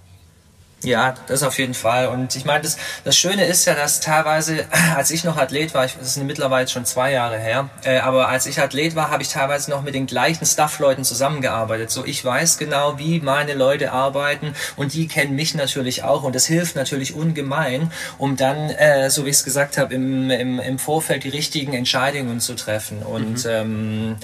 Ja, 0.84 1.14
das 1.28 1.44
auf 1.44 1.60
jeden 1.60 1.76
Fall. 1.76 2.08
Und 2.08 2.36
ich 2.36 2.44
meine, 2.44 2.64
das, 2.64 2.78
das 3.04 3.16
Schöne 3.16 3.46
ist 3.46 3.66
ja, 3.66 3.76
dass 3.76 4.00
teilweise, 4.00 4.66
als 4.96 5.12
ich 5.12 5.24
noch 5.24 5.38
Athlet 5.38 5.74
war, 5.74 5.86
ich, 5.86 5.96
das 5.98 6.18
ist 6.18 6.24
mittlerweile 6.24 6.68
schon 6.68 6.86
zwei 6.86 7.12
Jahre 7.12 7.38
her, 7.38 7.70
äh, 7.84 8.00
aber 8.00 8.30
als 8.30 8.48
ich 8.48 8.60
Athlet 8.60 8.96
war, 8.96 9.12
habe 9.12 9.22
ich 9.22 9.30
teilweise 9.30 9.70
noch 9.70 9.84
mit 9.84 9.94
den 9.94 10.08
gleichen 10.08 10.46
Staff-Leuten 10.46 11.04
zusammengearbeitet. 11.04 11.92
So, 11.92 12.04
ich 12.04 12.24
weiß 12.26 12.58
genau, 12.58 12.98
wie 12.98 13.20
meine 13.20 13.54
Leute 13.54 13.92
arbeiten 13.92 14.56
und 14.76 14.94
die 14.94 15.08
kennen 15.08 15.36
mich 15.36 15.54
natürlich 15.54 16.04
auch 16.04 16.24
und 16.24 16.34
das 16.34 16.48
hilft 16.48 16.76
natürlich 16.76 17.14
ungemein, 17.14 17.92
um 18.18 18.36
dann, 18.36 18.72
äh, 18.72 19.10
so 19.12 19.26
wie 19.26 19.30
ich 19.30 19.36
es 19.36 19.44
gesagt 19.44 19.78
habe, 19.78 19.94
im, 19.94 20.32
im, 20.32 20.60
im 20.60 20.80
Vorfeld 20.80 21.24
die 21.24 21.30
richtigen 21.30 21.74
Entscheidungen 21.74 22.40
zu 22.40 22.56
treffen. 22.56 23.04
Und 23.04 23.46
mhm. 23.46 23.52
ähm, 23.52 24.16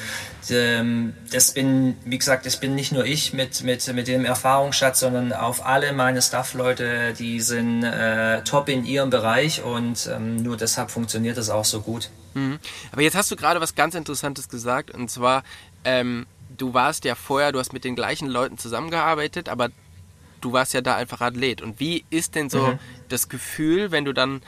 das 0.50 1.52
bin, 1.54 1.98
wie 2.06 2.18
gesagt, 2.18 2.46
das 2.46 2.60
bin 2.60 2.76
nicht 2.76 2.92
nur 2.92 3.06
ich 3.06 3.34
mit, 3.34 3.64
mit, 3.64 3.94
mit 3.94 4.08
dem 4.08 4.26
Erfahrungsschatz, 4.26 5.00
sondern 5.00 5.34
auf 5.34 5.66
alle 5.66 5.94
meine 5.94 6.22
Staff-Leute, 6.22 7.14
die 7.14 7.42
sind 7.42 7.84
äh, 7.84 8.44
top 8.44 8.70
in 8.70 8.86
ihrem 8.86 9.10
Bereich 9.10 9.64
und 9.64 10.10
ähm, 10.12 10.38
nur 10.38 10.58
deshalb 10.58 10.92
funktioniert 10.92 11.38
das 11.38 11.50
auch 11.50 11.66
so 11.66 11.82
gut. 11.82 12.10
Mhm. 12.34 12.60
Aber 12.92 13.02
jetzt 13.02 13.16
hast 13.16 13.32
du 13.32 13.36
gerade 13.36 13.60
was 13.62 13.76
ganz 13.76 13.96
Interessantes 13.96 14.48
gesagt 14.50 14.92
und 14.92 15.10
zwar, 15.10 15.44
ähm, 15.84 16.26
du 16.56 16.74
warst 16.74 17.06
ja 17.06 17.16
vorher, 17.16 17.52
du 17.52 17.60
hast 17.60 17.74
mit 17.74 17.84
den 17.84 17.96
gleichen 17.96 18.28
Leuten 18.28 18.58
zusammengearbeitet, 18.58 19.50
aber 19.50 19.70
du 20.42 20.54
warst 20.54 20.74
ja 20.74 20.82
da 20.82 20.96
einfach 20.96 21.22
Athlet. 21.22 21.62
Und 21.62 21.80
wie 21.80 22.06
ist 22.10 22.36
denn 22.36 22.50
so 22.50 22.68
mhm. 22.68 22.80
das 23.10 23.30
Gefühl, 23.30 23.92
wenn 23.92 24.06
du 24.06 24.14
dann, 24.14 24.42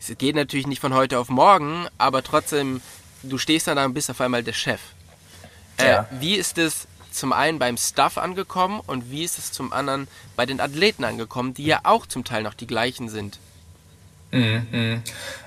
es 0.00 0.16
geht 0.18 0.36
natürlich 0.36 0.66
nicht 0.66 0.80
von 0.80 0.94
heute 0.94 1.18
auf 1.18 1.28
morgen, 1.28 1.86
aber 1.98 2.22
trotzdem, 2.22 2.80
du 3.22 3.38
stehst 3.38 3.66
dann 3.66 3.76
da 3.76 3.84
und 3.84 3.94
bist 3.94 4.10
auf 4.10 4.20
einmal 4.20 4.42
der 4.42 4.52
Chef. 4.52 4.80
Äh, 5.78 5.88
ja. 5.88 6.08
Wie 6.10 6.34
ist 6.34 6.58
es 6.58 6.86
zum 7.10 7.32
einen 7.32 7.58
beim 7.58 7.76
Staff 7.76 8.18
angekommen 8.18 8.80
und 8.86 9.10
wie 9.10 9.24
ist 9.24 9.38
es 9.38 9.52
zum 9.52 9.72
anderen 9.72 10.08
bei 10.36 10.46
den 10.46 10.60
Athleten 10.60 11.04
angekommen, 11.04 11.54
die 11.54 11.64
ja 11.64 11.80
auch 11.84 12.06
zum 12.06 12.24
Teil 12.24 12.42
noch 12.42 12.54
die 12.54 12.66
gleichen 12.66 13.08
sind? 13.08 13.38
Mhm. 14.32 14.66
mhm. 14.70 15.02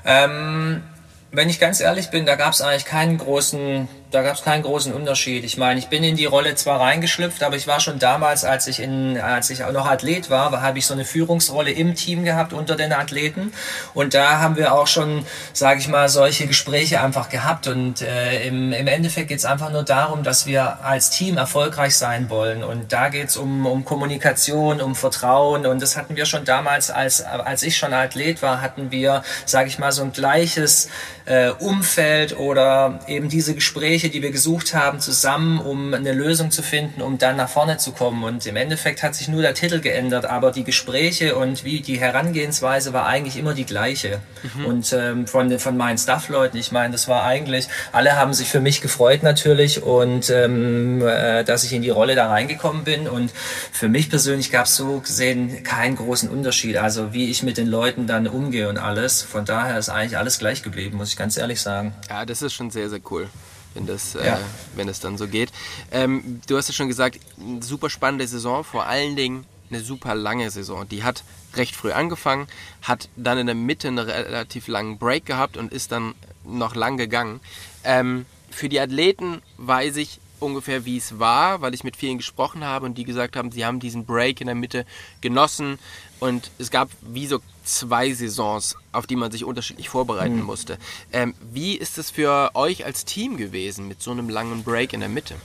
Ähm, 0.06 0.84
wenn 1.32 1.50
ich 1.50 1.60
ganz 1.60 1.82
ehrlich 1.82 2.10
bin, 2.10 2.26
da 2.26 2.36
gab 2.36 2.54
es 2.54 2.62
eigentlich 2.62 2.86
keinen 2.86 3.18
großen 3.18 3.88
da 4.10 4.22
gab 4.22 4.36
es 4.36 4.44
keinen 4.44 4.64
großen 4.64 4.94
Unterschied. 4.94 5.44
Ich 5.44 5.58
meine, 5.58 5.80
ich 5.80 5.88
bin 5.88 6.02
in 6.04 6.16
die 6.16 6.26
Rolle 6.26 6.56
zwar 6.56 6.80
reingeschlüpft, 6.80 7.44
aber 7.44 7.58
ich 7.58 7.68
war 7.68 7.82
schon 7.82 8.00
damals, 8.00 8.46
als 8.46 8.68
ich 8.68 8.80
in, 8.80 9.20
als 9.20 9.50
ich 9.50 9.60
noch 9.60 9.86
Athlet 9.86 10.30
war, 10.30 10.62
habe 10.62 10.80
ich 10.80 10.86
so 10.86 10.94
eine 10.94 11.04
Führungsrolle 11.04 11.72
im 11.72 11.94
Team 11.94 12.24
gehabt 12.24 12.54
unter 12.54 12.76
den 12.76 12.94
Athleten. 12.94 13.52
Und 13.94 14.14
da 14.14 14.40
haben 14.40 14.56
wir 14.56 14.74
auch 14.74 14.88
schon, 14.88 15.26
sage 15.52 15.80
ich 15.80 15.90
mal, 15.90 16.08
solche 16.08 16.48
Gespräche 16.48 17.02
einfach 17.02 17.28
gehabt. 17.28 17.68
Und 17.68 18.02
äh, 18.02 18.48
im, 18.48 18.72
im 18.72 18.88
Endeffekt 18.88 19.28
geht 19.28 19.40
es 19.40 19.46
einfach 19.46 19.72
nur 19.72 19.84
darum, 19.84 20.24
dass 20.24 20.46
wir 20.46 20.86
als 20.86 21.10
Team 21.10 21.36
erfolgreich 21.36 21.98
sein 21.98 22.30
wollen. 22.30 22.64
Und 22.64 22.94
da 22.94 23.10
geht 23.10 23.28
es 23.28 23.36
um, 23.36 23.66
um 23.66 23.84
Kommunikation, 23.84 24.80
um 24.80 24.96
Vertrauen. 24.96 25.66
Und 25.66 25.82
das 25.82 25.98
hatten 25.98 26.16
wir 26.16 26.26
schon 26.26 26.46
damals, 26.46 26.92
als, 26.92 27.22
als 27.24 27.62
ich 27.62 27.76
schon 27.76 27.94
Athlet 27.94 28.42
war, 28.42 28.62
hatten 28.62 28.90
wir, 28.90 29.24
sage 29.46 29.68
ich 29.68 29.80
mal, 29.80 29.92
so 29.92 30.04
ein 30.04 30.14
gleiches 30.14 30.88
äh, 31.26 31.50
Umfeld 31.50 32.38
oder 32.38 33.00
eben 33.08 33.28
diese 33.28 33.54
Gespräche 33.54 33.97
Gespräche, 33.98 34.12
die 34.14 34.22
wir 34.22 34.32
gesucht 34.32 34.76
haben, 34.76 35.00
zusammen, 35.00 35.60
um 35.60 35.92
eine 35.92 36.14
Lösung 36.14 36.52
zu 36.52 36.62
finden, 36.62 37.02
um 37.02 37.18
dann 37.18 37.36
nach 37.36 37.50
vorne 37.50 37.78
zu 37.78 37.94
kommen. 37.94 38.24
Und 38.24 38.46
im 38.46 38.56
Endeffekt 38.56 39.02
hat 39.02 39.16
sich 39.16 39.28
nur 39.28 39.42
der 39.42 39.56
Titel 39.56 39.80
geändert, 39.80 40.26
aber 40.26 40.52
die 40.52 40.64
Gespräche 40.64 41.36
und 41.36 41.64
wie 41.64 41.82
die 41.82 42.00
Herangehensweise 42.00 42.94
war 42.94 43.08
eigentlich 43.08 43.38
immer 43.38 43.56
die 43.56 43.66
gleiche. 43.66 44.20
Mhm. 44.56 44.66
Und 44.66 44.94
ähm, 44.94 45.26
von, 45.26 45.58
von 45.58 45.78
meinen 45.78 45.98
Staff-Leuten, 45.98 46.58
ich 46.58 46.72
meine, 46.72 46.92
das 46.92 47.08
war 47.08 47.24
eigentlich, 47.24 47.70
alle 47.92 48.18
haben 48.18 48.36
sich 48.36 48.50
für 48.50 48.60
mich 48.60 48.82
gefreut 48.82 49.24
natürlich 49.24 49.82
und 49.82 50.30
ähm, 50.30 51.02
äh, 51.02 51.44
dass 51.44 51.64
ich 51.64 51.74
in 51.74 51.82
die 51.82 51.90
Rolle 51.90 52.14
da 52.14 52.28
reingekommen 52.28 52.84
bin. 52.84 53.08
Und 53.08 53.32
für 53.72 53.90
mich 53.90 54.12
persönlich 54.12 54.52
gab 54.52 54.68
es 54.68 54.76
so 54.76 55.00
gesehen 55.00 55.64
keinen 55.64 55.96
großen 55.96 56.30
Unterschied, 56.30 56.78
also 56.78 57.14
wie 57.14 57.32
ich 57.32 57.42
mit 57.42 57.58
den 57.58 57.68
Leuten 57.68 58.06
dann 58.06 58.28
umgehe 58.28 58.70
und 58.70 58.78
alles. 58.78 59.24
Von 59.24 59.46
daher 59.46 59.80
ist 59.80 59.90
eigentlich 59.90 60.20
alles 60.20 60.38
gleich 60.38 60.62
geblieben, 60.62 60.98
muss 60.98 61.10
ich 61.10 61.18
ganz 61.18 61.36
ehrlich 61.36 61.62
sagen. 61.62 61.96
Ja, 62.10 62.26
das 62.26 62.44
ist 62.44 62.54
schon 62.54 62.70
sehr, 62.70 62.90
sehr 62.90 63.02
cool 63.10 63.28
wenn 63.74 63.86
das, 63.86 64.16
äh, 64.16 64.26
ja. 64.26 64.36
äh, 64.38 64.42
wenn 64.76 64.88
das 64.88 65.00
dann 65.00 65.18
so 65.18 65.28
geht. 65.28 65.52
Ähm, 65.92 66.42
du 66.48 66.58
hast 66.58 66.68
ja 66.68 66.74
schon 66.74 66.88
gesagt, 66.88 67.20
super 67.62 67.90
spannende 67.90 68.28
Saison, 68.28 68.64
vor 68.64 68.86
allen 68.86 69.16
Dingen 69.16 69.46
eine 69.70 69.82
super 69.82 70.16
lange 70.16 70.50
Saison. 70.50 70.88
Die 70.88 71.04
hat 71.04 71.24
recht 71.56 71.76
früh 71.76 71.92
angefangen, 71.92 72.48
hat 72.82 73.10
dann 73.16 73.38
in 73.38 73.48
der 73.48 73.56
Mitte 73.56 73.88
einen 73.88 74.00
relativ 74.00 74.68
langen 74.68 74.98
Break 74.98 75.26
gehabt 75.26 75.58
und 75.58 75.74
ist 75.74 75.92
dann 75.92 76.16
noch 76.44 76.76
lang 76.76 76.98
gegangen. 76.98 77.40
Ähm, 77.84 78.26
für 78.50 78.70
die 78.70 78.80
Athleten 78.80 79.42
weiß 79.58 79.98
ich 79.98 80.20
ungefähr, 80.40 80.86
wie 80.86 80.98
es 80.98 81.20
war, 81.20 81.62
weil 81.62 81.74
ich 81.74 81.84
mit 81.84 81.96
vielen 81.96 82.18
gesprochen 82.18 82.64
habe 82.64 82.86
und 82.86 82.98
die 82.98 83.04
gesagt 83.04 83.36
haben, 83.36 83.52
sie 83.52 83.66
haben 83.66 83.80
diesen 83.80 84.06
Break 84.06 84.40
in 84.40 84.48
der 84.48 84.56
Mitte 84.56 84.86
genossen 85.22 85.80
und 86.20 86.52
es 86.60 86.72
gab 86.72 86.90
wie 87.02 87.28
so 87.28 87.40
zwei 87.68 88.14
Saisons, 88.14 88.76
auf 88.92 89.08
die 89.08 89.16
man 89.16 89.32
sich 89.32 89.44
unterschiedlich 89.44 89.90
vorbereiten 89.90 90.38
mhm. 90.38 90.44
musste. 90.44 90.78
Ähm, 91.12 91.34
wie 91.52 91.76
ist 91.76 91.98
es 91.98 92.10
für 92.12 92.52
euch 92.56 92.86
als 92.86 93.06
Team 93.06 93.38
gewesen 93.38 93.88
mit 93.88 94.02
so 94.02 94.12
einem 94.12 94.30
langen 94.30 94.64
Break 94.64 94.94
in 94.94 95.02
der 95.02 95.10
Mitte? 95.10 95.36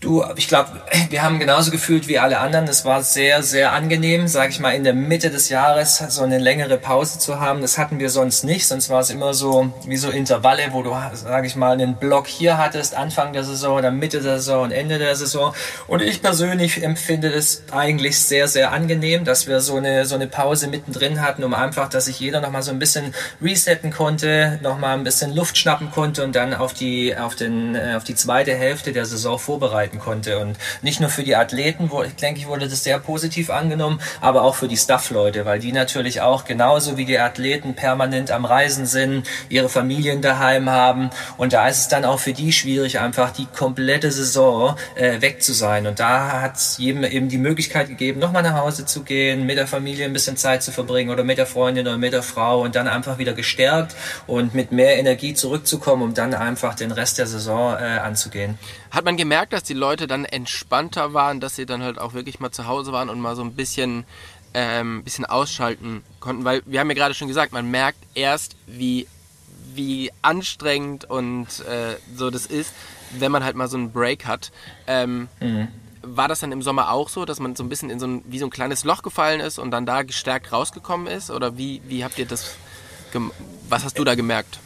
Du, 0.00 0.24
ich 0.36 0.48
glaube, 0.48 0.80
wir 1.10 1.22
haben 1.22 1.38
genauso 1.38 1.70
gefühlt 1.70 2.08
wie 2.08 2.18
alle 2.18 2.38
anderen. 2.38 2.66
Es 2.66 2.86
war 2.86 3.02
sehr, 3.02 3.42
sehr 3.42 3.72
angenehm, 3.72 4.28
sage 4.28 4.48
ich 4.48 4.58
mal, 4.58 4.70
in 4.70 4.82
der 4.82 4.94
Mitte 4.94 5.28
des 5.28 5.50
Jahres 5.50 5.98
so 5.98 6.22
eine 6.22 6.38
längere 6.38 6.78
Pause 6.78 7.18
zu 7.18 7.38
haben. 7.38 7.60
Das 7.60 7.76
hatten 7.76 7.98
wir 7.98 8.08
sonst 8.08 8.42
nicht. 8.42 8.66
Sonst 8.66 8.88
war 8.88 9.00
es 9.00 9.10
immer 9.10 9.34
so 9.34 9.70
wie 9.84 9.98
so 9.98 10.08
Intervalle, 10.08 10.62
wo 10.70 10.82
du, 10.82 10.96
sage 11.12 11.46
ich 11.46 11.54
mal, 11.54 11.72
einen 11.72 11.96
Block 11.96 12.28
hier 12.28 12.56
hattest, 12.56 12.94
Anfang 12.94 13.34
der 13.34 13.44
Saison, 13.44 13.82
dann 13.82 13.98
Mitte 13.98 14.22
der 14.22 14.38
Saison 14.38 14.62
und 14.62 14.70
Ende 14.72 14.98
der 14.98 15.14
Saison. 15.16 15.52
Und 15.86 16.00
ich 16.00 16.22
persönlich 16.22 16.82
empfinde 16.82 17.28
das 17.28 17.64
eigentlich 17.70 18.18
sehr, 18.18 18.48
sehr 18.48 18.72
angenehm, 18.72 19.26
dass 19.26 19.48
wir 19.48 19.60
so 19.60 19.76
eine 19.76 20.06
so 20.06 20.14
eine 20.14 20.28
Pause 20.28 20.68
mittendrin 20.68 21.20
hatten, 21.20 21.44
um 21.44 21.52
einfach, 21.52 21.90
dass 21.90 22.06
sich 22.06 22.18
jeder 22.20 22.40
noch 22.40 22.50
mal 22.50 22.62
so 22.62 22.70
ein 22.70 22.78
bisschen 22.78 23.14
resetten 23.42 23.90
konnte, 23.90 24.60
noch 24.62 24.78
mal 24.78 24.94
ein 24.94 25.04
bisschen 25.04 25.34
Luft 25.34 25.58
schnappen 25.58 25.90
konnte 25.90 26.24
und 26.24 26.34
dann 26.34 26.54
auf 26.54 26.72
die 26.72 27.14
auf 27.14 27.34
den 27.34 27.74
äh, 27.74 27.96
auf 27.98 28.04
die 28.04 28.14
zweite 28.14 28.54
Hälfte 28.54 28.94
der 28.94 29.04
Saison 29.04 29.38
vorbereiten 29.38 29.89
arbeiten 29.90 29.98
konnte. 29.98 30.38
Und 30.38 30.56
nicht 30.82 31.00
nur 31.00 31.10
für 31.10 31.22
die 31.22 31.36
Athleten, 31.36 31.90
wo, 31.90 32.02
denke 32.02 32.40
ich, 32.40 32.46
wurde 32.46 32.68
das 32.68 32.84
sehr 32.84 32.98
positiv 32.98 33.50
angenommen, 33.50 34.00
aber 34.20 34.42
auch 34.42 34.54
für 34.54 34.68
die 34.68 34.76
Staff-Leute, 34.76 35.44
weil 35.44 35.58
die 35.58 35.72
natürlich 35.72 36.20
auch 36.20 36.44
genauso 36.44 36.96
wie 36.96 37.04
die 37.04 37.18
Athleten 37.18 37.74
permanent 37.74 38.30
am 38.30 38.44
Reisen 38.44 38.86
sind, 38.86 39.26
ihre 39.48 39.68
Familien 39.68 40.22
daheim 40.22 40.70
haben. 40.70 41.10
Und 41.36 41.52
da 41.52 41.68
ist 41.68 41.80
es 41.80 41.88
dann 41.88 42.04
auch 42.04 42.18
für 42.18 42.32
die 42.32 42.52
schwierig, 42.52 43.00
einfach 43.00 43.30
die 43.30 43.46
komplette 43.46 44.10
Saison 44.10 44.76
äh, 44.94 45.20
weg 45.20 45.42
zu 45.42 45.52
sein. 45.52 45.86
Und 45.86 45.98
da 46.00 46.42
hat 46.42 46.56
es 46.56 46.78
jedem 46.78 47.04
eben 47.04 47.28
die 47.28 47.38
Möglichkeit 47.38 47.88
gegeben, 47.88 48.20
nochmal 48.20 48.42
nach 48.42 48.60
Hause 48.60 48.84
zu 48.84 49.02
gehen, 49.02 49.46
mit 49.46 49.56
der 49.56 49.66
Familie 49.66 50.04
ein 50.04 50.12
bisschen 50.12 50.36
Zeit 50.36 50.62
zu 50.62 50.72
verbringen 50.72 51.10
oder 51.10 51.24
mit 51.24 51.38
der 51.38 51.46
Freundin 51.46 51.86
oder 51.86 51.98
mit 51.98 52.12
der 52.12 52.22
Frau 52.22 52.62
und 52.62 52.76
dann 52.76 52.88
einfach 52.88 53.18
wieder 53.18 53.32
gestärkt 53.32 53.96
und 54.26 54.54
mit 54.54 54.72
mehr 54.72 54.98
Energie 54.98 55.34
zurückzukommen, 55.34 56.02
um 56.02 56.14
dann 56.14 56.34
einfach 56.34 56.74
den 56.74 56.92
Rest 56.92 57.18
der 57.18 57.26
Saison 57.26 57.74
äh, 57.74 57.98
anzugehen. 57.98 58.58
Hat 58.90 59.04
man 59.04 59.16
gemerkt, 59.16 59.52
dass 59.52 59.62
die 59.62 59.74
Leute 59.74 60.06
dann 60.06 60.24
entspannter 60.24 61.14
waren, 61.14 61.40
dass 61.40 61.56
sie 61.56 61.66
dann 61.66 61.82
halt 61.82 61.98
auch 61.98 62.12
wirklich 62.12 62.40
mal 62.40 62.50
zu 62.50 62.66
Hause 62.66 62.92
waren 62.92 63.08
und 63.08 63.20
mal 63.20 63.36
so 63.36 63.42
ein 63.42 63.54
bisschen, 63.54 64.04
ähm, 64.52 65.04
bisschen 65.04 65.24
ausschalten 65.24 66.02
konnten? 66.18 66.44
Weil 66.44 66.62
wir 66.66 66.80
haben 66.80 66.88
ja 66.90 66.94
gerade 66.94 67.14
schon 67.14 67.28
gesagt, 67.28 67.52
man 67.52 67.70
merkt 67.70 67.98
erst, 68.14 68.56
wie, 68.66 69.06
wie 69.74 70.10
anstrengend 70.22 71.04
und 71.04 71.46
äh, 71.60 71.96
so 72.16 72.30
das 72.30 72.46
ist, 72.46 72.74
wenn 73.16 73.30
man 73.30 73.44
halt 73.44 73.54
mal 73.54 73.68
so 73.68 73.76
einen 73.76 73.92
Break 73.92 74.26
hat. 74.26 74.50
Ähm, 74.88 75.28
mhm. 75.38 75.68
War 76.02 76.26
das 76.26 76.40
dann 76.40 76.50
im 76.50 76.62
Sommer 76.62 76.90
auch 76.90 77.10
so, 77.10 77.24
dass 77.24 77.38
man 77.38 77.54
so 77.54 77.62
ein 77.62 77.68
bisschen 77.68 77.90
in 77.90 78.00
so 78.00 78.06
ein, 78.06 78.24
wie 78.26 78.38
so 78.38 78.46
ein 78.46 78.50
kleines 78.50 78.84
Loch 78.84 79.02
gefallen 79.02 79.40
ist 79.40 79.58
und 79.58 79.70
dann 79.70 79.86
da 79.86 80.02
gestärkt 80.02 80.50
rausgekommen 80.50 81.06
ist? 81.06 81.30
Oder 81.30 81.56
wie, 81.56 81.80
wie 81.86 82.02
habt 82.02 82.18
ihr 82.18 82.26
das, 82.26 82.56
was 83.68 83.84
hast 83.84 83.98
du 83.98 84.04
da 84.04 84.16
gemerkt? 84.16 84.58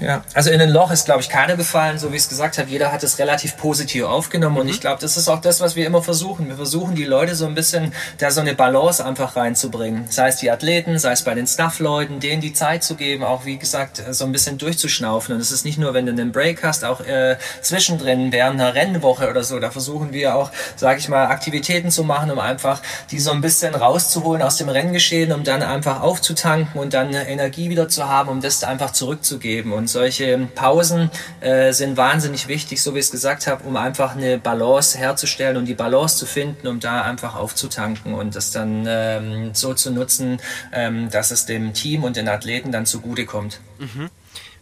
Ja, 0.00 0.24
also 0.34 0.50
in 0.50 0.60
ein 0.60 0.70
Loch 0.70 0.90
ist, 0.90 1.04
glaube 1.04 1.20
ich, 1.20 1.28
keiner 1.28 1.56
gefallen, 1.56 1.98
so 1.98 2.12
wie 2.12 2.16
ich 2.16 2.22
es 2.22 2.28
gesagt 2.28 2.58
habe. 2.58 2.68
Jeder 2.68 2.92
hat 2.92 3.02
es 3.02 3.18
relativ 3.18 3.56
positiv 3.56 4.04
aufgenommen. 4.04 4.54
Mhm. 4.54 4.60
Und 4.62 4.68
ich 4.68 4.80
glaube, 4.80 5.00
das 5.00 5.16
ist 5.16 5.28
auch 5.28 5.40
das, 5.40 5.60
was 5.60 5.76
wir 5.76 5.86
immer 5.86 6.02
versuchen. 6.02 6.48
Wir 6.48 6.56
versuchen, 6.56 6.94
die 6.94 7.04
Leute 7.04 7.34
so 7.34 7.46
ein 7.46 7.54
bisschen 7.54 7.92
da 8.18 8.30
so 8.30 8.40
eine 8.40 8.54
Balance 8.54 9.04
einfach 9.04 9.36
reinzubringen. 9.36 10.06
Sei 10.10 10.28
es 10.28 10.36
die 10.36 10.50
Athleten, 10.50 10.98
sei 10.98 11.12
es 11.12 11.22
bei 11.22 11.34
den 11.34 11.46
Staff-Leuten, 11.46 12.20
denen 12.20 12.40
die 12.40 12.52
Zeit 12.52 12.82
zu 12.84 12.94
geben, 12.94 13.24
auch 13.24 13.44
wie 13.44 13.58
gesagt, 13.58 14.02
so 14.10 14.24
ein 14.24 14.32
bisschen 14.32 14.58
durchzuschnaufen. 14.58 15.34
Und 15.34 15.40
es 15.40 15.52
ist 15.52 15.64
nicht 15.64 15.78
nur, 15.78 15.94
wenn 15.94 16.06
du 16.06 16.12
einen 16.12 16.32
Break 16.32 16.62
hast, 16.62 16.84
auch 16.84 17.00
äh, 17.00 17.36
zwischendrin 17.60 18.32
während 18.32 18.60
einer 18.60 18.74
Rennwoche 18.74 19.30
oder 19.30 19.44
so. 19.44 19.58
Da 19.58 19.70
versuchen 19.70 20.12
wir 20.12 20.34
auch, 20.36 20.50
sage 20.76 20.98
ich 20.98 21.08
mal, 21.08 21.26
Aktivitäten 21.26 21.90
zu 21.90 22.04
machen, 22.04 22.30
um 22.30 22.38
einfach 22.38 22.80
die 23.10 23.20
so 23.20 23.30
ein 23.30 23.40
bisschen 23.40 23.74
rauszuholen 23.74 24.42
aus 24.42 24.56
dem 24.56 24.68
Renngeschehen, 24.68 25.32
um 25.32 25.44
dann 25.44 25.62
einfach 25.62 26.00
aufzutanken 26.00 26.80
und 26.80 26.94
dann 26.94 27.12
Energie 27.14 27.70
wieder 27.70 27.88
zu 27.88 28.08
haben, 28.08 28.28
um 28.28 28.40
das 28.40 28.64
einfach 28.64 28.92
zurückzugeben 28.92 29.61
geben. 29.62 29.72
Und 29.72 29.88
solche 29.88 30.48
Pausen 30.54 31.10
äh, 31.40 31.72
sind 31.72 31.96
wahnsinnig 31.96 32.48
wichtig, 32.48 32.82
so 32.82 32.94
wie 32.94 32.98
ich 32.98 33.06
es 33.06 33.10
gesagt 33.10 33.46
habe, 33.46 33.64
um 33.64 33.76
einfach 33.76 34.16
eine 34.16 34.38
Balance 34.38 34.98
herzustellen 34.98 35.56
und 35.56 35.66
die 35.66 35.74
Balance 35.74 36.16
zu 36.16 36.26
finden, 36.26 36.66
um 36.66 36.80
da 36.80 37.02
einfach 37.02 37.36
aufzutanken 37.36 38.14
und 38.14 38.34
das 38.34 38.50
dann 38.50 38.84
ähm, 38.88 39.50
so 39.54 39.74
zu 39.74 39.90
nutzen, 39.90 40.40
ähm, 40.72 41.10
dass 41.10 41.30
es 41.30 41.46
dem 41.46 41.72
Team 41.72 42.04
und 42.04 42.16
den 42.16 42.28
Athleten 42.28 42.72
dann 42.72 42.86
zugutekommt. 42.86 43.60
Mhm. 43.78 44.10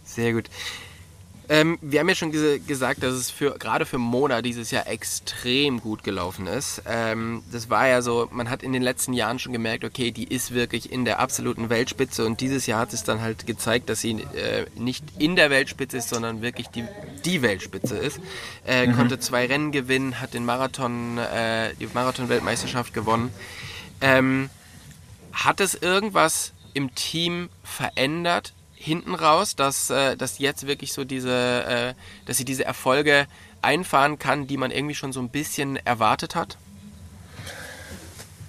Sehr 0.05 0.33
gut. 0.33 0.51
Ähm, 1.51 1.79
wir 1.83 1.99
haben 1.99 2.09
ja 2.09 2.15
schon 2.15 2.31
ges 2.31 2.65
gesagt, 2.65 3.03
dass 3.03 3.13
es 3.13 3.29
für 3.29 3.59
gerade 3.59 3.85
für 3.85 3.99
Mona 3.99 4.41
dieses 4.41 4.71
Jahr 4.71 4.87
extrem 4.87 5.81
gut 5.81 6.05
gelaufen 6.05 6.47
ist. 6.47 6.81
Ähm, 6.87 7.43
das 7.51 7.69
war 7.69 7.89
ja 7.89 8.03
so, 8.03 8.29
man 8.31 8.49
hat 8.49 8.63
in 8.63 8.73
den 8.73 8.83
letzten 8.83 9.15
Jahren 9.15 9.41
schon 9.41 9.53
gemerkt, 9.53 9.85
okay, 9.85 10.13
die 10.13 10.33
ist 10.33 10.55
wirklich 10.55 10.93
in 10.93 11.05
der 11.05 11.19
absoluten 11.19 11.69
Weltspitze 11.69 12.25
und 12.25 12.41
dieses 12.41 12.67
Jahr 12.67 12.83
hat 12.83 12.93
es 12.93 13.03
dann 13.03 13.21
halt 13.21 13.49
gezeigt, 13.49 13.89
dass 13.89 14.01
sie 14.01 14.13
äh, 14.13 14.67
nicht 14.77 15.05
in 15.19 15.35
der 15.35 15.51
Weltspitze 15.51 15.97
ist, 15.97 16.09
sondern 16.09 16.41
wirklich 16.41 16.69
die, 16.69 16.85
die 17.25 17.43
Weltspitze 17.43 17.97
ist. 17.97 18.21
Äh, 18.65 18.87
mhm. 18.87 18.95
Konnte 18.95 19.19
zwei 19.19 19.47
Rennen 19.47 19.73
gewinnen, 19.73 20.21
hat 20.21 20.35
den 20.35 20.45
Marathon, 20.45 21.19
äh, 21.19 21.75
die 21.81 21.89
Marathon-Weltmeisterschaft 21.93 22.95
gewonnen. 22.95 23.35
Ähm, 24.01 24.51
hat 25.33 25.61
es 25.61 25.75
irgendwas 25.75 26.53
im 26.75 26.95
Team 26.95 27.49
verändert, 27.65 28.53
hinten 28.81 29.15
raus, 29.15 29.57
dass, 29.57 29.91
äh, 29.91 30.17
dass 30.17 30.39
jetzt 30.39 30.67
wirklich 30.67 30.95
so 30.95 31.05
diese, 31.05 31.65
äh, 31.65 31.95
dass 32.25 32.39
sie 32.39 32.47
diese 32.47 32.65
Erfolge 32.65 33.27
einfahren 33.61 34.19
kann, 34.19 34.47
die 34.47 34.57
man 34.57 34.71
irgendwie 34.71 34.95
schon 34.95 35.13
so 35.13 35.21
ein 35.21 35.29
bisschen 35.29 35.77
erwartet 35.85 36.35
hat? 36.35 36.57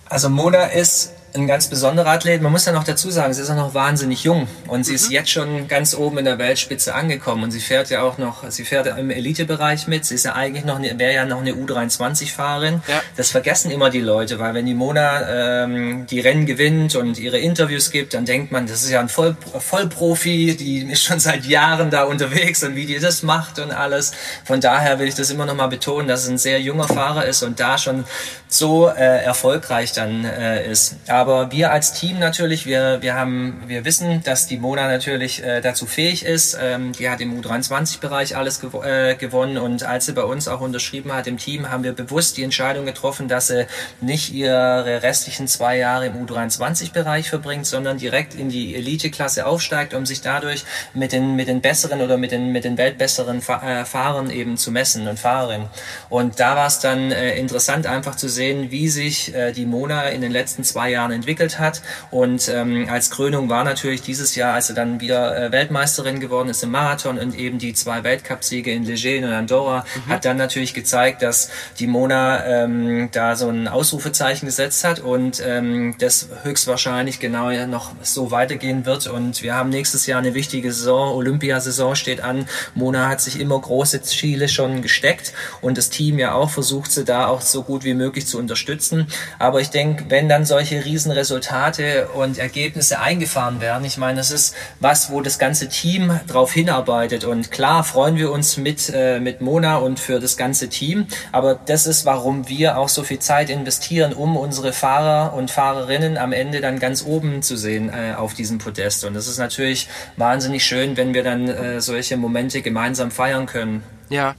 Also 0.05 0.29
Mona 0.29 0.63
ist 0.67 1.11
ein 1.33 1.47
ganz 1.47 1.67
besonderer 1.67 2.09
Athlet. 2.09 2.41
Man 2.41 2.51
muss 2.51 2.65
ja 2.65 2.71
noch 2.71 2.83
dazu 2.83 3.09
sagen, 3.09 3.33
sie 3.33 3.41
ist 3.41 3.49
auch 3.49 3.55
noch 3.55 3.73
wahnsinnig 3.73 4.23
jung 4.23 4.47
und 4.67 4.83
sie 4.83 4.91
mhm. 4.91 4.95
ist 4.95 5.11
jetzt 5.11 5.29
schon 5.29 5.67
ganz 5.67 5.95
oben 5.95 6.17
in 6.17 6.25
der 6.25 6.37
Weltspitze 6.37 6.93
angekommen 6.93 7.43
und 7.43 7.51
sie 7.51 7.59
fährt 7.59 7.89
ja 7.89 8.01
auch 8.01 8.17
noch, 8.17 8.49
sie 8.49 8.65
fährt 8.65 8.87
im 8.87 9.09
Elitebereich 9.09 9.87
mit. 9.87 10.05
Sie 10.05 10.15
ist 10.15 10.25
ja 10.25 10.33
eigentlich 10.33 10.65
noch, 10.65 10.81
wäre 10.81 11.13
ja 11.13 11.25
noch 11.25 11.39
eine 11.39 11.53
U23-Fahrerin. 11.53 12.81
Ja. 12.87 13.01
Das 13.15 13.31
vergessen 13.31 13.71
immer 13.71 13.89
die 13.89 14.01
Leute, 14.01 14.39
weil 14.39 14.53
wenn 14.53 14.65
die 14.65 14.73
Mona 14.73 15.63
ähm, 15.63 16.05
die 16.07 16.19
Rennen 16.19 16.45
gewinnt 16.45 16.95
und 16.95 17.17
ihre 17.17 17.37
Interviews 17.37 17.91
gibt, 17.91 18.13
dann 18.13 18.25
denkt 18.25 18.51
man, 18.51 18.67
das 18.67 18.83
ist 18.83 18.89
ja 18.89 18.99
ein 18.99 19.09
Voll, 19.09 19.35
Vollprofi, 19.57 20.55
die 20.57 20.91
ist 20.91 21.03
schon 21.03 21.19
seit 21.19 21.45
Jahren 21.45 21.89
da 21.89 22.03
unterwegs 22.03 22.63
und 22.63 22.75
wie 22.75 22.85
die 22.85 22.99
das 22.99 23.23
macht 23.23 23.59
und 23.59 23.71
alles. 23.71 24.11
Von 24.43 24.61
daher 24.61 24.99
will 24.99 25.07
ich 25.07 25.15
das 25.15 25.29
immer 25.29 25.45
noch 25.45 25.55
mal 25.55 25.67
betonen, 25.67 26.07
dass 26.07 26.23
es 26.23 26.29
ein 26.29 26.37
sehr 26.37 26.59
junger 26.59 26.87
Fahrer 26.87 27.25
ist 27.25 27.43
und 27.43 27.59
da 27.59 27.77
schon 27.77 28.05
so 28.47 28.89
äh, 28.89 29.23
erfolgreich 29.23 29.93
dann 29.93 30.25
äh, 30.25 30.69
ist. 30.69 30.95
Aber 31.07 31.20
aber 31.21 31.51
wir 31.51 31.71
als 31.71 31.93
Team 31.93 32.17
natürlich, 32.17 32.65
wir, 32.65 33.03
wir 33.03 33.13
haben, 33.13 33.61
wir 33.67 33.85
wissen, 33.85 34.23
dass 34.23 34.47
die 34.47 34.57
Mona 34.57 34.87
natürlich 34.87 35.43
äh, 35.43 35.61
dazu 35.61 35.85
fähig 35.85 36.25
ist. 36.25 36.57
Ähm, 36.59 36.93
die 36.93 37.11
hat 37.11 37.21
im 37.21 37.39
U23-Bereich 37.39 38.35
alles 38.35 38.59
gew 38.59 38.81
äh, 38.83 39.13
gewonnen 39.13 39.59
und 39.59 39.83
als 39.83 40.07
sie 40.07 40.13
bei 40.13 40.23
uns 40.23 40.47
auch 40.47 40.61
unterschrieben 40.61 41.13
hat 41.13 41.27
im 41.27 41.37
Team, 41.37 41.69
haben 41.69 41.83
wir 41.83 41.93
bewusst 41.93 42.37
die 42.37 42.43
Entscheidung 42.43 42.87
getroffen, 42.87 43.27
dass 43.27 43.47
sie 43.47 43.67
nicht 44.01 44.33
ihre 44.33 45.03
restlichen 45.03 45.47
zwei 45.47 45.77
Jahre 45.77 46.07
im 46.07 46.25
U23-Bereich 46.25 47.29
verbringt, 47.29 47.67
sondern 47.67 47.99
direkt 47.99 48.33
in 48.33 48.49
die 48.49 48.73
Elite-Klasse 48.73 49.45
aufsteigt, 49.45 49.93
um 49.93 50.07
sich 50.07 50.21
dadurch 50.21 50.65
mit 50.95 51.11
den, 51.11 51.35
mit 51.35 51.47
den 51.47 51.61
besseren 51.61 52.01
oder 52.01 52.17
mit 52.17 52.31
den, 52.31 52.51
mit 52.51 52.63
den 52.63 52.79
weltbesseren 52.79 53.41
Fa 53.43 53.81
äh, 53.81 53.85
Fahrern 53.85 54.31
eben 54.31 54.57
zu 54.57 54.71
messen 54.71 55.07
und 55.07 55.19
Fahrerinnen. 55.19 55.67
Und 56.09 56.39
da 56.39 56.55
war 56.55 56.65
es 56.65 56.79
dann 56.79 57.11
äh, 57.11 57.37
interessant 57.37 57.85
einfach 57.85 58.15
zu 58.15 58.27
sehen, 58.27 58.71
wie 58.71 58.89
sich 58.89 59.35
äh, 59.35 59.51
die 59.51 59.67
Mona 59.67 60.09
in 60.09 60.21
den 60.21 60.31
letzten 60.31 60.63
zwei 60.63 60.89
Jahren 60.89 61.10
Jahren 61.11 61.21
entwickelt 61.21 61.59
hat. 61.59 61.81
Und 62.09 62.49
ähm, 62.49 62.87
als 62.89 63.09
Krönung 63.09 63.49
war 63.49 63.63
natürlich 63.63 64.01
dieses 64.01 64.35
Jahr, 64.35 64.53
als 64.53 64.67
sie 64.67 64.73
dann 64.73 65.01
wieder 65.01 65.37
äh, 65.37 65.51
Weltmeisterin 65.51 66.19
geworden 66.19 66.49
ist 66.49 66.63
im 66.63 66.71
Marathon 66.71 67.19
und 67.19 67.35
eben 67.35 67.59
die 67.59 67.73
zwei 67.73 68.03
Weltcupsiege 68.03 68.71
in 68.71 68.85
Leger 68.85 69.27
und 69.27 69.33
Andorra, 69.33 69.85
mhm. 70.05 70.09
hat 70.11 70.25
dann 70.25 70.37
natürlich 70.37 70.73
gezeigt, 70.73 71.21
dass 71.21 71.49
die 71.79 71.87
Mona 71.87 72.45
ähm, 72.45 73.09
da 73.11 73.35
so 73.35 73.49
ein 73.49 73.67
Ausrufezeichen 73.67 74.45
gesetzt 74.45 74.83
hat 74.83 74.99
und 74.99 75.41
ähm, 75.45 75.95
das 75.99 76.29
höchstwahrscheinlich 76.43 77.19
genau 77.19 77.51
noch 77.67 77.91
so 78.01 78.31
weitergehen 78.31 78.85
wird. 78.85 79.07
Und 79.07 79.43
wir 79.43 79.55
haben 79.55 79.69
nächstes 79.69 80.05
Jahr 80.05 80.19
eine 80.19 80.33
wichtige 80.33 80.71
Saison, 80.71 81.15
Olympiasaison 81.15 81.95
steht 81.95 82.21
an. 82.21 82.47
Mona 82.75 83.09
hat 83.09 83.21
sich 83.21 83.39
immer 83.39 83.59
große 83.59 84.01
Ziele 84.01 84.47
schon 84.47 84.81
gesteckt 84.81 85.33
und 85.61 85.77
das 85.77 85.89
Team 85.89 86.19
ja 86.19 86.33
auch 86.33 86.49
versucht, 86.49 86.91
sie 86.91 87.03
da 87.03 87.27
auch 87.27 87.41
so 87.41 87.63
gut 87.63 87.83
wie 87.83 87.93
möglich 87.93 88.27
zu 88.27 88.37
unterstützen. 88.37 89.07
Aber 89.39 89.59
ich 89.59 89.69
denke, 89.69 90.05
wenn 90.09 90.29
dann 90.29 90.45
solche 90.45 90.85
riesen 90.85 91.00
Resultate 91.09 92.09
und 92.09 92.37
Ergebnisse 92.37 92.99
eingefahren 92.99 93.61
werden. 93.61 93.83
Ich 93.85 93.97
meine, 93.97 94.17
das 94.17 94.29
ist 94.29 94.53
was, 94.79 95.09
wo 95.09 95.21
das 95.21 95.39
ganze 95.39 95.69
Team 95.69 96.19
drauf 96.27 96.51
hinarbeitet. 96.51 97.23
Und 97.23 97.49
klar 97.49 97.83
freuen 97.83 98.17
wir 98.17 98.31
uns 98.31 98.57
mit, 98.57 98.91
äh, 98.93 99.19
mit 99.19 99.41
Mona 99.41 99.77
und 99.77 99.99
für 99.99 100.19
das 100.19 100.37
ganze 100.37 100.69
Team. 100.69 101.07
Aber 101.31 101.55
das 101.55 101.87
ist, 101.87 102.05
warum 102.05 102.47
wir 102.47 102.77
auch 102.77 102.89
so 102.89 103.01
viel 103.01 103.17
Zeit 103.17 103.49
investieren, 103.49 104.13
um 104.13 104.37
unsere 104.37 104.73
Fahrer 104.73 105.33
und 105.33 105.49
Fahrerinnen 105.49 106.17
am 106.17 106.33
Ende 106.33 106.61
dann 106.61 106.77
ganz 106.77 107.03
oben 107.03 107.41
zu 107.41 107.57
sehen 107.57 107.89
äh, 107.89 108.13
auf 108.15 108.35
diesem 108.35 108.59
Podest. 108.59 109.05
Und 109.05 109.15
das 109.15 109.27
ist 109.27 109.39
natürlich 109.39 109.87
wahnsinnig 110.17 110.63
schön, 110.63 110.97
wenn 110.97 111.13
wir 111.13 111.23
dann 111.23 111.47
äh, 111.47 111.81
solche 111.81 112.17
Momente 112.17 112.61
gemeinsam 112.61 113.09
feiern 113.09 113.45
können. 113.45 113.83
Ja, 114.09 114.35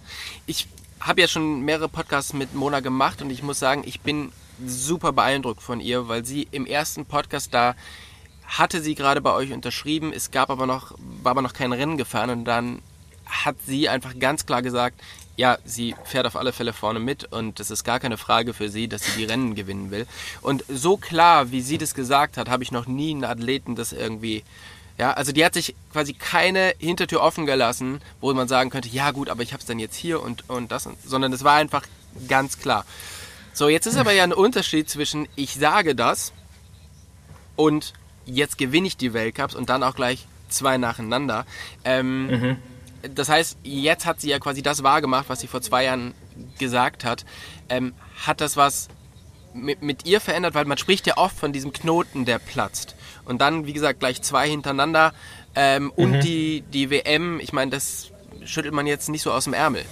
ich 0.46 0.68
habe 1.00 1.20
ja 1.20 1.28
schon 1.28 1.62
mehrere 1.62 1.88
Podcasts 1.88 2.32
mit 2.32 2.54
Mona 2.54 2.80
gemacht 2.80 3.22
und 3.22 3.30
ich 3.30 3.42
muss 3.42 3.58
sagen, 3.58 3.82
ich 3.84 4.00
bin 4.00 4.30
super 4.66 5.12
beeindruckt 5.12 5.62
von 5.62 5.80
ihr, 5.80 6.08
weil 6.08 6.24
sie 6.24 6.48
im 6.50 6.66
ersten 6.66 7.06
Podcast 7.06 7.52
da 7.54 7.74
hatte 8.46 8.82
sie 8.82 8.94
gerade 8.94 9.20
bei 9.20 9.32
euch 9.32 9.52
unterschrieben, 9.52 10.12
es 10.12 10.30
gab 10.30 10.50
aber 10.50 10.66
noch, 10.66 10.92
war 11.22 11.30
aber 11.30 11.42
noch 11.42 11.54
kein 11.54 11.72
Rennen 11.72 11.96
gefahren 11.96 12.30
und 12.30 12.44
dann 12.44 12.82
hat 13.24 13.56
sie 13.66 13.88
einfach 13.88 14.18
ganz 14.18 14.44
klar 14.44 14.60
gesagt, 14.60 15.00
ja, 15.36 15.56
sie 15.64 15.94
fährt 16.04 16.26
auf 16.26 16.36
alle 16.36 16.52
Fälle 16.52 16.74
vorne 16.74 17.00
mit 17.00 17.32
und 17.32 17.58
es 17.60 17.70
ist 17.70 17.84
gar 17.84 17.98
keine 17.98 18.18
Frage 18.18 18.52
für 18.52 18.68
sie, 18.68 18.88
dass 18.88 19.04
sie 19.04 19.18
die 19.18 19.24
Rennen 19.24 19.54
gewinnen 19.54 19.90
will. 19.90 20.06
Und 20.42 20.64
so 20.68 20.98
klar, 20.98 21.50
wie 21.50 21.62
sie 21.62 21.78
das 21.78 21.94
gesagt 21.94 22.36
hat, 22.36 22.50
habe 22.50 22.62
ich 22.62 22.72
noch 22.72 22.86
nie 22.86 23.12
einen 23.12 23.24
Athleten 23.24 23.74
das 23.74 23.92
irgendwie 23.92 24.44
ja, 24.98 25.12
also 25.14 25.32
die 25.32 25.44
hat 25.44 25.54
sich 25.54 25.74
quasi 25.90 26.12
keine 26.12 26.74
Hintertür 26.78 27.22
offen 27.22 27.46
gelassen, 27.46 28.00
wo 28.20 28.32
man 28.34 28.46
sagen 28.46 28.70
könnte, 28.70 28.88
ja 28.88 29.10
gut, 29.10 29.30
aber 29.30 29.42
ich 29.42 29.52
habe 29.52 29.60
es 29.60 29.66
dann 29.66 29.78
jetzt 29.78 29.96
hier 29.96 30.22
und, 30.22 30.48
und 30.50 30.70
das, 30.70 30.88
sondern 31.04 31.32
es 31.32 31.44
war 31.44 31.56
einfach 31.56 31.82
ganz 32.28 32.58
klar. 32.58 32.84
So, 33.52 33.68
jetzt 33.68 33.86
ist 33.86 33.96
aber 33.96 34.12
ja 34.12 34.24
ein 34.24 34.32
Unterschied 34.32 34.88
zwischen 34.88 35.28
ich 35.36 35.54
sage 35.54 35.94
das 35.94 36.32
und 37.56 37.92
jetzt 38.24 38.56
gewinne 38.58 38.86
ich 38.86 38.96
die 38.96 39.12
Weltcups 39.12 39.54
und 39.54 39.68
dann 39.68 39.82
auch 39.82 39.94
gleich 39.94 40.26
zwei 40.48 40.78
nacheinander. 40.78 41.44
Ähm, 41.84 42.26
mhm. 42.26 42.56
Das 43.14 43.28
heißt, 43.28 43.58
jetzt 43.62 44.06
hat 44.06 44.20
sie 44.20 44.30
ja 44.30 44.38
quasi 44.38 44.62
das 44.62 44.82
wahrgemacht, 44.82 45.28
was 45.28 45.40
sie 45.40 45.48
vor 45.48 45.60
zwei 45.60 45.84
Jahren 45.84 46.14
gesagt 46.58 47.04
hat. 47.04 47.24
Ähm, 47.68 47.94
hat 48.24 48.40
das 48.40 48.56
was 48.56 48.88
mit, 49.54 49.82
mit 49.82 50.06
ihr 50.06 50.20
verändert? 50.20 50.54
Weil 50.54 50.64
man 50.64 50.78
spricht 50.78 51.06
ja 51.06 51.16
oft 51.16 51.36
von 51.36 51.52
diesem 51.52 51.72
Knoten, 51.72 52.24
der 52.24 52.38
platzt. 52.38 52.94
Und 53.24 53.40
dann, 53.40 53.66
wie 53.66 53.72
gesagt, 53.72 54.00
gleich 54.00 54.22
zwei 54.22 54.48
hintereinander. 54.48 55.12
Ähm, 55.54 55.84
mhm. 55.84 55.90
Und 55.96 56.20
die, 56.20 56.62
die 56.72 56.90
WM, 56.90 57.40
ich 57.40 57.52
meine, 57.52 57.70
das 57.70 58.12
schüttelt 58.44 58.74
man 58.74 58.86
jetzt 58.86 59.08
nicht 59.08 59.22
so 59.22 59.32
aus 59.32 59.44
dem 59.44 59.52
Ärmel. 59.52 59.84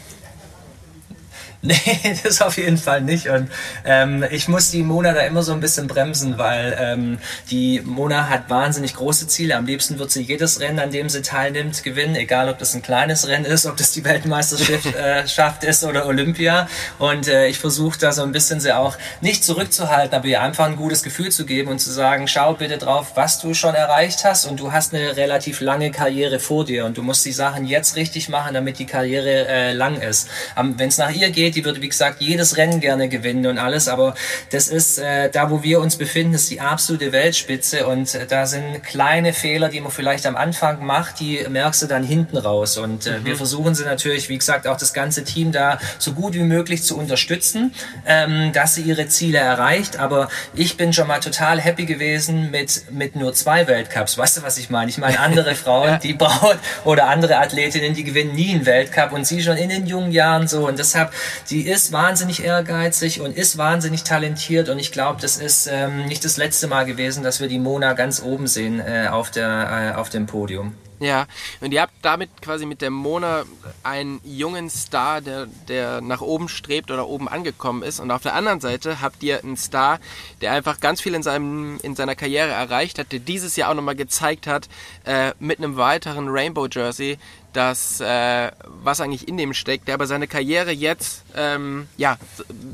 Nee, 1.71 2.17
das 2.25 2.41
auf 2.41 2.57
jeden 2.57 2.79
Fall 2.79 3.03
nicht. 3.03 3.29
Und 3.29 3.51
ähm, 3.85 4.25
ich 4.31 4.49
muss 4.49 4.71
die 4.71 4.83
Mona 4.83 5.13
da 5.13 5.21
immer 5.21 5.43
so 5.43 5.53
ein 5.53 5.61
bisschen 5.61 5.89
bremsen, 5.89 6.39
weil 6.39 6.75
ähm, 6.81 7.19
die 7.51 7.83
Mona 7.85 8.31
hat 8.31 8.49
wahnsinnig 8.49 8.95
große 8.95 9.29
Ziele. 9.29 9.57
Am 9.57 9.67
liebsten 9.67 9.99
wird 9.99 10.11
sie 10.11 10.23
jedes 10.23 10.61
Rennen, 10.61 10.79
an 10.79 10.91
dem 10.91 11.11
sie 11.11 11.21
teilnimmt, 11.21 11.83
gewinnen, 11.83 12.17
egal 12.17 12.49
ob 12.49 12.59
das 12.59 12.75
ein 12.75 12.81
kleines 12.81 13.29
Rennen 13.29 13.45
ist, 13.45 13.67
ob 13.67 13.77
das 13.77 13.93
die 13.93 14.05
Weltmeisterschaft 14.05 15.65
äh, 15.65 15.69
ist 15.69 15.85
oder 15.85 16.07
Olympia. 16.07 16.67
Und 16.99 17.29
äh, 17.29 17.49
ich 17.49 17.59
versuche 17.59 17.99
da 17.99 18.13
so 18.13 18.23
ein 18.23 18.33
bisschen 18.33 18.61
sie 18.61 18.75
auch 18.75 18.97
nicht 19.21 19.45
zurückzuhalten, 19.45 20.17
aber 20.17 20.27
ihr 20.29 20.41
einfach 20.41 20.65
ein 20.65 20.77
gutes 20.77 21.03
Gefühl 21.03 21.31
zu 21.31 21.45
geben 21.45 21.71
und 21.71 21.79
zu 21.79 21.91
sagen, 21.91 22.27
schau 22.27 22.55
bitte 22.55 22.79
drauf, 22.79 23.13
was 23.17 23.39
du 23.39 23.53
schon 23.53 23.75
erreicht 23.75 24.25
hast 24.25 24.47
und 24.47 24.61
du 24.61 24.73
hast 24.73 24.95
eine 24.95 25.15
relativ 25.17 25.61
lange 25.61 25.91
Karriere 25.91 26.41
vor 26.41 26.65
dir 26.65 26.87
und 26.87 26.97
du 26.97 27.03
musst 27.03 27.27
die 27.27 27.33
Sachen 27.33 27.67
jetzt 27.67 27.97
richtig 27.97 28.31
machen, 28.31 28.55
damit 28.55 28.79
die 28.79 28.87
Karriere 28.87 29.47
äh, 29.47 29.73
lang 29.75 30.01
ist. 30.01 30.29
Wenn 30.57 30.89
es 30.89 30.97
nach 30.97 31.11
ihr 31.11 31.31
geht, 31.31 31.50
geht. 31.51 31.57
Die 31.57 31.65
würde, 31.65 31.83
wie 31.83 31.89
gesagt, 31.89 32.21
jedes 32.21 32.57
Rennen 32.57 32.81
gerne 32.81 33.09
gewinnen 33.09 33.47
und 33.47 33.59
alles. 33.59 33.89
Aber 33.89 34.15
das 34.51 34.69
ist, 34.69 34.99
äh, 34.99 35.31
da 35.31 35.51
wo 35.51 35.63
wir 35.63 35.81
uns 35.81 35.97
befinden, 35.97 36.35
ist 36.35 36.51
die 36.51 36.61
absolute 36.61 37.13
Weltspitze. 37.13 37.87
Und 37.87 38.15
äh, 38.15 38.27
da 38.27 38.47
sind 38.47 38.83
kleine 38.85 39.33
Fehler, 39.33 39.69
die 39.69 39.81
man 39.81 39.91
vielleicht 39.91 40.27
am 40.27 40.37
Anfang 40.37 40.85
macht, 40.85 41.21
die 41.21 41.45
merkst 41.49 41.83
du 41.83 41.87
dann 41.87 42.05
hinten 42.05 42.37
raus. 42.37 42.79
Und 42.79 43.07
äh, 43.07 43.19
mhm. 43.19 43.25
wir 43.25 43.37
versuchen 43.37 43.75
sie 43.75 43.85
natürlich, 43.85 44.29
wie 44.29 44.39
gesagt, 44.39 44.67
auch 44.67 44.77
das 44.77 44.93
ganze 44.93 45.25
Team 45.25 45.53
da 45.53 45.79
so 45.99 46.13
gut 46.13 46.35
wie 46.35 46.41
möglich 46.41 46.83
zu 46.83 46.97
unterstützen, 46.97 47.75
ähm, 48.07 48.53
dass 48.53 48.75
sie 48.75 48.83
ihre 48.83 49.09
Ziele 49.09 49.39
erreicht. 49.39 49.99
Aber 49.99 50.29
ich 50.55 50.77
bin 50.77 50.93
schon 50.93 51.09
mal 51.09 51.21
total 51.21 51.61
happy 51.61 51.87
gewesen 51.87 52.51
mit, 52.51 52.91
mit 52.91 53.17
nur 53.17 53.35
zwei 53.35 53.67
Weltcups. 53.67 54.17
Weißt 54.17 54.39
du, 54.39 54.43
was 54.43 54.59
ich 54.59 54.71
meine? 54.71 54.91
Ich 54.91 54.99
meine, 54.99 55.19
andere 55.21 55.55
Frauen, 55.61 55.99
die 56.03 56.15
brauchen, 56.15 56.59
oder 56.85 57.09
andere 57.09 57.39
Athletinnen, 57.39 57.95
die 57.95 58.05
gewinnen 58.05 58.35
nie 58.35 58.55
einen 58.55 58.67
Weltcup 58.67 59.13
und 59.13 59.27
sie 59.27 59.43
schon 59.43 59.57
in 59.57 59.69
den 59.69 59.87
jungen 59.87 60.13
Jahren 60.13 60.49
so. 60.49 60.67
Und 60.67 60.79
deshalb 60.79 61.13
Sie 61.45 61.63
ist 61.63 61.93
wahnsinnig 61.93 62.45
ehrgeizig 62.45 63.21
und 63.21 63.37
ist 63.37 63.59
wahnsinnig 63.59 64.05
talentiert 64.05 64.69
und 64.69 64.79
ich 64.79 64.93
glaube, 64.93 65.21
das 65.21 65.37
ist 65.37 65.69
ähm, 65.71 66.07
nicht 66.07 66.25
das 66.25 66.37
letzte 66.37 66.67
Mal 66.67 66.85
gewesen, 66.85 67.23
dass 67.23 67.41
wir 67.41 67.49
die 67.49 67.59
Mona 67.59 67.93
ganz 67.95 68.23
oben 68.23 68.47
sehen 68.47 68.81
äh, 68.81 69.09
auf, 69.11 69.31
der, 69.31 69.93
äh, 69.95 69.97
auf 69.97 70.11
dem 70.11 70.27
Podium. 70.27 70.75
Ja, 71.01 71.27
und 71.63 71.73
ihr 71.73 71.81
habt 71.81 71.95
damit 72.03 72.43
quasi 72.43 72.67
mit 72.67 72.83
der 72.83 72.91
Mona 72.91 73.45
einen 73.83 74.21
jungen 74.23 74.69
Star, 74.69 75.23
der, 75.23 75.47
der 75.67 76.03
nach 76.03 76.21
oben 76.21 76.51
strebt 76.51 76.91
oder 76.91 77.09
oben 77.09 77.27
angekommen 77.27 77.83
ist. 77.83 78.01
Und 78.01 78.11
auf 78.11 78.21
der 78.21 78.35
anderen 78.35 78.61
Seite 78.61 79.01
habt 79.01 79.23
ihr 79.23 79.43
einen 79.43 79.57
Star, 79.57 79.99
der 80.43 80.53
einfach 80.53 80.79
ganz 80.79 81.01
viel 81.01 81.15
in, 81.15 81.23
seinem, 81.23 81.79
in 81.83 81.97
seiner 81.97 82.15
Karriere 82.15 82.51
erreicht 82.51 82.99
hat, 82.99 83.13
der 83.13 83.19
dieses 83.19 83.57
Jahr 83.57 83.71
auch 83.71 83.75
nochmal 83.75 83.97
gezeigt 83.97 84.47
hat, 84.47 84.69
äh, 85.05 85.33
mit 85.39 85.57
einem 85.57 85.79
weiteren 85.79 86.29
Rainbow 86.29 86.67
Jersey, 86.71 87.17
das, 87.55 88.01
äh, 88.03 88.51
was 88.65 89.01
eigentlich 89.01 89.27
in 89.27 89.39
dem 89.39 89.55
steckt, 89.55 89.89
der 89.89 89.95
aber 89.95 90.07
seine 90.07 90.29
Karriere 90.29 90.71
jetzt 90.71 91.25
ähm, 91.35 91.89
ja, 91.97 92.19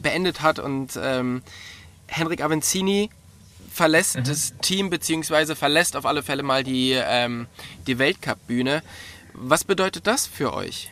beendet 0.03 0.43
hat 0.43 0.59
und 0.59 0.99
ähm, 1.01 1.43
Henrik 2.09 2.43
Avenzini 2.43 3.09
verlässt 3.77 4.17
mhm. 4.17 4.25
das 4.25 4.55
Team 4.63 4.91
beziehungsweise 4.91 5.55
verlässt 5.55 5.97
auf 5.97 6.07
alle 6.07 6.23
Fälle 6.23 6.43
mal 6.43 6.65
die, 6.65 6.93
ähm, 6.93 7.47
die 7.87 7.99
Weltcup-Bühne. 7.99 8.83
Was 9.35 9.65
bedeutet 9.65 10.07
das 10.07 10.27
für 10.27 10.55
euch? 10.55 10.91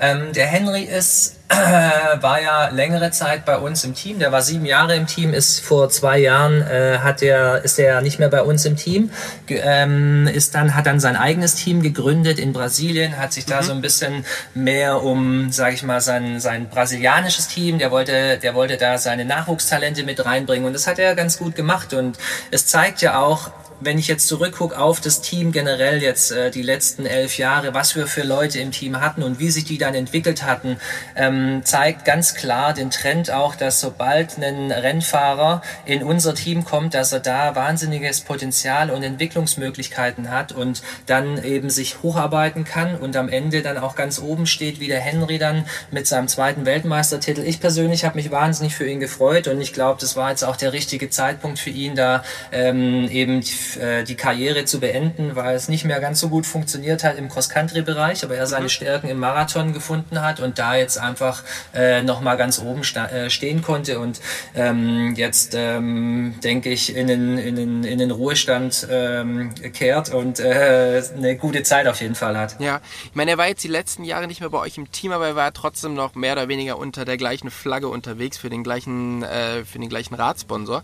Ähm, 0.00 0.32
der 0.32 0.46
Henry 0.46 0.82
ist, 0.82 1.38
äh, 1.48 1.54
war 1.54 2.40
ja 2.40 2.68
längere 2.68 3.10
Zeit 3.10 3.44
bei 3.44 3.58
uns 3.58 3.82
im 3.82 3.94
Team. 3.94 4.20
Der 4.20 4.30
war 4.30 4.42
sieben 4.42 4.64
Jahre 4.64 4.94
im 4.94 5.08
Team, 5.08 5.34
ist 5.34 5.58
vor 5.60 5.88
zwei 5.90 6.18
Jahren 6.18 6.62
äh, 6.62 6.98
hat 6.98 7.20
der, 7.20 7.64
ist 7.64 7.80
er 7.80 8.00
nicht 8.00 8.20
mehr 8.20 8.28
bei 8.28 8.42
uns 8.42 8.64
im 8.64 8.76
Team. 8.76 9.10
Ähm, 9.48 10.28
ist 10.28 10.54
dann, 10.54 10.76
hat 10.76 10.86
dann 10.86 11.00
sein 11.00 11.16
eigenes 11.16 11.56
Team 11.56 11.82
gegründet 11.82 12.38
in 12.38 12.52
Brasilien, 12.52 13.18
hat 13.18 13.32
sich 13.32 13.44
da 13.44 13.60
mhm. 13.60 13.64
so 13.64 13.72
ein 13.72 13.80
bisschen 13.80 14.24
mehr 14.54 15.02
um, 15.02 15.50
sage 15.50 15.74
ich 15.74 15.82
mal, 15.82 16.00
sein, 16.00 16.38
sein 16.38 16.68
brasilianisches 16.68 17.48
Team, 17.48 17.78
der 17.78 17.90
wollte, 17.90 18.38
der 18.38 18.54
wollte 18.54 18.76
da 18.76 18.98
seine 18.98 19.24
Nachwuchstalente 19.24 20.04
mit 20.04 20.24
reinbringen 20.24 20.66
und 20.66 20.74
das 20.74 20.86
hat 20.86 21.00
er 21.00 21.16
ganz 21.16 21.38
gut 21.38 21.56
gemacht 21.56 21.92
und 21.92 22.18
es 22.52 22.66
zeigt 22.66 23.02
ja 23.02 23.18
auch, 23.18 23.50
wenn 23.80 23.98
ich 23.98 24.08
jetzt 24.08 24.26
zurückgucke 24.26 24.78
auf 24.78 25.00
das 25.00 25.20
Team 25.20 25.52
generell 25.52 26.02
jetzt 26.02 26.32
äh, 26.32 26.50
die 26.50 26.62
letzten 26.62 27.06
elf 27.06 27.38
Jahre, 27.38 27.74
was 27.74 27.94
wir 27.94 28.06
für 28.06 28.22
Leute 28.22 28.58
im 28.58 28.72
Team 28.72 29.00
hatten 29.00 29.22
und 29.22 29.38
wie 29.38 29.50
sich 29.50 29.64
die 29.64 29.78
dann 29.78 29.94
entwickelt 29.94 30.42
hatten, 30.42 30.78
ähm, 31.14 31.62
zeigt 31.64 32.04
ganz 32.04 32.34
klar 32.34 32.74
den 32.74 32.90
Trend 32.90 33.30
auch, 33.30 33.54
dass 33.54 33.80
sobald 33.80 34.38
ein 34.38 34.72
Rennfahrer 34.72 35.62
in 35.84 36.02
unser 36.02 36.34
Team 36.34 36.64
kommt, 36.64 36.94
dass 36.94 37.12
er 37.12 37.20
da 37.20 37.54
wahnsinniges 37.54 38.22
Potenzial 38.22 38.90
und 38.90 39.02
Entwicklungsmöglichkeiten 39.02 40.30
hat 40.30 40.52
und 40.52 40.82
dann 41.06 41.42
eben 41.42 41.70
sich 41.70 42.02
hocharbeiten 42.02 42.64
kann 42.64 42.96
und 42.96 43.16
am 43.16 43.28
Ende 43.28 43.62
dann 43.62 43.78
auch 43.78 43.94
ganz 43.94 44.18
oben 44.18 44.46
steht, 44.46 44.80
wie 44.80 44.88
der 44.88 45.00
Henry 45.00 45.38
dann 45.38 45.64
mit 45.90 46.06
seinem 46.06 46.28
zweiten 46.28 46.66
Weltmeistertitel. 46.66 47.42
Ich 47.42 47.60
persönlich 47.60 48.04
habe 48.04 48.16
mich 48.16 48.30
wahnsinnig 48.30 48.74
für 48.74 48.88
ihn 48.88 49.00
gefreut 49.00 49.48
und 49.48 49.60
ich 49.60 49.72
glaube, 49.72 50.00
das 50.00 50.16
war 50.16 50.30
jetzt 50.30 50.44
auch 50.44 50.56
der 50.56 50.72
richtige 50.72 51.10
Zeitpunkt 51.10 51.58
für 51.58 51.70
ihn, 51.70 51.94
da 51.94 52.24
ähm, 52.52 53.08
eben 53.10 53.42
äh, 53.76 54.04
die 54.04 54.14
Karriere 54.14 54.64
zu 54.64 54.80
beenden, 54.80 55.36
weil 55.36 55.54
es 55.54 55.68
nicht 55.68 55.84
mehr 55.84 56.00
ganz 56.00 56.20
so 56.20 56.28
gut 56.28 56.46
funktioniert 56.46 57.04
hat 57.04 57.18
im 57.18 57.28
Cross-Country-Bereich, 57.28 58.24
aber 58.24 58.36
er 58.36 58.46
seine 58.46 58.64
mhm. 58.64 58.70
Stärken 58.70 59.08
im 59.08 59.18
Marathon 59.18 59.72
gefunden 59.72 60.22
hat 60.22 60.40
und 60.40 60.58
da 60.58 60.76
jetzt 60.76 60.98
einfach 60.98 61.42
äh, 61.74 62.02
nochmal 62.02 62.36
ganz 62.36 62.58
oben 62.58 62.82
äh, 62.82 63.30
stehen 63.30 63.62
konnte 63.62 63.98
und 63.98 64.20
ähm, 64.54 65.14
jetzt 65.16 65.54
ähm, 65.54 66.34
denke 66.42 66.70
ich 66.70 66.94
in 66.94 67.06
den, 67.06 67.38
in 67.38 67.56
den, 67.56 67.84
in 67.84 67.98
den 67.98 68.10
Ruhestand 68.10 68.86
ähm, 68.90 69.54
kehrt 69.72 70.12
und 70.12 70.40
äh, 70.40 71.02
eine 71.16 71.36
gute 71.36 71.62
Zeit 71.62 71.86
auf 71.86 72.00
jeden 72.00 72.14
Fall 72.14 72.38
hat. 72.38 72.60
Ja, 72.60 72.80
ich 73.04 73.14
meine, 73.14 73.32
er 73.32 73.38
war 73.38 73.48
jetzt 73.48 73.64
die 73.64 73.68
letzten 73.68 74.04
Jahre 74.04 74.26
nicht 74.26 74.40
mehr 74.40 74.50
bei 74.50 74.58
euch 74.58 74.78
im 74.78 74.90
Team, 74.92 75.12
aber 75.12 75.28
er 75.28 75.36
war 75.36 75.52
trotzdem 75.52 75.94
noch 75.94 76.14
mehr 76.14 76.32
oder 76.32 76.48
weniger 76.48 76.78
unter 76.78 77.04
der 77.04 77.16
gleichen 77.16 77.50
Flagge 77.50 77.88
unterwegs 77.88 78.38
für 78.38 78.50
den 78.50 78.62
gleichen, 78.62 79.22
äh, 79.22 79.64
für 79.64 79.78
den 79.78 79.88
gleichen 79.88 80.14
Radsponsor. 80.14 80.82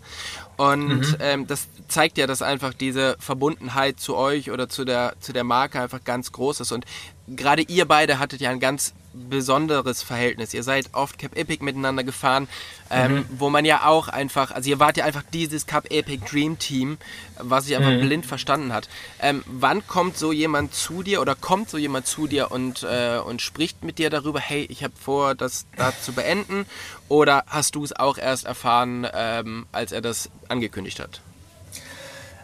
Und 0.57 0.99
mhm. 0.99 1.15
ähm, 1.19 1.47
das 1.47 1.67
zeigt 1.87 2.17
ja, 2.17 2.27
dass 2.27 2.41
einfach 2.41 2.73
diese 2.73 3.15
Verbundenheit 3.19 3.99
zu 3.99 4.15
euch 4.15 4.51
oder 4.51 4.69
zu 4.69 4.85
der, 4.85 5.13
zu 5.19 5.33
der 5.33 5.43
Marke 5.43 5.79
einfach 5.79 6.03
ganz 6.03 6.31
groß 6.31 6.61
ist. 6.61 6.71
Und 6.71 6.85
gerade 7.27 7.61
ihr 7.63 7.85
beide 7.85 8.19
hattet 8.19 8.41
ja 8.41 8.49
ein 8.49 8.59
ganz 8.59 8.93
besonderes 9.15 10.03
Verhältnis. 10.03 10.53
Ihr 10.53 10.63
seid 10.63 10.89
oft 10.93 11.17
Cap 11.17 11.37
Epic 11.37 11.63
miteinander 11.63 12.03
gefahren, 12.03 12.47
ähm, 12.89 13.15
mhm. 13.15 13.25
wo 13.37 13.49
man 13.49 13.65
ja 13.65 13.85
auch 13.85 14.07
einfach, 14.07 14.51
also 14.51 14.69
ihr 14.69 14.79
wart 14.79 14.97
ja 14.97 15.05
einfach 15.05 15.23
dieses 15.33 15.65
Cap 15.65 15.89
Epic 15.89 16.25
Dream 16.29 16.59
Team, 16.59 16.97
was 17.39 17.65
sich 17.65 17.75
einfach 17.75 17.91
mhm. 17.91 18.01
blind 18.01 18.25
verstanden 18.25 18.73
hat. 18.73 18.89
Ähm, 19.21 19.43
wann 19.47 19.87
kommt 19.87 20.17
so 20.17 20.31
jemand 20.31 20.73
zu 20.73 21.01
dir 21.01 21.21
oder 21.21 21.35
kommt 21.35 21.69
so 21.69 21.77
jemand 21.77 22.07
zu 22.07 22.27
dir 22.27 22.51
und, 22.51 22.83
äh, 22.83 23.19
und 23.25 23.41
spricht 23.41 23.83
mit 23.83 23.97
dir 23.97 24.09
darüber, 24.09 24.39
hey, 24.39 24.65
ich 24.69 24.83
habe 24.83 24.93
vor, 24.99 25.35
das 25.35 25.65
da 25.77 25.93
zu 25.97 26.13
beenden? 26.13 26.65
Oder 27.07 27.43
hast 27.47 27.75
du 27.75 27.83
es 27.83 27.93
auch 27.93 28.17
erst 28.17 28.45
erfahren, 28.45 29.07
ähm, 29.13 29.67
als 29.71 29.91
er 29.91 30.01
das 30.01 30.29
angekündigt 30.47 30.99
hat? 30.99 31.21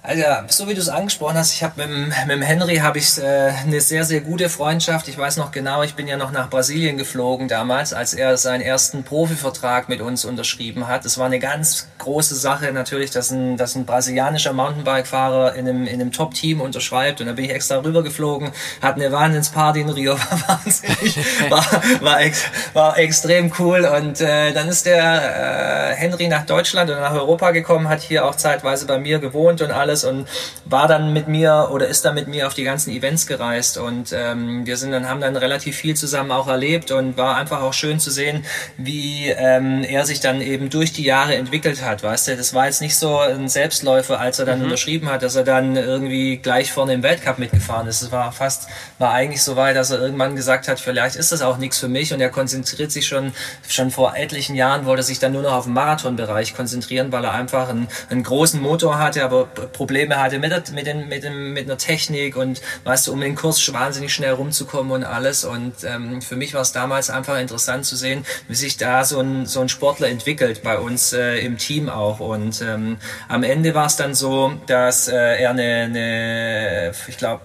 Also 0.03 0.23
so 0.47 0.67
wie 0.67 0.73
du 0.73 0.81
es 0.81 0.89
angesprochen 0.89 1.37
hast, 1.37 1.53
ich 1.53 1.61
habe 1.61 1.85
mit, 1.85 2.07
mit 2.07 2.29
dem 2.31 2.41
Henry 2.41 2.77
habe 2.77 2.97
ich 2.97 3.19
äh, 3.19 3.51
eine 3.63 3.79
sehr 3.81 4.03
sehr 4.03 4.21
gute 4.21 4.49
Freundschaft. 4.49 5.07
Ich 5.07 5.15
weiß 5.15 5.37
noch 5.37 5.51
genau, 5.51 5.83
ich 5.83 5.93
bin 5.93 6.07
ja 6.07 6.17
noch 6.17 6.31
nach 6.31 6.49
Brasilien 6.49 6.97
geflogen 6.97 7.47
damals, 7.47 7.93
als 7.93 8.15
er 8.15 8.35
seinen 8.37 8.61
ersten 8.61 9.03
Profivertrag 9.03 9.89
mit 9.89 10.01
uns 10.01 10.25
unterschrieben 10.25 10.87
hat. 10.87 11.05
Es 11.05 11.19
war 11.19 11.27
eine 11.27 11.37
ganz 11.37 11.87
große 11.99 12.33
Sache 12.33 12.71
natürlich, 12.71 13.11
dass 13.11 13.29
ein, 13.29 13.57
dass 13.57 13.75
ein 13.75 13.85
brasilianischer 13.85 14.53
Mountainbike-Fahrer 14.53 15.53
in 15.53 15.69
einem, 15.69 15.85
in 15.85 16.01
einem 16.01 16.11
Top-Team 16.11 16.61
unterschreibt. 16.61 17.21
Und 17.21 17.27
da 17.27 17.33
bin 17.33 17.45
ich 17.45 17.51
extra 17.51 17.77
rübergeflogen, 17.77 18.49
hatte 18.81 19.01
eine 19.01 19.11
Wahnsinnsparty 19.11 19.81
in 19.81 19.89
Rio, 19.89 20.13
war 20.17 20.57
wahnsinnig, 20.57 21.15
war, 21.49 21.63
war, 21.99 22.21
ex, 22.21 22.45
war 22.73 22.97
extrem 22.97 23.51
cool. 23.59 23.85
Und 23.85 24.19
äh, 24.19 24.51
dann 24.51 24.67
ist 24.67 24.87
der 24.87 25.91
äh, 25.91 25.95
Henry 25.95 26.27
nach 26.27 26.47
Deutschland 26.47 26.89
oder 26.89 27.01
nach 27.01 27.13
Europa 27.13 27.51
gekommen, 27.51 27.87
hat 27.87 28.01
hier 28.01 28.25
auch 28.25 28.35
zeitweise 28.35 28.87
bei 28.87 28.97
mir 28.97 29.19
gewohnt 29.19 29.61
und 29.61 29.69
alles 29.69 29.90
alles 29.91 30.03
und 30.03 30.27
war 30.65 30.87
dann 30.87 31.13
mit 31.13 31.27
mir 31.27 31.69
oder 31.71 31.87
ist 31.87 32.05
dann 32.05 32.15
mit 32.15 32.27
mir 32.27 32.47
auf 32.47 32.53
die 32.53 32.63
ganzen 32.63 32.91
Events 32.91 33.27
gereist 33.27 33.77
und 33.77 34.13
ähm, 34.13 34.65
wir 34.65 34.77
sind 34.77 34.91
dann 34.91 35.07
haben 35.07 35.21
dann 35.21 35.35
relativ 35.35 35.75
viel 35.75 35.95
zusammen 35.95 36.31
auch 36.31 36.47
erlebt 36.47 36.91
und 36.91 37.17
war 37.17 37.35
einfach 37.35 37.61
auch 37.61 37.73
schön 37.73 37.99
zu 37.99 38.09
sehen, 38.09 38.45
wie 38.77 39.27
ähm, 39.29 39.83
er 39.83 40.05
sich 40.05 40.19
dann 40.21 40.41
eben 40.41 40.69
durch 40.69 40.93
die 40.93 41.03
Jahre 41.03 41.35
entwickelt 41.35 41.83
hat, 41.83 42.03
weißt 42.03 42.29
du, 42.29 42.37
das 42.37 42.53
war 42.53 42.65
jetzt 42.65 42.81
nicht 42.81 42.95
so 42.95 43.19
ein 43.19 43.49
Selbstläufer, 43.49 44.19
als 44.19 44.39
er 44.39 44.45
dann 44.45 44.59
mhm. 44.59 44.65
unterschrieben 44.65 45.09
hat, 45.09 45.23
dass 45.23 45.35
er 45.35 45.43
dann 45.43 45.75
irgendwie 45.75 46.37
gleich 46.37 46.71
vorne 46.71 46.93
im 46.93 47.03
Weltcup 47.03 47.37
mitgefahren 47.37 47.87
ist. 47.87 48.01
Es 48.01 48.11
war 48.11 48.31
fast 48.31 48.69
war 48.97 49.11
eigentlich 49.11 49.43
so 49.43 49.55
weit, 49.55 49.75
dass 49.75 49.91
er 49.91 49.99
irgendwann 49.99 50.35
gesagt 50.35 50.67
hat, 50.67 50.79
vielleicht 50.79 51.15
ist 51.15 51.31
das 51.31 51.41
auch 51.41 51.57
nichts 51.57 51.79
für 51.79 51.87
mich 51.87 52.13
und 52.13 52.21
er 52.21 52.29
konzentriert 52.29 52.91
sich 52.91 53.07
schon 53.07 53.33
schon 53.67 53.91
vor 53.91 54.15
etlichen 54.15 54.55
Jahren 54.55 54.85
wollte 54.85 55.03
sich 55.03 55.19
dann 55.19 55.33
nur 55.33 55.41
noch 55.41 55.53
auf 55.53 55.65
den 55.65 55.73
Marathonbereich 55.73 56.55
konzentrieren, 56.55 57.11
weil 57.11 57.23
er 57.23 57.33
einfach 57.33 57.69
einen, 57.69 57.87
einen 58.09 58.23
großen 58.23 58.61
Motor 58.61 58.99
hatte, 58.99 59.23
aber 59.23 59.47
Probleme 59.81 60.19
hatte 60.19 60.37
mit, 60.37 60.51
der, 60.51 60.61
mit, 60.75 60.85
den, 60.85 61.07
mit, 61.07 61.23
dem, 61.23 61.53
mit 61.53 61.65
einer 61.65 61.75
Technik 61.75 62.35
und 62.35 62.61
weißt 62.83 63.07
du, 63.07 63.13
um 63.13 63.19
den 63.19 63.33
Kurs 63.33 63.73
wahnsinnig 63.73 64.13
schnell 64.13 64.33
rumzukommen 64.33 64.91
und 64.91 65.03
alles. 65.03 65.43
Und 65.43 65.73
ähm, 65.83 66.21
für 66.21 66.35
mich 66.35 66.53
war 66.53 66.61
es 66.61 66.71
damals 66.71 67.09
einfach 67.09 67.39
interessant 67.39 67.83
zu 67.87 67.95
sehen, 67.95 68.23
wie 68.47 68.53
sich 68.53 68.77
da 68.77 69.03
so 69.03 69.19
ein, 69.19 69.47
so 69.47 69.59
ein 69.59 69.69
Sportler 69.69 70.09
entwickelt 70.09 70.61
bei 70.61 70.77
uns 70.77 71.13
äh, 71.13 71.39
im 71.39 71.57
Team 71.57 71.89
auch. 71.89 72.19
Und 72.19 72.61
ähm, 72.61 72.97
am 73.27 73.41
Ende 73.41 73.73
war 73.73 73.87
es 73.87 73.95
dann 73.95 74.13
so, 74.13 74.53
dass 74.67 75.07
äh, 75.07 75.15
er 75.15 75.49
eine, 75.49 75.63
eine 75.63 76.91
ich 77.07 77.17
glaube, 77.17 77.41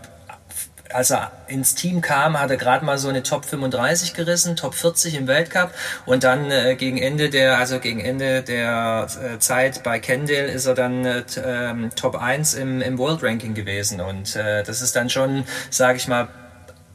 als 0.92 1.11
er 1.11 1.33
ins 1.49 1.75
Team 1.75 2.01
kam, 2.01 2.38
hat 2.38 2.51
er 2.51 2.57
gerade 2.57 2.85
mal 2.85 2.99
so 2.99 3.09
eine 3.09 3.22
Top 3.22 3.44
35 3.44 4.14
gerissen, 4.14 4.57
Top 4.57 4.75
40 4.75 5.14
im 5.16 5.27
Weltcup. 5.27 5.70
Und 6.05 6.25
dann 6.25 6.51
äh, 6.51 6.77
gegen 6.77 6.99
Ende 6.99 7.31
der, 7.31 7.59
also 7.59 7.79
gegen 7.79 8.01
Ende 8.01 8.42
der 8.42 9.07
äh, 9.22 9.38
Zeit 9.38 9.83
bei 9.83 9.99
Kendall 9.99 10.46
ist 10.46 10.66
er 10.66 10.75
dann 10.75 11.05
äh, 11.05 11.25
ähm, 11.44 11.90
Top 11.94 12.16
1 12.16 12.55
im, 12.55 12.81
im 12.81 12.99
World 12.99 13.22
Ranking 13.22 13.55
gewesen. 13.55 14.01
Und 14.01 14.37
äh, 14.37 14.62
das 14.62 14.83
ist 14.83 14.96
dann 14.96 15.11
schon, 15.11 15.44
sage 15.70 15.99
ich 15.99 16.09
mal, 16.09 16.29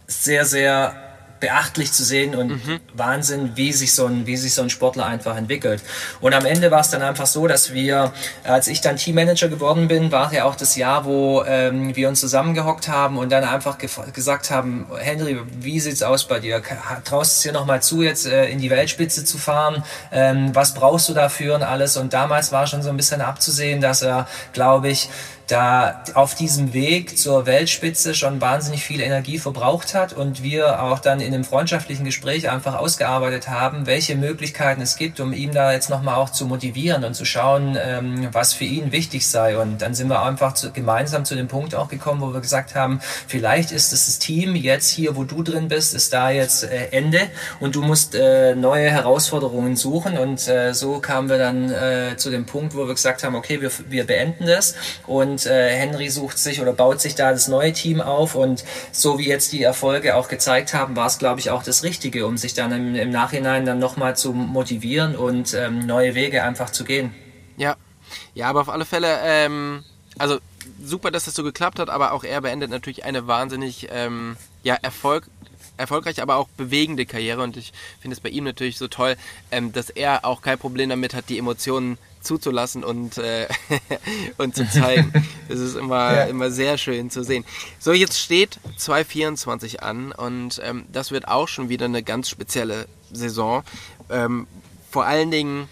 sehr, 0.07 0.45
sehr 0.45 1.10
beachtlich 1.41 1.91
zu 1.91 2.05
sehen 2.05 2.35
und 2.35 2.65
mhm. 2.65 2.79
Wahnsinn, 2.93 3.51
wie 3.55 3.73
sich 3.73 3.93
so 3.93 4.05
ein, 4.05 4.25
wie 4.25 4.37
sich 4.37 4.53
so 4.53 4.61
ein 4.61 4.69
Sportler 4.69 5.05
einfach 5.05 5.35
entwickelt. 5.35 5.81
Und 6.21 6.33
am 6.33 6.45
Ende 6.45 6.71
war 6.71 6.79
es 6.79 6.89
dann 6.89 7.01
einfach 7.01 7.25
so, 7.25 7.47
dass 7.47 7.73
wir, 7.73 8.13
als 8.45 8.69
ich 8.69 8.79
dann 8.79 8.95
Teammanager 8.95 9.49
geworden 9.49 9.89
bin, 9.89 10.11
war 10.11 10.31
ja 10.33 10.45
auch 10.45 10.55
das 10.55 10.77
Jahr, 10.77 11.03
wo 11.03 11.43
ähm, 11.45 11.93
wir 11.95 12.07
uns 12.07 12.21
zusammengehockt 12.21 12.87
haben 12.87 13.17
und 13.17 13.31
dann 13.31 13.43
einfach 13.43 13.77
gesagt 14.13 14.51
haben, 14.51 14.85
Henry, 14.97 15.39
wie 15.59 15.79
sieht's 15.79 16.03
aus 16.03 16.27
bei 16.27 16.39
dir? 16.39 16.61
Traust 17.03 17.37
es 17.37 17.41
dir 17.41 17.51
nochmal 17.51 17.81
zu, 17.81 18.03
jetzt 18.03 18.27
äh, 18.27 18.45
in 18.45 18.59
die 18.59 18.69
Weltspitze 18.69 19.25
zu 19.25 19.37
fahren? 19.37 19.83
Ähm, 20.11 20.51
was 20.53 20.73
brauchst 20.73 21.09
du 21.09 21.13
dafür 21.13 21.55
und 21.55 21.63
alles? 21.63 21.97
Und 21.97 22.13
damals 22.13 22.51
war 22.51 22.67
schon 22.67 22.83
so 22.83 22.89
ein 22.89 22.97
bisschen 22.97 23.21
abzusehen, 23.21 23.81
dass 23.81 24.03
er, 24.03 24.27
glaube 24.53 24.89
ich, 24.89 25.09
da 25.51 26.03
auf 26.13 26.35
diesem 26.35 26.73
Weg 26.73 27.17
zur 27.17 27.45
Weltspitze 27.45 28.15
schon 28.15 28.39
wahnsinnig 28.39 28.83
viel 28.83 29.01
Energie 29.01 29.37
verbraucht 29.37 29.93
hat 29.93 30.13
und 30.13 30.43
wir 30.43 30.81
auch 30.81 30.99
dann 30.99 31.19
in 31.19 31.33
einem 31.33 31.43
freundschaftlichen 31.43 32.05
Gespräch 32.05 32.49
einfach 32.49 32.75
ausgearbeitet 32.75 33.49
haben, 33.49 33.85
welche 33.85 34.15
Möglichkeiten 34.15 34.81
es 34.81 34.95
gibt, 34.95 35.19
um 35.19 35.33
ihn 35.33 35.51
da 35.51 35.73
jetzt 35.73 35.89
nochmal 35.89 36.15
auch 36.15 36.29
zu 36.29 36.45
motivieren 36.45 37.03
und 37.03 37.15
zu 37.15 37.25
schauen, 37.25 37.77
ähm, 37.81 38.29
was 38.31 38.53
für 38.53 38.63
ihn 38.63 38.91
wichtig 38.91 39.27
sei. 39.27 39.57
Und 39.57 39.81
dann 39.81 39.93
sind 39.93 40.07
wir 40.07 40.23
einfach 40.23 40.53
zu, 40.53 40.71
gemeinsam 40.71 41.25
zu 41.25 41.35
dem 41.35 41.47
Punkt 41.47 41.75
auch 41.75 41.89
gekommen, 41.89 42.21
wo 42.21 42.33
wir 42.33 42.41
gesagt 42.41 42.75
haben, 42.75 43.01
vielleicht 43.27 43.71
ist 43.71 43.91
das 43.91 44.19
Team 44.19 44.55
jetzt 44.55 44.89
hier, 44.89 45.15
wo 45.15 45.23
du 45.23 45.43
drin 45.43 45.67
bist, 45.67 45.93
ist 45.93 46.13
da 46.13 46.29
jetzt 46.29 46.63
äh, 46.63 46.87
Ende 46.91 47.21
und 47.59 47.75
du 47.75 47.81
musst 47.81 48.15
äh, 48.15 48.55
neue 48.55 48.89
Herausforderungen 48.89 49.75
suchen. 49.75 50.17
Und 50.17 50.47
äh, 50.47 50.73
so 50.73 50.99
kamen 50.99 51.29
wir 51.29 51.37
dann 51.37 51.71
zu 52.17 52.29
dem 52.29 52.45
Punkt, 52.45 52.75
wo 52.75 52.87
wir 52.87 52.93
gesagt 52.93 53.23
haben, 53.23 53.35
okay, 53.35 53.61
wir, 53.61 53.71
wir 53.89 54.05
beenden 54.05 54.45
das 54.45 54.75
und 55.07 55.40
äh, 55.45 55.69
Henry 55.69 56.09
sucht 56.09 56.37
sich 56.37 56.61
oder 56.61 56.73
baut 56.73 57.01
sich 57.01 57.15
da 57.15 57.31
das 57.31 57.47
neue 57.47 57.73
Team 57.73 58.01
auf 58.01 58.35
und 58.35 58.63
so 58.91 59.19
wie 59.19 59.27
jetzt 59.27 59.51
die 59.51 59.63
Erfolge 59.63 60.15
auch 60.15 60.27
gezeigt 60.27 60.73
haben, 60.73 60.95
war 60.95 61.07
es 61.07 61.17
glaube 61.17 61.39
ich 61.39 61.49
auch 61.49 61.63
das 61.63 61.83
Richtige, 61.83 62.25
um 62.25 62.37
sich 62.37 62.53
dann 62.53 62.71
im, 62.71 62.95
im 62.95 63.09
Nachhinein 63.09 63.65
dann 63.65 63.79
nochmal 63.79 64.15
zu 64.15 64.33
motivieren 64.33 65.15
und 65.15 65.53
ähm, 65.53 65.85
neue 65.85 66.15
Wege 66.15 66.43
einfach 66.43 66.69
zu 66.69 66.83
gehen. 66.83 67.13
Ja, 67.57 67.75
ja, 68.33 68.47
aber 68.47 68.61
auf 68.61 68.69
alle 68.69 68.85
Fälle, 68.85 69.19
ähm, 69.23 69.83
also 70.17 70.39
super, 70.83 71.11
dass 71.11 71.25
das 71.25 71.33
so 71.33 71.43
geklappt 71.43 71.79
hat, 71.79 71.89
aber 71.89 72.13
auch 72.13 72.23
er 72.23 72.41
beendet 72.41 72.69
natürlich 72.69 73.03
eine 73.05 73.27
wahnsinnig 73.27 73.87
ähm, 73.91 74.37
ja, 74.63 74.75
Erfolg, 74.81 75.27
erfolgreiche, 75.81 76.21
aber 76.21 76.37
auch 76.37 76.47
bewegende 76.49 77.05
Karriere. 77.05 77.41
Und 77.41 77.57
ich 77.57 77.73
finde 77.99 78.15
es 78.15 78.21
bei 78.21 78.29
ihm 78.29 78.43
natürlich 78.43 78.77
so 78.77 78.87
toll, 78.87 79.15
ähm, 79.51 79.73
dass 79.73 79.89
er 79.89 80.25
auch 80.25 80.41
kein 80.41 80.57
Problem 80.57 80.89
damit 80.89 81.13
hat, 81.13 81.29
die 81.29 81.37
Emotionen 81.37 81.97
zuzulassen 82.21 82.83
und, 82.83 83.17
äh, 83.17 83.47
und 84.37 84.55
zu 84.55 84.69
zeigen. 84.69 85.11
Das 85.49 85.59
ist 85.59 85.75
immer, 85.75 86.13
ja. 86.13 86.23
immer 86.23 86.51
sehr 86.51 86.77
schön 86.77 87.09
zu 87.09 87.23
sehen. 87.23 87.43
So, 87.79 87.93
jetzt 87.93 88.19
steht 88.19 88.59
2024 88.77 89.83
an 89.83 90.11
und 90.11 90.61
ähm, 90.63 90.85
das 90.91 91.11
wird 91.11 91.27
auch 91.27 91.47
schon 91.47 91.69
wieder 91.69 91.85
eine 91.85 92.03
ganz 92.03 92.29
spezielle 92.29 92.87
Saison. 93.11 93.63
Ähm, 94.09 94.47
vor 94.89 95.05
allen 95.05 95.31
Dingen 95.31 95.67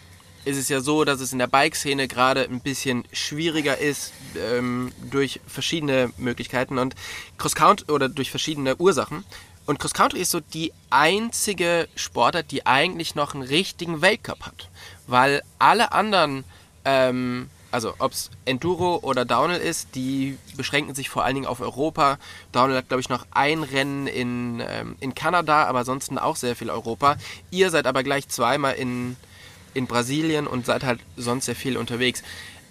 ist 0.46 0.58
es 0.58 0.70
ja 0.70 0.82
so, 0.82 1.04
dass 1.04 1.22
es 1.22 1.34
in 1.34 1.40
der 1.40 1.48
Bike-Szene 1.48 2.08
gerade 2.08 2.44
ein 2.44 2.62
bisschen 2.62 3.04
schwieriger 3.12 3.78
ist 3.78 4.14
ähm, 4.38 4.92
durch 5.12 5.40
verschiedene 5.46 6.12
Möglichkeiten 6.18 6.78
und 6.78 6.96
Cross-Country 7.38 7.92
oder 7.92 8.10
durch 8.10 8.32
verschiedene 8.32 8.76
Ursachen. 8.78 9.26
Und 9.70 9.78
Cross 9.78 9.94
Country 9.94 10.20
ist 10.20 10.32
so 10.32 10.40
die 10.40 10.74
einzige 10.90 11.88
Sportart, 11.94 12.50
die 12.50 12.66
eigentlich 12.66 13.14
noch 13.14 13.36
einen 13.36 13.44
richtigen 13.44 14.02
Weltcup 14.02 14.48
hat. 14.48 14.68
Weil 15.06 15.44
alle 15.60 15.92
anderen, 15.92 16.44
ähm, 16.86 17.52
also 17.70 17.94
ob 18.00 18.14
es 18.14 18.32
Enduro 18.46 18.98
oder 19.04 19.26
Downhill 19.26 19.60
ist, 19.60 19.94
die 19.94 20.40
beschränken 20.58 20.96
sich 20.96 21.08
vor 21.08 21.24
allen 21.24 21.36
Dingen 21.36 21.46
auf 21.46 21.62
Europa. 21.62 22.18
Downhill 22.52 22.78
hat, 22.78 22.88
glaube 22.88 23.02
ich, 23.02 23.10
noch 23.10 23.28
ein 23.30 23.62
Rennen 23.62 24.08
in, 24.08 24.60
ähm, 24.68 24.96
in 25.02 25.14
Kanada, 25.14 25.66
aber 25.66 25.80
ansonsten 25.82 26.18
auch 26.18 26.36
sehr 26.36 26.56
viel 26.56 26.72
Europa. 26.72 27.18
Ihr 27.52 27.70
seid 27.70 27.86
aber 27.86 28.02
gleich 28.02 28.28
zweimal 28.28 28.74
in, 28.74 29.18
in 29.76 29.86
Brasilien 29.86 30.48
und 30.48 30.66
seid 30.66 30.84
halt 30.84 31.00
sonst 31.16 31.46
sehr 31.46 31.56
viel 31.56 31.78
unterwegs. 31.78 32.24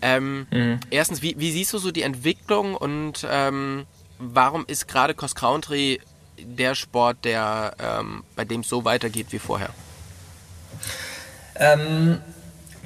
Ähm, 0.02 0.48
mhm. 0.50 0.80
Erstens, 0.90 1.22
wie, 1.22 1.38
wie, 1.38 1.52
siehst 1.52 1.72
du 1.72 1.78
so 1.78 1.92
die 1.92 2.02
Entwicklung 2.02 2.74
und 2.74 3.24
ähm, 3.30 3.86
warum 4.18 4.64
ist 4.66 4.88
gerade 4.88 5.14
Cross 5.14 5.36
Country 5.36 6.00
der 6.44 6.74
Sport, 6.74 7.24
der, 7.24 7.74
ähm, 7.78 8.24
bei 8.36 8.44
dem 8.44 8.60
es 8.60 8.68
so 8.68 8.84
weitergeht 8.84 9.26
wie 9.30 9.38
vorher? 9.38 9.70
Ähm, 11.56 12.20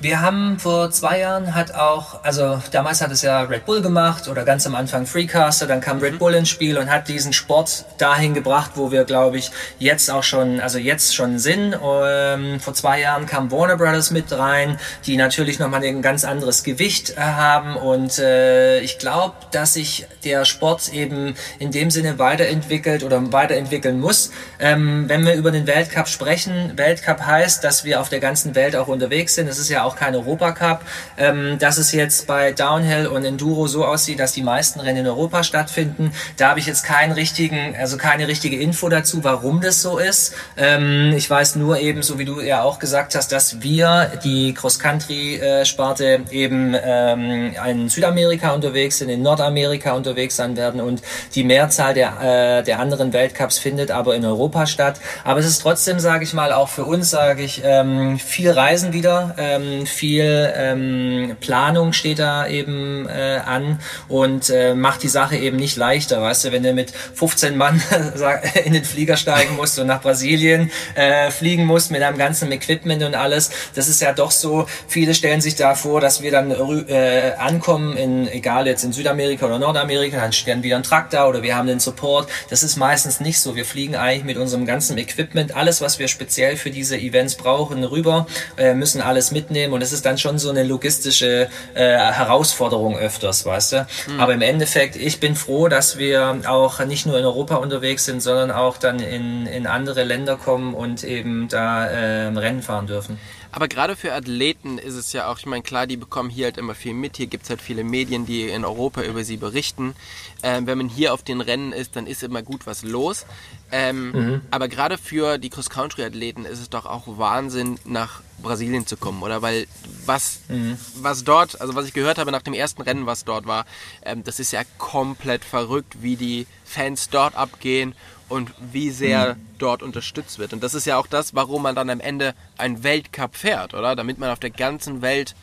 wir 0.03 0.21
haben 0.21 0.59
vor 0.59 0.91
zwei 0.91 1.21
Jahren 1.21 1.55
hat 1.55 1.75
auch, 1.75 2.25
also 2.25 2.61
damals 2.73 3.01
hat 3.01 3.13
es 3.13 3.23
ja 3.23 3.43
Red 3.43 3.67
Bull 3.67 3.83
gemacht 3.83 4.27
oder 4.27 4.45
ganz 4.45 4.67
am 4.67 4.75
Anfang 4.75 5.07
Freecaster, 5.07 5.67
dann 5.67 5.81
kam 5.81 6.01
Red 6.01 6.15
mhm. 6.15 6.19
Bull 6.19 6.35
ins 6.35 6.49
Spiel 6.49 6.77
und 6.77 6.91
hat 6.91 7.07
diesen 7.07 7.33
Sport 7.33 7.85
dahin 7.99 8.35
gebracht, 8.35 8.73
wo 8.75 8.91
wir, 8.91 9.05
glaube 9.05 9.39
ich, 9.39 9.53
jetzt 9.79 10.11
auch 10.11 10.25
schon, 10.25 10.59
also 10.59 10.79
jetzt 10.79 11.15
schon 11.15 11.39
sind. 11.39 11.77
Ähm, 11.81 12.59
vor 12.59 12.75
zwei 12.75 13.01
Jahren 13.01 13.27
kam 13.27 13.53
Warner 13.53 13.77
Brothers 13.77 14.11
mit 14.11 14.33
rein, 14.33 14.77
die 15.07 15.17
natürlich 15.17 15.61
nochmal 15.61 15.85
ein 15.85 16.03
ganz 16.03 16.25
anderes 16.25 16.65
Gewicht 16.65 17.11
äh, 17.11 17.21
haben 17.21 17.77
und 17.77 18.19
äh, 18.19 18.81
ich 18.81 18.99
glaube, 18.99 19.35
dass 19.53 19.75
sich 19.75 20.07
der 20.25 20.45
Sport 20.45 20.93
eben 20.93 21.35
in 21.61 21.71
dem 21.71 21.93
Sinne 21.93 22.19
weiterentwickelt 22.19 23.05
oder 23.05 23.33
weiterentwickeln 23.33 24.01
muss. 24.01 24.33
Ähm, 24.59 25.05
wenn 25.09 25.25
wir 25.25 25.35
über 25.35 25.53
den 25.53 25.69
Weltcup 25.69 26.09
sprechen, 26.09 26.73
Weltcup 26.75 27.21
heißt, 27.21 27.63
dass 27.63 27.85
wir 27.85 28.01
auf 28.01 28.09
der 28.09 28.19
ganzen 28.19 28.57
Welt 28.57 28.75
auch 28.75 28.89
unterwegs 28.89 29.37
sind. 29.37 29.47
Es 29.47 29.59
ist 29.59 29.69
ja 29.69 29.85
auch 29.85 29.92
auch 29.93 29.97
kein 29.97 30.15
Europacup. 30.15 30.81
Ähm, 31.19 31.59
dass 31.59 31.79
es 31.79 31.93
jetzt 31.93 32.27
bei 32.27 32.53
Downhill 32.53 33.07
und 33.07 33.25
Enduro 33.25 33.67
so 33.67 33.85
aussieht, 33.85 34.19
dass 34.19 34.33
die 34.33 34.43
meisten 34.43 34.81
Rennen 34.81 35.01
in 35.01 35.07
Europa 35.07 35.43
stattfinden, 35.45 36.13
da 36.37 36.51
habe 36.51 36.61
ich 36.61 36.67
jetzt 36.67 36.85
keinen 36.85 37.13
richtigen, 37.13 37.77
also 37.79 37.97
keine 37.97 38.29
richtige 38.29 38.57
Info 38.57 38.89
dazu, 38.89 39.25
warum 39.25 39.61
das 39.61 39.83
so 39.83 39.99
ist. 39.99 40.35
Ähm, 40.57 41.13
ich 41.17 41.29
weiß 41.29 41.57
nur 41.57 41.79
eben, 41.79 42.03
so 42.03 42.19
wie 42.19 42.25
du 42.25 42.41
ja 42.41 42.63
auch 42.63 42.79
gesagt 42.79 43.15
hast, 43.15 43.33
dass 43.33 43.63
wir 43.63 44.13
die 44.25 44.55
Cross-Country-Sparte 44.55 46.23
eben 46.31 46.75
ähm, 46.83 47.55
in 47.69 47.89
Südamerika 47.89 48.53
unterwegs 48.53 48.99
sind, 48.99 49.09
in 49.09 49.23
Nordamerika 49.23 49.93
unterwegs 49.93 50.37
sein 50.37 50.57
werden 50.57 50.81
und 50.81 51.03
die 51.35 51.45
Mehrzahl 51.45 51.95
der, 51.95 52.21
äh, 52.21 52.63
der 52.63 52.81
anderen 52.81 53.13
Weltcups 53.13 53.59
findet 53.59 53.91
aber 53.91 54.15
in 54.15 54.25
Europa 54.25 54.67
statt. 54.67 55.01
Aber 55.25 55.41
es 55.41 55.47
ist 55.47 55.61
trotzdem, 55.63 55.99
sage 56.01 56.25
ich 56.25 56.33
mal, 56.33 56.53
auch 56.53 56.69
für 56.69 56.85
uns, 56.85 57.11
sage 57.11 57.43
ich, 57.43 57.63
ähm, 57.65 58.19
viel 58.19 58.51
Reisen 58.51 58.93
wieder, 58.93 59.35
ähm, 59.39 59.82
viel 59.87 60.53
ähm, 60.57 61.37
Planung 61.41 61.93
steht 61.93 62.19
da 62.19 62.47
eben 62.47 63.09
äh, 63.09 63.41
an 63.45 63.79
und 64.09 64.51
äh, 64.51 64.75
macht 64.75 65.03
die 65.03 65.09
Sache 65.09 65.37
eben 65.37 65.57
nicht 65.57 65.77
leichter. 65.77 66.21
Weißt 66.23 66.45
du, 66.45 66.53
wenn 66.53 66.63
du 66.63 66.73
mit 66.73 66.93
15 67.15 67.57
Mann 67.57 67.83
in 68.65 68.73
den 68.73 68.85
Flieger 68.85 69.17
steigen 69.17 69.57
musst 69.57 69.79
und 69.79 69.87
nach 69.87 70.01
Brasilien 70.01 70.71
äh, 70.95 71.31
fliegen 71.31 71.65
musst 71.65 71.91
mit 71.91 72.03
einem 72.03 72.19
ganzen 72.19 72.51
Equipment 72.53 73.03
und 73.03 73.15
alles, 73.15 73.51
das 73.75 73.89
ist 73.89 74.01
ja 74.01 74.13
doch 74.13 74.31
so, 74.31 74.67
viele 74.89 75.15
stellen 75.15 75.41
sich 75.41 75.55
da 75.55 75.75
vor, 75.75 76.01
dass 76.01 76.23
wir 76.23 76.31
dann 76.31 76.51
äh, 76.51 77.33
ankommen 77.39 77.97
in, 77.97 78.29
egal 78.29 78.67
jetzt 78.67 78.85
in 78.85 78.93
Südamerika 78.93 79.47
oder 79.47 79.59
Nordamerika, 79.59 80.21
dann 80.21 80.33
stellen 80.33 80.63
wieder 80.63 80.77
ein 80.77 80.83
Traktor 80.83 81.29
oder 81.29 81.43
wir 81.43 81.57
haben 81.57 81.67
den 81.67 81.81
Support. 81.81 82.29
Das 82.51 82.63
ist 82.63 82.77
meistens 82.77 83.21
nicht 83.21 83.41
so. 83.41 83.55
Wir 83.57 83.65
fliegen 83.65 83.97
eigentlich 83.97 84.25
mit 84.25 84.37
unserem 84.37 84.67
ganzen 84.67 84.99
Equipment, 84.99 85.55
alles, 85.55 85.81
was 85.81 85.99
wir 85.99 86.09
speziell 86.09 86.57
für 86.57 86.71
diese 86.71 86.99
Events 86.99 87.37
brauchen, 87.37 87.85
rüber, 87.85 88.27
äh, 88.57 88.75
müssen 88.75 89.01
alles 89.01 89.31
mitnehmen 89.31 89.62
und 89.71 89.83
es 89.83 89.93
ist 89.93 90.05
dann 90.05 90.19
schon 90.19 90.39
so 90.39 90.51
eine 90.51 90.65
logistische 90.65 91.49
äh, 91.75 91.81
Herausforderung 91.83 92.97
öfters, 92.97 93.47
weißt 93.47 93.73
du. 93.73 93.87
Mhm. 94.09 94.21
Aber 94.21 94.35
im 94.35 94.43
Endeffekt, 94.43 94.97
ich 94.97 95.21
bin 95.21 95.37
froh, 95.37 95.69
dass 95.69 95.99
wir 95.99 96.41
auch 96.47 96.85
nicht 96.85 97.07
nur 97.07 97.19
in 97.19 97.25
Europa 97.25 97.57
unterwegs 97.57 98.05
sind, 98.05 98.21
sondern 98.21 98.51
auch 98.51 98.79
dann 98.79 98.99
in, 98.99 99.47
in 99.47 99.67
andere 99.67 100.05
Länder 100.05 100.37
kommen 100.37 100.75
und 100.75 101.05
eben 101.05 101.49
da 101.49 101.87
äh, 101.87 102.27
Rennen 102.27 102.63
fahren 102.63 102.87
dürfen. 102.87 103.19
Aber 103.53 103.69
gerade 103.69 103.97
für 103.97 104.15
Athleten 104.15 104.79
ist 104.79 104.95
es 104.95 105.13
ja 105.13 105.31
auch, 105.31 105.39
ich 105.39 105.45
meine, 105.45 105.63
klar, 105.63 105.87
die 105.87 105.99
bekommen 105.99 106.31
hier 106.31 106.47
halt 106.47 106.57
immer 106.57 106.75
viel 106.75 106.95
mit. 106.95 107.19
Hier 107.19 107.27
gibt 107.27 107.45
es 107.45 107.51
halt 107.51 107.61
viele 107.61 107.85
Medien, 107.85 108.25
die 108.25 108.49
in 108.49 108.65
Europa 108.65 109.03
über 109.03 109.25
sie 109.25 109.37
berichten. 109.37 109.95
Ähm, 110.43 110.67
wenn 110.67 110.79
man 110.79 110.89
hier 110.89 111.13
auf 111.13 111.23
den 111.23 111.43
Rennen 111.43 111.73
ist, 111.73 111.95
dann 111.95 112.07
ist 112.07 112.23
immer 112.23 112.43
gut 112.43 112.67
was 112.67 112.83
los. 112.83 113.27
Ähm, 113.71 114.13
mhm. 114.13 114.41
Aber 114.51 114.69
gerade 114.69 114.97
für 114.97 115.37
die 115.37 115.51
Cross-Country-Athleten 115.51 116.47
ist 116.47 116.61
es 116.61 116.71
doch 116.71 116.87
auch 116.87 117.05
Wahnsinn, 117.19 117.79
nach 117.85 118.23
Brasilien 118.43 118.87
zu 118.87 118.97
kommen, 118.97 119.23
oder? 119.23 119.43
Weil 119.43 119.67
was, 120.07 120.41
mhm. 120.49 120.79
was 120.97 121.23
dort, 121.23 121.61
also 121.61 121.75
was 121.75 121.87
ich 121.87 121.93
gehört 121.93 122.17
habe 122.17 122.33
nach 122.33 122.43
dem 122.43 122.55
ersten 122.55 122.81
Rennen, 122.81 123.05
was 123.05 123.25
dort 123.25 123.47
war, 123.47 123.67
ähm, 124.03 124.25
das 124.25 124.41
ist 124.41 124.53
ja 124.53 124.63
komplett 124.79 125.45
verrückt, 125.45 125.99
wie 126.01 126.17
die 126.17 126.47
Fans 126.65 127.11
dort 127.11 127.35
abgehen 127.37 127.95
und 128.33 128.51
wie 128.73 128.91
sehr 128.91 129.35
mhm. 129.35 129.47
dort 129.59 129.83
unterstützt 129.83 130.39
wird. 130.39 130.55
Und 130.55 130.63
das 130.63 130.73
ist 130.73 130.87
ja 130.87 130.97
auch 130.97 131.07
das, 131.07 131.35
warum 131.35 131.63
man 131.63 131.75
dann 131.75 131.91
am 131.91 132.01
Ende 132.01 132.35
einen 132.57 132.83
Weltcup 132.83 133.37
fährt, 133.37 133.75
oder? 133.75 133.95
Damit 133.95 134.19
man 134.19 134.31
auf 134.31 134.41
der 134.41 134.51
ganzen 134.51 135.03
Welt 135.03 135.35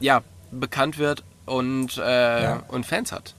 ja, 0.00 0.22
bekannt 0.50 0.98
wird 0.98 1.22
und, 1.46 1.96
äh, 1.96 2.42
ja. 2.42 2.62
und 2.66 2.86
Fans 2.86 3.12
hat. 3.12 3.34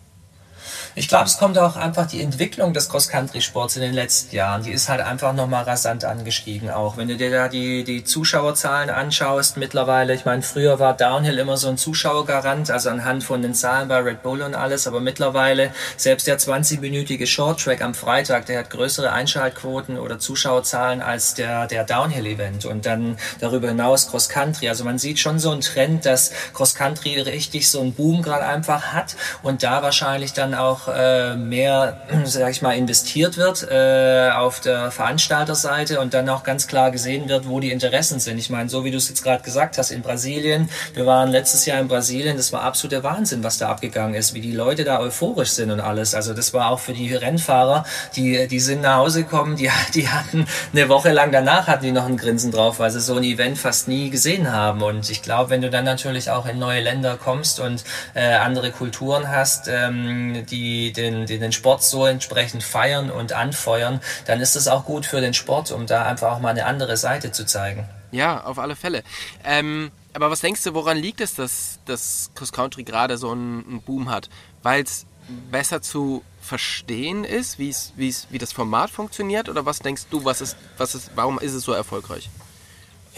Ich 0.95 1.07
glaube, 1.07 1.25
es 1.25 1.37
kommt 1.37 1.57
auch 1.57 1.75
einfach 1.75 2.07
die 2.07 2.21
Entwicklung 2.21 2.73
des 2.73 2.89
Cross-Country-Sports 2.89 3.75
in 3.77 3.81
den 3.81 3.93
letzten 3.93 4.35
Jahren. 4.35 4.63
Die 4.63 4.71
ist 4.71 4.89
halt 4.89 5.01
einfach 5.01 5.33
nochmal 5.33 5.63
rasant 5.63 6.05
angestiegen 6.05 6.69
auch. 6.69 6.97
Wenn 6.97 7.07
du 7.07 7.17
dir 7.17 7.31
da 7.31 7.47
die, 7.47 7.83
die 7.83 8.03
Zuschauerzahlen 8.03 8.89
anschaust 8.89 9.57
mittlerweile, 9.57 10.13
ich 10.13 10.25
meine, 10.25 10.41
früher 10.41 10.79
war 10.79 10.95
Downhill 10.95 11.37
immer 11.37 11.57
so 11.57 11.69
ein 11.69 11.77
Zuschauergarant, 11.77 12.71
also 12.71 12.89
anhand 12.89 13.23
von 13.23 13.41
den 13.41 13.53
Zahlen 13.53 13.87
bei 13.87 13.99
Red 13.99 14.23
Bull 14.23 14.41
und 14.41 14.55
alles, 14.55 14.87
aber 14.87 14.99
mittlerweile 14.99 15.71
selbst 15.97 16.27
der 16.27 16.39
20-minütige 16.39 17.27
Short-Track 17.27 17.81
am 17.81 17.93
Freitag, 17.93 18.45
der 18.45 18.59
hat 18.59 18.69
größere 18.69 19.11
Einschaltquoten 19.11 19.97
oder 19.97 20.19
Zuschauerzahlen 20.19 21.01
als 21.01 21.33
der, 21.33 21.67
der 21.67 21.83
Downhill-Event 21.83 22.65
und 22.65 22.85
dann 22.85 23.17
darüber 23.39 23.69
hinaus 23.69 24.09
Cross-Country. 24.09 24.69
Also 24.69 24.83
man 24.83 24.97
sieht 24.97 25.19
schon 25.19 25.39
so 25.39 25.51
einen 25.51 25.61
Trend, 25.61 26.05
dass 26.05 26.31
Cross-Country 26.53 27.21
richtig 27.21 27.69
so 27.69 27.81
einen 27.81 27.93
Boom 27.93 28.21
gerade 28.21 28.45
einfach 28.45 28.93
hat 28.93 29.15
und 29.43 29.63
da 29.63 29.83
wahrscheinlich 29.83 30.33
dann 30.33 30.48
auch 30.55 30.87
äh, 30.87 31.35
mehr, 31.35 31.97
sag 32.25 32.51
ich 32.51 32.61
mal, 32.61 32.75
investiert 32.75 33.37
wird 33.37 33.67
äh, 33.69 34.29
auf 34.31 34.59
der 34.59 34.91
Veranstalterseite 34.91 35.99
und 35.99 36.13
dann 36.13 36.29
auch 36.29 36.43
ganz 36.43 36.67
klar 36.67 36.91
gesehen 36.91 37.29
wird, 37.29 37.47
wo 37.47 37.59
die 37.59 37.71
Interessen 37.71 38.19
sind. 38.19 38.37
Ich 38.37 38.49
meine, 38.49 38.69
so 38.69 38.83
wie 38.83 38.91
du 38.91 38.97
es 38.97 39.09
jetzt 39.09 39.23
gerade 39.23 39.43
gesagt 39.43 39.77
hast, 39.77 39.91
in 39.91 40.01
Brasilien, 40.01 40.69
wir 40.93 41.05
waren 41.05 41.29
letztes 41.29 41.65
Jahr 41.65 41.79
in 41.79 41.87
Brasilien, 41.87 42.37
das 42.37 42.51
war 42.53 42.61
absoluter 42.63 43.03
Wahnsinn, 43.03 43.43
was 43.43 43.57
da 43.57 43.69
abgegangen 43.69 44.15
ist, 44.15 44.33
wie 44.33 44.41
die 44.41 44.51
Leute 44.51 44.83
da 44.83 44.99
euphorisch 44.99 45.51
sind 45.51 45.71
und 45.71 45.79
alles. 45.79 46.15
Also 46.15 46.33
das 46.33 46.53
war 46.53 46.69
auch 46.71 46.79
für 46.79 46.93
die 46.93 47.13
Rennfahrer, 47.13 47.85
die, 48.15 48.47
die 48.47 48.59
sind 48.59 48.81
nach 48.81 48.97
Hause 48.97 49.23
gekommen, 49.23 49.55
die, 49.55 49.69
die 49.93 50.09
hatten 50.09 50.45
eine 50.73 50.89
Woche 50.89 51.11
lang 51.11 51.31
danach 51.31 51.67
hatten 51.67 51.83
die 51.83 51.91
noch 51.91 52.05
ein 52.05 52.17
Grinsen 52.17 52.51
drauf, 52.51 52.79
weil 52.79 52.91
sie 52.91 53.01
so 53.01 53.15
ein 53.15 53.23
Event 53.23 53.57
fast 53.57 53.87
nie 53.87 54.09
gesehen 54.09 54.51
haben. 54.51 54.81
Und 54.81 55.09
ich 55.09 55.21
glaube, 55.21 55.49
wenn 55.49 55.61
du 55.61 55.69
dann 55.69 55.85
natürlich 55.85 56.29
auch 56.29 56.45
in 56.45 56.59
neue 56.59 56.81
Länder 56.81 57.17
kommst 57.17 57.59
und 57.59 57.83
äh, 58.13 58.33
andere 58.33 58.71
Kulturen 58.71 59.29
hast, 59.29 59.67
ähm, 59.67 60.38
die 60.43 60.91
den, 60.93 61.25
die 61.25 61.39
den 61.39 61.51
Sport 61.51 61.83
so 61.83 62.05
entsprechend 62.05 62.63
feiern 62.63 63.09
und 63.09 63.33
anfeuern, 63.33 64.01
dann 64.25 64.41
ist 64.41 64.55
das 64.55 64.67
auch 64.67 64.85
gut 64.85 65.05
für 65.05 65.21
den 65.21 65.33
Sport, 65.33 65.71
um 65.71 65.85
da 65.85 66.05
einfach 66.05 66.31
auch 66.31 66.39
mal 66.39 66.49
eine 66.49 66.65
andere 66.65 66.97
Seite 66.97 67.31
zu 67.31 67.45
zeigen. 67.45 67.87
Ja, 68.11 68.43
auf 68.43 68.57
alle 68.57 68.75
Fälle. 68.75 69.03
Ähm, 69.43 69.91
aber 70.13 70.31
was 70.31 70.41
denkst 70.41 70.63
du, 70.63 70.73
woran 70.73 70.97
liegt 70.97 71.21
es, 71.21 71.35
dass 71.35 71.79
das 71.85 72.31
Cross 72.35 72.51
Country 72.51 72.83
gerade 72.83 73.17
so 73.17 73.31
einen, 73.31 73.65
einen 73.65 73.81
Boom 73.81 74.09
hat? 74.09 74.29
Weil 74.63 74.83
es 74.83 75.05
besser 75.51 75.81
zu 75.81 76.23
verstehen 76.41 77.23
ist, 77.23 77.59
wie's, 77.59 77.93
wie's, 77.95 78.27
wie 78.31 78.39
das 78.39 78.51
Format 78.51 78.89
funktioniert? 78.89 79.49
Oder 79.49 79.65
was 79.65 79.79
denkst 79.79 80.03
du, 80.09 80.25
was 80.25 80.41
ist, 80.41 80.57
was 80.77 80.95
ist, 80.95 81.11
warum 81.15 81.39
ist 81.39 81.53
es 81.53 81.63
so 81.63 81.73
erfolgreich? 81.73 82.29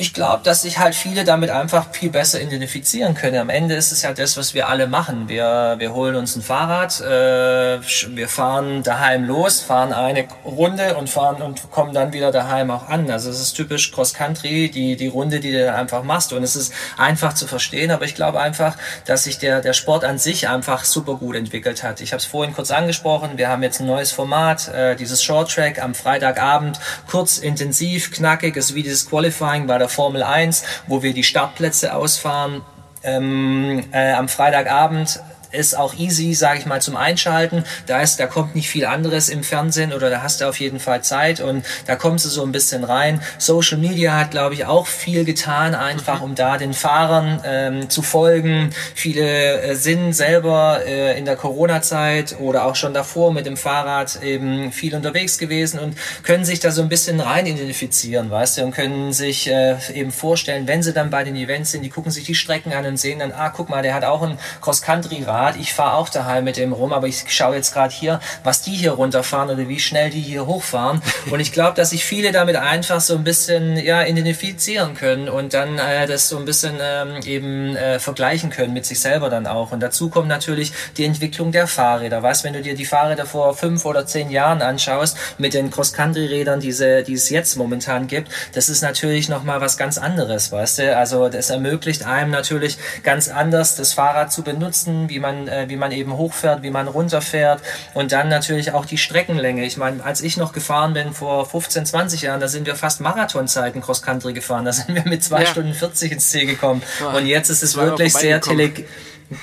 Ich 0.01 0.15
glaube, 0.15 0.41
dass 0.43 0.63
sich 0.63 0.79
halt 0.79 0.95
viele 0.95 1.25
damit 1.25 1.51
einfach 1.51 1.91
viel 1.91 2.09
besser 2.09 2.41
identifizieren 2.41 3.13
können. 3.13 3.37
Am 3.37 3.49
Ende 3.49 3.75
ist 3.75 3.91
es 3.91 4.01
ja 4.01 4.13
das, 4.13 4.35
was 4.35 4.55
wir 4.55 4.67
alle 4.67 4.87
machen. 4.87 5.29
Wir, 5.29 5.75
wir 5.77 5.93
holen 5.93 6.15
uns 6.15 6.35
ein 6.35 6.41
Fahrrad, 6.41 6.99
äh, 7.01 7.79
wir 8.15 8.27
fahren 8.27 8.81
daheim 8.81 9.25
los, 9.25 9.59
fahren 9.59 9.93
eine 9.93 10.25
Runde 10.43 10.95
und 10.95 11.07
fahren 11.07 11.43
und 11.43 11.69
kommen 11.69 11.93
dann 11.93 12.13
wieder 12.13 12.31
daheim 12.31 12.71
auch 12.71 12.89
an. 12.89 13.11
Also 13.11 13.29
es 13.29 13.39
ist 13.39 13.53
typisch 13.53 13.91
Cross 13.91 14.15
Country, 14.15 14.71
die, 14.71 14.95
die 14.95 15.07
Runde, 15.07 15.39
die 15.39 15.51
du 15.51 15.65
dann 15.65 15.75
einfach 15.75 16.01
machst. 16.01 16.33
Und 16.33 16.41
es 16.41 16.55
ist 16.55 16.73
einfach 16.97 17.33
zu 17.33 17.45
verstehen, 17.45 17.91
aber 17.91 18.05
ich 18.05 18.15
glaube 18.15 18.41
einfach, 18.41 18.77
dass 19.05 19.25
sich 19.25 19.37
der, 19.37 19.61
der 19.61 19.73
Sport 19.73 20.03
an 20.03 20.17
sich 20.17 20.49
einfach 20.49 20.83
super 20.83 21.13
gut 21.13 21.35
entwickelt 21.35 21.83
hat. 21.83 22.01
Ich 22.01 22.11
habe 22.11 22.21
es 22.21 22.25
vorhin 22.25 22.55
kurz 22.55 22.71
angesprochen, 22.71 23.37
wir 23.37 23.49
haben 23.49 23.61
jetzt 23.61 23.79
ein 23.81 23.85
neues 23.85 24.11
Format, 24.11 24.67
äh, 24.69 24.95
dieses 24.95 25.21
Short 25.21 25.51
Track 25.51 25.79
am 25.79 25.93
Freitagabend, 25.93 26.79
kurz, 27.07 27.37
intensiv, 27.37 28.09
knackig, 28.11 28.57
ist 28.57 28.73
wie 28.73 28.81
dieses 28.81 29.07
Qualifying 29.07 29.67
bei 29.67 29.77
der 29.77 29.90
Formel 29.91 30.23
1, 30.23 30.63
wo 30.87 31.03
wir 31.03 31.13
die 31.13 31.23
Startplätze 31.23 31.93
ausfahren. 31.93 32.61
Ähm, 33.03 33.83
äh, 33.91 34.13
am 34.13 34.27
Freitagabend 34.27 35.19
ist 35.51 35.77
auch 35.77 35.93
easy, 35.95 36.33
sage 36.33 36.59
ich 36.59 36.65
mal, 36.65 36.81
zum 36.81 36.95
Einschalten. 36.95 37.63
Da 37.85 38.01
ist, 38.01 38.19
da 38.19 38.27
kommt 38.27 38.55
nicht 38.55 38.69
viel 38.69 38.85
anderes 38.85 39.29
im 39.29 39.43
Fernsehen 39.43 39.93
oder 39.93 40.09
da 40.09 40.21
hast 40.21 40.41
du 40.41 40.47
auf 40.47 40.59
jeden 40.59 40.79
Fall 40.79 41.03
Zeit 41.03 41.39
und 41.41 41.65
da 41.85 41.95
kommst 41.95 42.25
du 42.25 42.29
so 42.29 42.43
ein 42.43 42.51
bisschen 42.51 42.83
rein. 42.83 43.21
Social 43.37 43.77
Media 43.77 44.17
hat, 44.17 44.31
glaube 44.31 44.55
ich, 44.55 44.65
auch 44.65 44.87
viel 44.87 45.25
getan, 45.25 45.75
einfach 45.75 46.19
mhm. 46.19 46.25
um 46.25 46.35
da 46.35 46.57
den 46.57 46.73
Fahrern 46.73 47.41
ähm, 47.45 47.89
zu 47.89 48.01
folgen. 48.01 48.71
Viele 48.95 49.61
äh, 49.61 49.75
sind 49.75 50.13
selber 50.13 50.81
äh, 50.85 51.17
in 51.17 51.25
der 51.25 51.35
Corona-Zeit 51.35 52.37
oder 52.39 52.65
auch 52.65 52.75
schon 52.75 52.93
davor 52.93 53.33
mit 53.33 53.45
dem 53.45 53.57
Fahrrad 53.57 54.21
eben 54.23 54.71
viel 54.71 54.95
unterwegs 54.95 55.37
gewesen 55.37 55.79
und 55.79 55.97
können 56.23 56.45
sich 56.45 56.59
da 56.59 56.71
so 56.71 56.81
ein 56.81 56.89
bisschen 56.89 57.19
rein 57.19 57.45
identifizieren, 57.45 58.29
weißt 58.29 58.57
du, 58.57 58.63
und 58.63 58.71
können 58.71 59.13
sich 59.13 59.49
äh, 59.49 59.75
eben 59.93 60.11
vorstellen, 60.11 60.67
wenn 60.67 60.83
sie 60.83 60.93
dann 60.93 61.09
bei 61.09 61.23
den 61.23 61.35
Events 61.35 61.71
sind, 61.71 61.83
die 61.83 61.89
gucken 61.89 62.11
sich 62.11 62.23
die 62.23 62.35
Strecken 62.35 62.73
an 62.73 62.85
und 62.85 62.97
sehen 62.97 63.19
dann, 63.19 63.31
ah, 63.31 63.49
guck 63.49 63.69
mal, 63.69 63.81
der 63.81 63.93
hat 63.93 64.03
auch 64.03 64.21
ein 64.21 64.37
Cross-Country-Rad 64.61 65.40
Rad. 65.41 65.55
Ich 65.57 65.73
fahre 65.73 65.95
auch 65.95 66.09
daheim 66.09 66.43
mit 66.43 66.57
dem 66.57 66.73
rum, 66.73 66.93
aber 66.93 67.07
ich 67.07 67.25
schaue 67.27 67.55
jetzt 67.55 67.73
gerade 67.73 67.93
hier, 67.93 68.19
was 68.43 68.61
die 68.61 68.71
hier 68.71 68.91
runterfahren 68.91 69.49
oder 69.49 69.67
wie 69.67 69.79
schnell 69.79 70.09
die 70.09 70.21
hier 70.21 70.45
hochfahren. 70.45 71.01
Und 71.31 71.39
ich 71.39 71.51
glaube, 71.51 71.75
dass 71.75 71.91
sich 71.91 72.05
viele 72.05 72.31
damit 72.31 72.55
einfach 72.55 73.01
so 73.01 73.15
ein 73.15 73.23
bisschen 73.23 73.77
ja, 73.77 74.03
identifizieren 74.03 74.93
können 74.93 75.29
und 75.29 75.53
dann 75.53 75.77
äh, 75.77 76.07
das 76.07 76.29
so 76.29 76.37
ein 76.37 76.45
bisschen 76.45 76.75
ähm, 76.81 77.21
eben 77.23 77.75
äh, 77.75 77.99
vergleichen 77.99 78.49
können 78.49 78.73
mit 78.73 78.85
sich 78.85 78.99
selber 78.99 79.29
dann 79.29 79.47
auch. 79.47 79.71
Und 79.71 79.79
dazu 79.79 80.09
kommt 80.09 80.27
natürlich 80.27 80.73
die 80.97 81.05
Entwicklung 81.05 81.51
der 81.51 81.67
Fahrräder. 81.67 82.23
Was, 82.23 82.43
wenn 82.43 82.53
du 82.53 82.61
dir 82.61 82.75
die 82.75 82.85
Fahrräder 82.85 83.25
vor 83.25 83.55
fünf 83.55 83.85
oder 83.85 84.05
zehn 84.05 84.29
Jahren 84.29 84.61
anschaust, 84.61 85.17
mit 85.37 85.53
den 85.53 85.71
Cross-Country-Rädern, 85.71 86.59
die, 86.59 86.73
die 87.07 87.13
es 87.13 87.29
jetzt 87.29 87.55
momentan 87.55 88.07
gibt, 88.07 88.31
das 88.53 88.69
ist 88.69 88.81
natürlich 88.81 89.29
nochmal 89.29 89.61
was 89.61 89.77
ganz 89.77 89.97
anderes, 89.97 90.51
weißt 90.51 90.79
du? 90.79 90.97
Also 90.97 91.29
das 91.29 91.49
ermöglicht 91.49 92.05
einem 92.05 92.31
natürlich 92.31 92.77
ganz 93.03 93.29
anders 93.29 93.75
das 93.75 93.93
Fahrrad 93.93 94.31
zu 94.31 94.43
benutzen, 94.43 95.09
wie 95.09 95.19
man 95.19 95.30
man, 95.31 95.47
äh, 95.47 95.69
wie 95.69 95.75
man 95.75 95.91
eben 95.91 96.17
hochfährt, 96.17 96.63
wie 96.63 96.71
man 96.71 96.87
runterfährt 96.87 97.61
und 97.93 98.11
dann 98.11 98.29
natürlich 98.29 98.73
auch 98.73 98.85
die 98.85 98.97
Streckenlänge. 98.97 99.65
Ich 99.65 99.77
meine, 99.77 100.03
als 100.03 100.21
ich 100.21 100.37
noch 100.37 100.53
gefahren 100.53 100.93
bin 100.93 101.13
vor 101.13 101.45
15, 101.45 101.85
20 101.85 102.21
Jahren, 102.23 102.39
da 102.39 102.47
sind 102.47 102.65
wir 102.65 102.75
fast 102.75 103.01
Marathonzeiten 103.01 103.81
Cross 103.81 104.01
Country 104.01 104.33
gefahren. 104.33 104.65
Da 104.65 104.73
sind 104.73 104.95
wir 104.95 105.03
mit 105.05 105.23
zwei 105.23 105.41
ja. 105.41 105.47
Stunden 105.47 105.73
40 105.73 106.11
ins 106.11 106.29
Ziel 106.29 106.45
gekommen. 106.45 106.81
Und 107.15 107.25
jetzt 107.25 107.49
ist 107.49 107.63
es 107.63 107.75
wirklich 107.75 108.13
sehr 108.13 108.41
tele 108.41 108.71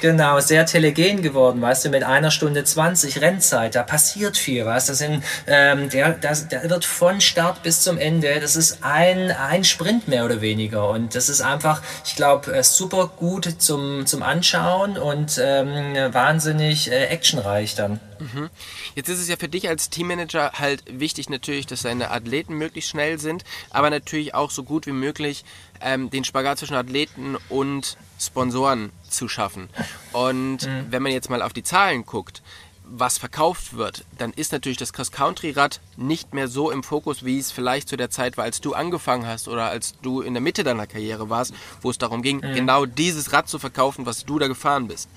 Genau, 0.02 0.38
sehr 0.40 0.66
telegen 0.66 1.22
geworden, 1.22 1.62
weißt 1.62 1.86
du, 1.86 1.88
mit 1.88 2.04
einer 2.04 2.30
Stunde 2.30 2.62
20 2.62 3.22
Rennzeit, 3.22 3.74
da 3.74 3.82
passiert 3.82 4.36
viel, 4.36 4.66
weißt 4.66 4.90
du, 4.90 5.22
ähm, 5.46 5.88
der, 5.88 6.12
das, 6.12 6.46
der 6.48 6.68
wird 6.68 6.84
von 6.84 7.22
Start 7.22 7.62
bis 7.62 7.80
zum 7.80 7.96
Ende, 7.96 8.38
das 8.38 8.54
ist 8.54 8.80
ein, 8.82 9.30
ein 9.30 9.64
Sprint 9.64 10.06
mehr 10.06 10.26
oder 10.26 10.42
weniger 10.42 10.90
und 10.90 11.14
das 11.14 11.30
ist 11.30 11.40
einfach, 11.40 11.80
ich 12.04 12.16
glaube, 12.16 12.54
äh, 12.54 12.62
super 12.62 13.10
gut 13.16 13.48
zum, 13.58 14.04
zum 14.04 14.22
Anschauen 14.22 14.98
und 14.98 15.40
ähm, 15.42 16.12
wahnsinnig 16.12 16.90
äh, 16.90 17.06
actionreich 17.06 17.74
dann. 17.74 17.98
Mhm. 18.18 18.50
Jetzt 18.94 19.08
ist 19.08 19.20
es 19.20 19.28
ja 19.28 19.36
für 19.36 19.48
dich 19.48 19.68
als 19.68 19.90
Teammanager 19.90 20.52
halt 20.54 20.82
wichtig 20.90 21.30
natürlich, 21.30 21.66
dass 21.66 21.82
deine 21.82 22.10
Athleten 22.10 22.54
möglichst 22.54 22.90
schnell 22.90 23.18
sind, 23.18 23.44
aber 23.70 23.90
natürlich 23.90 24.34
auch 24.34 24.50
so 24.50 24.64
gut 24.64 24.86
wie 24.86 24.92
möglich 24.92 25.44
ähm, 25.80 26.10
den 26.10 26.24
Spagat 26.24 26.58
zwischen 26.58 26.74
Athleten 26.74 27.36
und 27.48 27.96
Sponsoren 28.20 28.90
zu 29.08 29.28
schaffen. 29.28 29.68
Und 30.12 30.66
mhm. 30.66 30.86
wenn 30.90 31.02
man 31.02 31.12
jetzt 31.12 31.30
mal 31.30 31.42
auf 31.42 31.52
die 31.52 31.62
Zahlen 31.62 32.04
guckt, 32.04 32.42
was 32.90 33.18
verkauft 33.18 33.76
wird, 33.76 34.04
dann 34.16 34.32
ist 34.32 34.52
natürlich 34.52 34.78
das 34.78 34.92
Cross-Country-Rad 34.92 35.80
nicht 35.96 36.32
mehr 36.32 36.48
so 36.48 36.70
im 36.70 36.82
Fokus, 36.82 37.24
wie 37.24 37.38
es 37.38 37.52
vielleicht 37.52 37.88
zu 37.88 37.96
der 37.96 38.10
Zeit 38.10 38.36
war, 38.36 38.44
als 38.44 38.60
du 38.60 38.72
angefangen 38.72 39.26
hast 39.26 39.46
oder 39.48 39.68
als 39.68 39.94
du 40.00 40.22
in 40.22 40.34
der 40.34 40.40
Mitte 40.40 40.64
deiner 40.64 40.86
Karriere 40.86 41.28
warst, 41.28 41.52
wo 41.82 41.90
es 41.90 41.98
darum 41.98 42.22
ging, 42.22 42.38
mhm. 42.38 42.54
genau 42.54 42.86
dieses 42.86 43.32
Rad 43.32 43.48
zu 43.48 43.58
verkaufen, 43.58 44.06
was 44.06 44.24
du 44.24 44.38
da 44.38 44.48
gefahren 44.48 44.88
bist. 44.88 45.08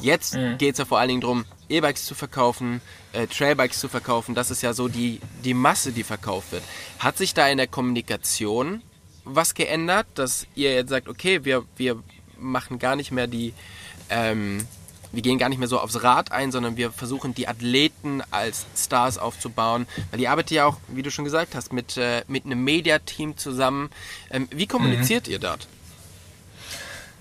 Jetzt 0.00 0.34
mhm. 0.34 0.56
geht 0.56 0.72
es 0.72 0.78
ja 0.78 0.84
vor 0.86 0.98
allen 0.98 1.08
Dingen 1.08 1.20
darum, 1.20 1.44
E-Bikes 1.68 2.06
zu 2.06 2.14
verkaufen, 2.14 2.80
äh, 3.12 3.26
Trailbikes 3.26 3.80
zu 3.80 3.88
verkaufen. 3.88 4.34
Das 4.34 4.50
ist 4.50 4.62
ja 4.62 4.72
so 4.72 4.88
die, 4.88 5.20
die 5.44 5.54
Masse, 5.54 5.92
die 5.92 6.04
verkauft 6.04 6.52
wird. 6.52 6.62
Hat 6.98 7.18
sich 7.18 7.34
da 7.34 7.46
in 7.48 7.58
der 7.58 7.66
Kommunikation 7.66 8.82
was 9.24 9.54
geändert, 9.54 10.06
dass 10.14 10.46
ihr 10.54 10.74
jetzt 10.74 10.90
sagt, 10.90 11.08
okay, 11.08 11.44
wir, 11.44 11.64
wir 11.76 12.02
machen 12.38 12.78
gar 12.78 12.96
nicht 12.96 13.10
mehr 13.12 13.26
die, 13.26 13.52
ähm, 14.08 14.66
wir 15.12 15.22
gehen 15.22 15.38
gar 15.38 15.48
nicht 15.48 15.58
mehr 15.58 15.68
so 15.68 15.78
aufs 15.80 16.02
Rad 16.02 16.32
ein, 16.32 16.52
sondern 16.52 16.76
wir 16.76 16.92
versuchen 16.92 17.34
die 17.34 17.48
Athleten 17.48 18.22
als 18.30 18.66
Stars 18.76 19.18
aufzubauen, 19.18 19.86
weil 20.10 20.20
ihr 20.20 20.30
arbeitet 20.30 20.52
ja 20.52 20.66
auch, 20.66 20.78
wie 20.88 21.02
du 21.02 21.10
schon 21.10 21.24
gesagt 21.24 21.54
hast, 21.54 21.72
mit, 21.72 21.96
äh, 21.96 22.22
mit 22.28 22.44
einem 22.44 22.62
Mediateam 22.64 23.36
zusammen. 23.36 23.90
Ähm, 24.30 24.48
wie 24.50 24.66
kommuniziert 24.66 25.26
mhm. 25.26 25.32
ihr 25.32 25.38
dort? 25.38 25.68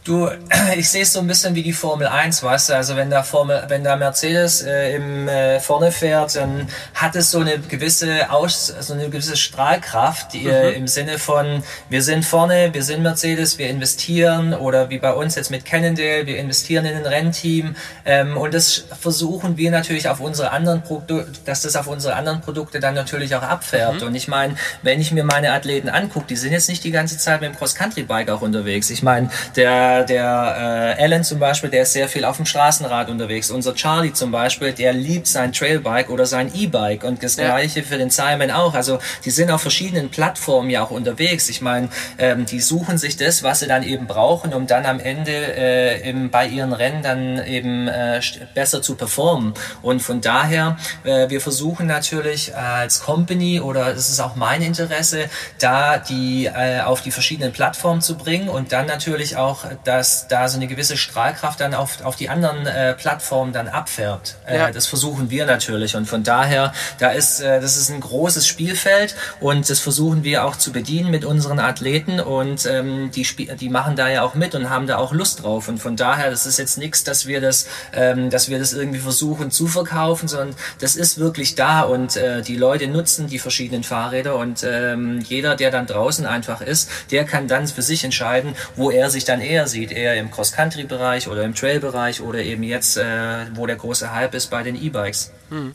Du, 0.04 0.30
ich 0.78 0.90
sehe 0.90 1.02
es 1.02 1.14
so 1.14 1.20
ein 1.20 1.28
bisschen 1.28 1.56
wie 1.56 1.64
die 1.64 1.74
Formel 1.74 2.08
1, 2.08 2.42
weißt 2.42 2.70
du, 2.70 2.74
also 2.76 2.96
wenn 2.96 3.10
da 3.10 3.24
Formel, 3.24 3.64
wenn 3.68 3.84
da 3.84 3.96
Mercedes 3.96 4.62
äh, 4.62 4.96
im 4.96 5.28
äh, 5.28 5.60
vorne 5.60 5.92
fährt, 5.92 6.36
dann 6.36 6.68
hat 6.94 7.16
es 7.16 7.32
so 7.32 7.40
eine 7.40 7.60
gewisse 7.60 8.32
Aus, 8.32 8.74
so 8.80 8.94
eine 8.94 9.10
gewisse 9.10 9.36
Strahlkraft 9.36 10.34
die, 10.34 10.48
äh, 10.48 10.72
mhm. 10.72 10.78
im 10.78 10.88
Sinne 10.88 11.20
von 11.20 11.64
wir 11.90 12.02
sind 12.02 12.24
vorne, 12.24 12.74
wir 12.74 12.84
sind 12.84 13.04
Mercedes, 13.04 13.58
wir 13.58 13.70
investieren 13.70 14.54
oder 14.54 14.90
wie 14.90 15.00
bei 15.00 15.14
uns 15.14 15.36
jetzt 15.36 15.52
mit 15.52 15.66
Cannondale, 15.66 16.26
wir 16.26 16.38
investieren 16.38 16.86
in 16.86 16.96
ein 16.96 17.06
Rennteam 17.06 17.76
ähm, 18.06 18.38
und 18.38 18.54
das 18.54 18.86
versuchen 19.00 19.58
wir 19.58 19.70
natürlich 19.70 20.08
auf 20.08 20.22
unsere 20.22 20.52
anderen 20.52 20.82
Produkte, 20.82 21.28
dass 21.46 21.62
das 21.62 21.76
auf 21.76 21.88
unsere 21.88 22.16
anderen 22.16 22.42
Produkte 22.42 22.80
dann 22.80 22.96
natürlich 22.96 23.36
auch 23.36 23.44
abfährt. 23.44 24.02
Mhm. 24.02 24.08
Und 24.08 24.16
ich 24.16 24.28
meine, 24.28 24.56
wenn 24.82 25.02
ich 25.02 25.12
mir 25.12 25.24
meine 25.24 25.52
Athleten 25.52 25.90
angucke, 25.90 26.28
die 26.28 26.36
sind 26.36 26.54
jetzt 26.54 26.70
nicht 26.70 26.84
die 26.84 26.92
ganze 26.92 27.18
Zeit 27.18 27.42
mit 27.42 27.52
dem 27.52 27.58
Cross-Country-Bike 27.58 28.30
auch 28.30 28.42
unterwegs. 28.42 28.90
Ich 28.90 29.04
meine, 29.04 29.30
der 29.56 29.99
der, 30.04 30.96
äh, 30.98 31.04
Alan 31.04 31.24
zum 31.24 31.40
Beispiel, 31.40 31.70
der 31.70 31.84
ist 31.84 31.94
sehr 31.94 32.08
viel 32.08 32.26
auf 32.26 32.38
dem 32.38 32.46
Straßenrad 32.46 33.10
unterwegs. 33.10 33.52
Unser 33.52 33.76
Charlie 33.76 34.14
zum 34.14 34.32
Beispiel, 34.32 34.74
der 34.74 34.94
liebt 34.94 35.28
sein 35.28 35.54
Trailbike 35.54 36.10
oder 36.10 36.26
sein 36.26 36.52
E-Bike 36.54 37.04
und 37.04 37.24
das 37.24 37.36
ja. 37.36 37.46
gleiche 37.46 37.84
für 37.84 37.98
den 37.98 38.10
Simon 38.10 38.52
auch. 38.52 38.74
Also 38.74 39.00
die 39.26 39.32
sind 39.32 39.52
auf 39.52 39.62
verschiedenen 39.62 40.10
Plattformen 40.10 40.70
ja 40.70 40.84
auch 40.84 40.92
unterwegs. 40.92 41.50
Ich 41.50 41.62
meine, 41.62 41.90
ähm, 42.18 42.46
die 42.46 42.60
suchen 42.60 42.98
sich 42.98 43.18
das, 43.18 43.44
was 43.44 43.60
sie 43.60 43.68
dann 43.68 43.84
eben 43.84 44.08
brauchen, 44.08 44.54
um 44.54 44.68
dann 44.68 44.86
am 44.86 45.00
Ende 45.00 45.32
äh, 45.32 46.10
im, 46.10 46.30
bei 46.30 46.48
ihren 46.48 46.74
Rennen 46.74 47.04
dann 47.04 47.46
eben 47.46 47.88
äh, 47.88 48.22
besser 48.54 48.82
zu 48.82 48.96
performen. 48.96 49.54
Und 49.82 50.02
von 50.02 50.22
daher, 50.22 50.78
äh, 51.04 51.30
wir 51.30 51.42
versuchen 51.42 51.88
natürlich 51.88 52.56
als 52.56 53.02
Company 53.02 53.60
oder 53.60 53.94
das 53.94 54.10
ist 54.10 54.20
auch 54.20 54.36
mein 54.36 54.62
Interesse, 54.62 55.30
da 55.60 55.98
die 55.98 56.46
äh, 56.46 56.82
auf 56.82 57.02
die 57.02 57.12
verschiedenen 57.12 57.52
Plattformen 57.52 58.02
zu 58.02 58.18
bringen 58.18 58.50
und 58.50 58.72
dann 58.72 58.86
natürlich 58.86 59.38
auch 59.38 59.66
dass 59.84 60.28
da 60.28 60.48
so 60.48 60.58
eine 60.58 60.68
gewisse 60.68 60.98
Strahlkraft 60.98 61.60
dann 61.60 61.74
auf, 61.74 62.04
auf 62.04 62.16
die 62.16 62.30
anderen 62.30 62.68
äh, 62.68 62.94
Plattformen 62.94 63.54
dann 63.54 63.68
abfärbt. 63.68 64.36
Äh, 64.46 64.58
ja. 64.58 64.72
Das 64.72 64.88
versuchen 64.88 65.30
wir 65.30 65.46
natürlich 65.46 65.96
und 65.96 66.06
von 66.06 66.24
daher, 66.24 66.74
da 67.00 67.10
ist, 67.12 67.40
äh, 67.40 67.62
das 67.62 67.78
ist 67.78 67.90
ein 67.90 68.00
großes 68.00 68.48
Spielfeld 68.48 69.16
und 69.40 69.70
das 69.70 69.80
versuchen 69.80 70.24
wir 70.24 70.46
auch 70.46 70.56
zu 70.56 70.72
bedienen 70.72 71.12
mit 71.12 71.26
unseren 71.26 71.60
Athleten 71.60 72.20
und 72.20 72.66
ähm, 72.66 73.12
die, 73.12 73.24
die 73.24 73.70
machen 73.70 73.96
da 73.96 74.10
ja 74.10 74.24
auch 74.24 74.36
mit 74.36 74.56
und 74.56 74.70
haben 74.70 74.88
da 74.88 74.98
auch 74.98 75.14
Lust 75.14 75.44
drauf 75.44 75.68
und 75.68 75.80
von 75.80 75.96
daher, 75.96 76.30
das 76.30 76.46
ist 76.46 76.60
jetzt 76.60 76.78
nichts, 76.78 77.04
dass 77.04 77.26
wir 77.26 77.42
das, 77.42 77.68
ähm, 77.94 78.30
dass 78.30 78.50
wir 78.50 78.60
das 78.60 78.74
irgendwie 78.74 79.00
versuchen 79.00 79.52
zu 79.52 79.68
verkaufen, 79.68 80.28
sondern 80.28 80.56
das 80.80 80.96
ist 80.96 81.20
wirklich 81.20 81.56
da 81.56 81.82
und 81.82 82.16
äh, 82.18 82.42
die 82.42 82.56
Leute 82.56 82.88
nutzen 82.88 83.28
die 83.28 83.40
verschiedenen 83.40 83.84
Fahrräder 83.84 84.36
und 84.36 84.64
ähm, 84.64 85.20
jeder, 85.22 85.56
der 85.56 85.72
dann 85.72 85.88
draußen 85.88 86.26
einfach 86.26 86.62
ist, 86.62 86.90
der 87.12 87.26
kann 87.26 87.48
dann 87.48 87.68
für 87.68 87.82
sich 87.82 88.04
entscheiden, 88.04 88.56
wo 88.76 88.92
er 88.92 89.10
sich 89.10 89.26
dann 89.26 89.42
eher 89.42 89.68
sieht 89.72 89.92
eher 89.92 90.16
im 90.16 90.32
Cross-Country-Bereich 90.32 91.28
oder 91.28 91.44
im 91.44 91.56
Trail-Bereich 91.56 92.22
oder 92.22 92.40
eben 92.40 92.64
jetzt, 92.64 92.98
äh, 92.98 93.46
wo 93.54 93.66
der 93.66 93.76
große 93.76 94.14
Hype 94.14 94.34
ist, 94.34 94.48
bei 94.48 94.64
den 94.64 94.82
E-Bikes. 94.82 95.32
Hm. 95.50 95.74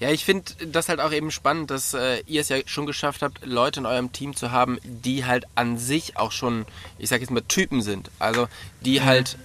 Ja, 0.00 0.10
ich 0.10 0.24
finde 0.24 0.52
das 0.66 0.88
halt 0.88 1.00
auch 1.00 1.12
eben 1.12 1.30
spannend, 1.30 1.70
dass 1.70 1.94
äh, 1.94 2.20
ihr 2.26 2.40
es 2.40 2.48
ja 2.48 2.58
schon 2.66 2.86
geschafft 2.86 3.22
habt, 3.22 3.44
Leute 3.46 3.80
in 3.80 3.86
eurem 3.86 4.12
Team 4.12 4.36
zu 4.36 4.50
haben, 4.50 4.78
die 4.82 5.24
halt 5.24 5.46
an 5.54 5.78
sich 5.78 6.16
auch 6.16 6.32
schon, 6.32 6.66
ich 6.98 7.08
sag 7.08 7.20
jetzt 7.20 7.30
mal, 7.30 7.42
Typen 7.42 7.80
sind. 7.80 8.10
Also 8.18 8.48
die 8.84 9.00
mhm. 9.00 9.04
halt 9.04 9.38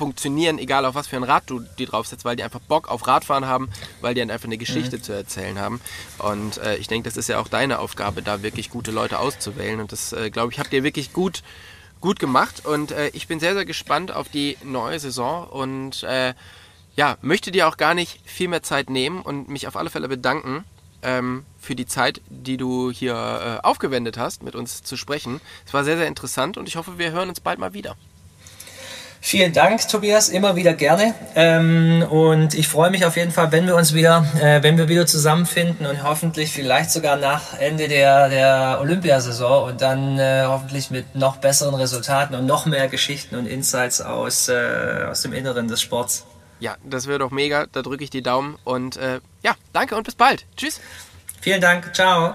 funktionieren, 0.00 0.58
egal 0.58 0.86
auf 0.86 0.94
was 0.94 1.08
für 1.08 1.16
ein 1.16 1.24
Rad 1.24 1.42
du 1.48 1.60
die 1.78 1.84
draufsetzt, 1.84 2.24
weil 2.24 2.34
die 2.34 2.42
einfach 2.42 2.60
Bock 2.60 2.88
auf 2.88 3.06
Radfahren 3.06 3.44
haben, 3.44 3.68
weil 4.00 4.14
die 4.14 4.22
einfach 4.22 4.46
eine 4.46 4.56
Geschichte 4.56 4.96
mhm. 4.96 5.02
zu 5.02 5.12
erzählen 5.12 5.58
haben. 5.58 5.80
Und 6.18 6.56
äh, 6.56 6.76
ich 6.76 6.88
denke, 6.88 7.06
das 7.06 7.18
ist 7.18 7.28
ja 7.28 7.38
auch 7.38 7.48
deine 7.48 7.80
Aufgabe, 7.80 8.22
da 8.22 8.42
wirklich 8.42 8.70
gute 8.70 8.92
Leute 8.92 9.18
auszuwählen. 9.18 9.80
Und 9.80 9.92
das, 9.92 10.14
äh, 10.14 10.30
glaube 10.30 10.52
ich, 10.52 10.58
habt 10.58 10.72
ihr 10.72 10.84
wirklich 10.84 11.12
gut 11.12 11.42
gut 12.00 12.18
gemacht 12.18 12.64
und 12.64 12.92
äh, 12.92 13.08
ich 13.08 13.28
bin 13.28 13.40
sehr, 13.40 13.54
sehr 13.54 13.64
gespannt 13.64 14.12
auf 14.12 14.28
die 14.28 14.56
neue 14.62 14.98
Saison 14.98 15.46
und 15.48 16.02
äh, 16.02 16.34
ja, 16.96 17.16
möchte 17.22 17.50
dir 17.50 17.68
auch 17.68 17.76
gar 17.76 17.94
nicht 17.94 18.20
viel 18.24 18.48
mehr 18.48 18.62
Zeit 18.62 18.90
nehmen 18.90 19.22
und 19.22 19.48
mich 19.48 19.68
auf 19.68 19.76
alle 19.76 19.90
Fälle 19.90 20.08
bedanken 20.08 20.64
ähm, 21.02 21.44
für 21.58 21.74
die 21.74 21.86
Zeit, 21.86 22.20
die 22.28 22.56
du 22.56 22.90
hier 22.90 23.14
äh, 23.14 23.66
aufgewendet 23.66 24.18
hast, 24.18 24.42
mit 24.42 24.54
uns 24.54 24.82
zu 24.82 24.96
sprechen. 24.96 25.40
Es 25.66 25.74
war 25.74 25.84
sehr, 25.84 25.96
sehr 25.96 26.06
interessant 26.06 26.56
und 26.56 26.68
ich 26.68 26.76
hoffe, 26.76 26.98
wir 26.98 27.12
hören 27.12 27.28
uns 27.28 27.40
bald 27.40 27.58
mal 27.58 27.74
wieder. 27.74 27.96
Vielen 29.22 29.52
Dank, 29.52 29.86
Tobias, 29.86 30.30
immer 30.30 30.56
wieder 30.56 30.72
gerne. 30.72 31.14
Ähm, 31.34 32.02
und 32.08 32.54
ich 32.54 32.66
freue 32.68 32.90
mich 32.90 33.04
auf 33.04 33.16
jeden 33.16 33.30
Fall, 33.30 33.52
wenn 33.52 33.66
wir 33.66 33.76
uns 33.76 33.92
wieder, 33.92 34.24
äh, 34.40 34.62
wenn 34.62 34.78
wir 34.78 34.88
wieder 34.88 35.06
zusammenfinden 35.06 35.86
und 35.86 36.02
hoffentlich 36.02 36.52
vielleicht 36.52 36.90
sogar 36.90 37.16
nach 37.16 37.58
Ende 37.58 37.86
der, 37.86 38.30
der 38.30 38.78
Olympiasaison 38.80 39.70
und 39.70 39.82
dann 39.82 40.18
äh, 40.18 40.44
hoffentlich 40.46 40.90
mit 40.90 41.14
noch 41.14 41.36
besseren 41.36 41.74
Resultaten 41.74 42.34
und 42.34 42.46
noch 42.46 42.64
mehr 42.64 42.88
Geschichten 42.88 43.36
und 43.36 43.46
Insights 43.46 44.00
aus, 44.00 44.48
äh, 44.48 45.04
aus 45.10 45.20
dem 45.20 45.34
Inneren 45.34 45.68
des 45.68 45.82
Sports. 45.82 46.24
Ja, 46.58 46.76
das 46.82 47.06
wäre 47.06 47.18
doch 47.18 47.30
mega. 47.30 47.66
Da 47.70 47.82
drücke 47.82 48.04
ich 48.04 48.10
die 48.10 48.22
Daumen 48.22 48.58
und 48.64 48.96
äh, 48.96 49.20
ja, 49.42 49.54
danke 49.72 49.96
und 49.96 50.04
bis 50.04 50.14
bald. 50.14 50.46
Tschüss. 50.56 50.80
Vielen 51.40 51.60
Dank. 51.60 51.94
Ciao. 51.94 52.34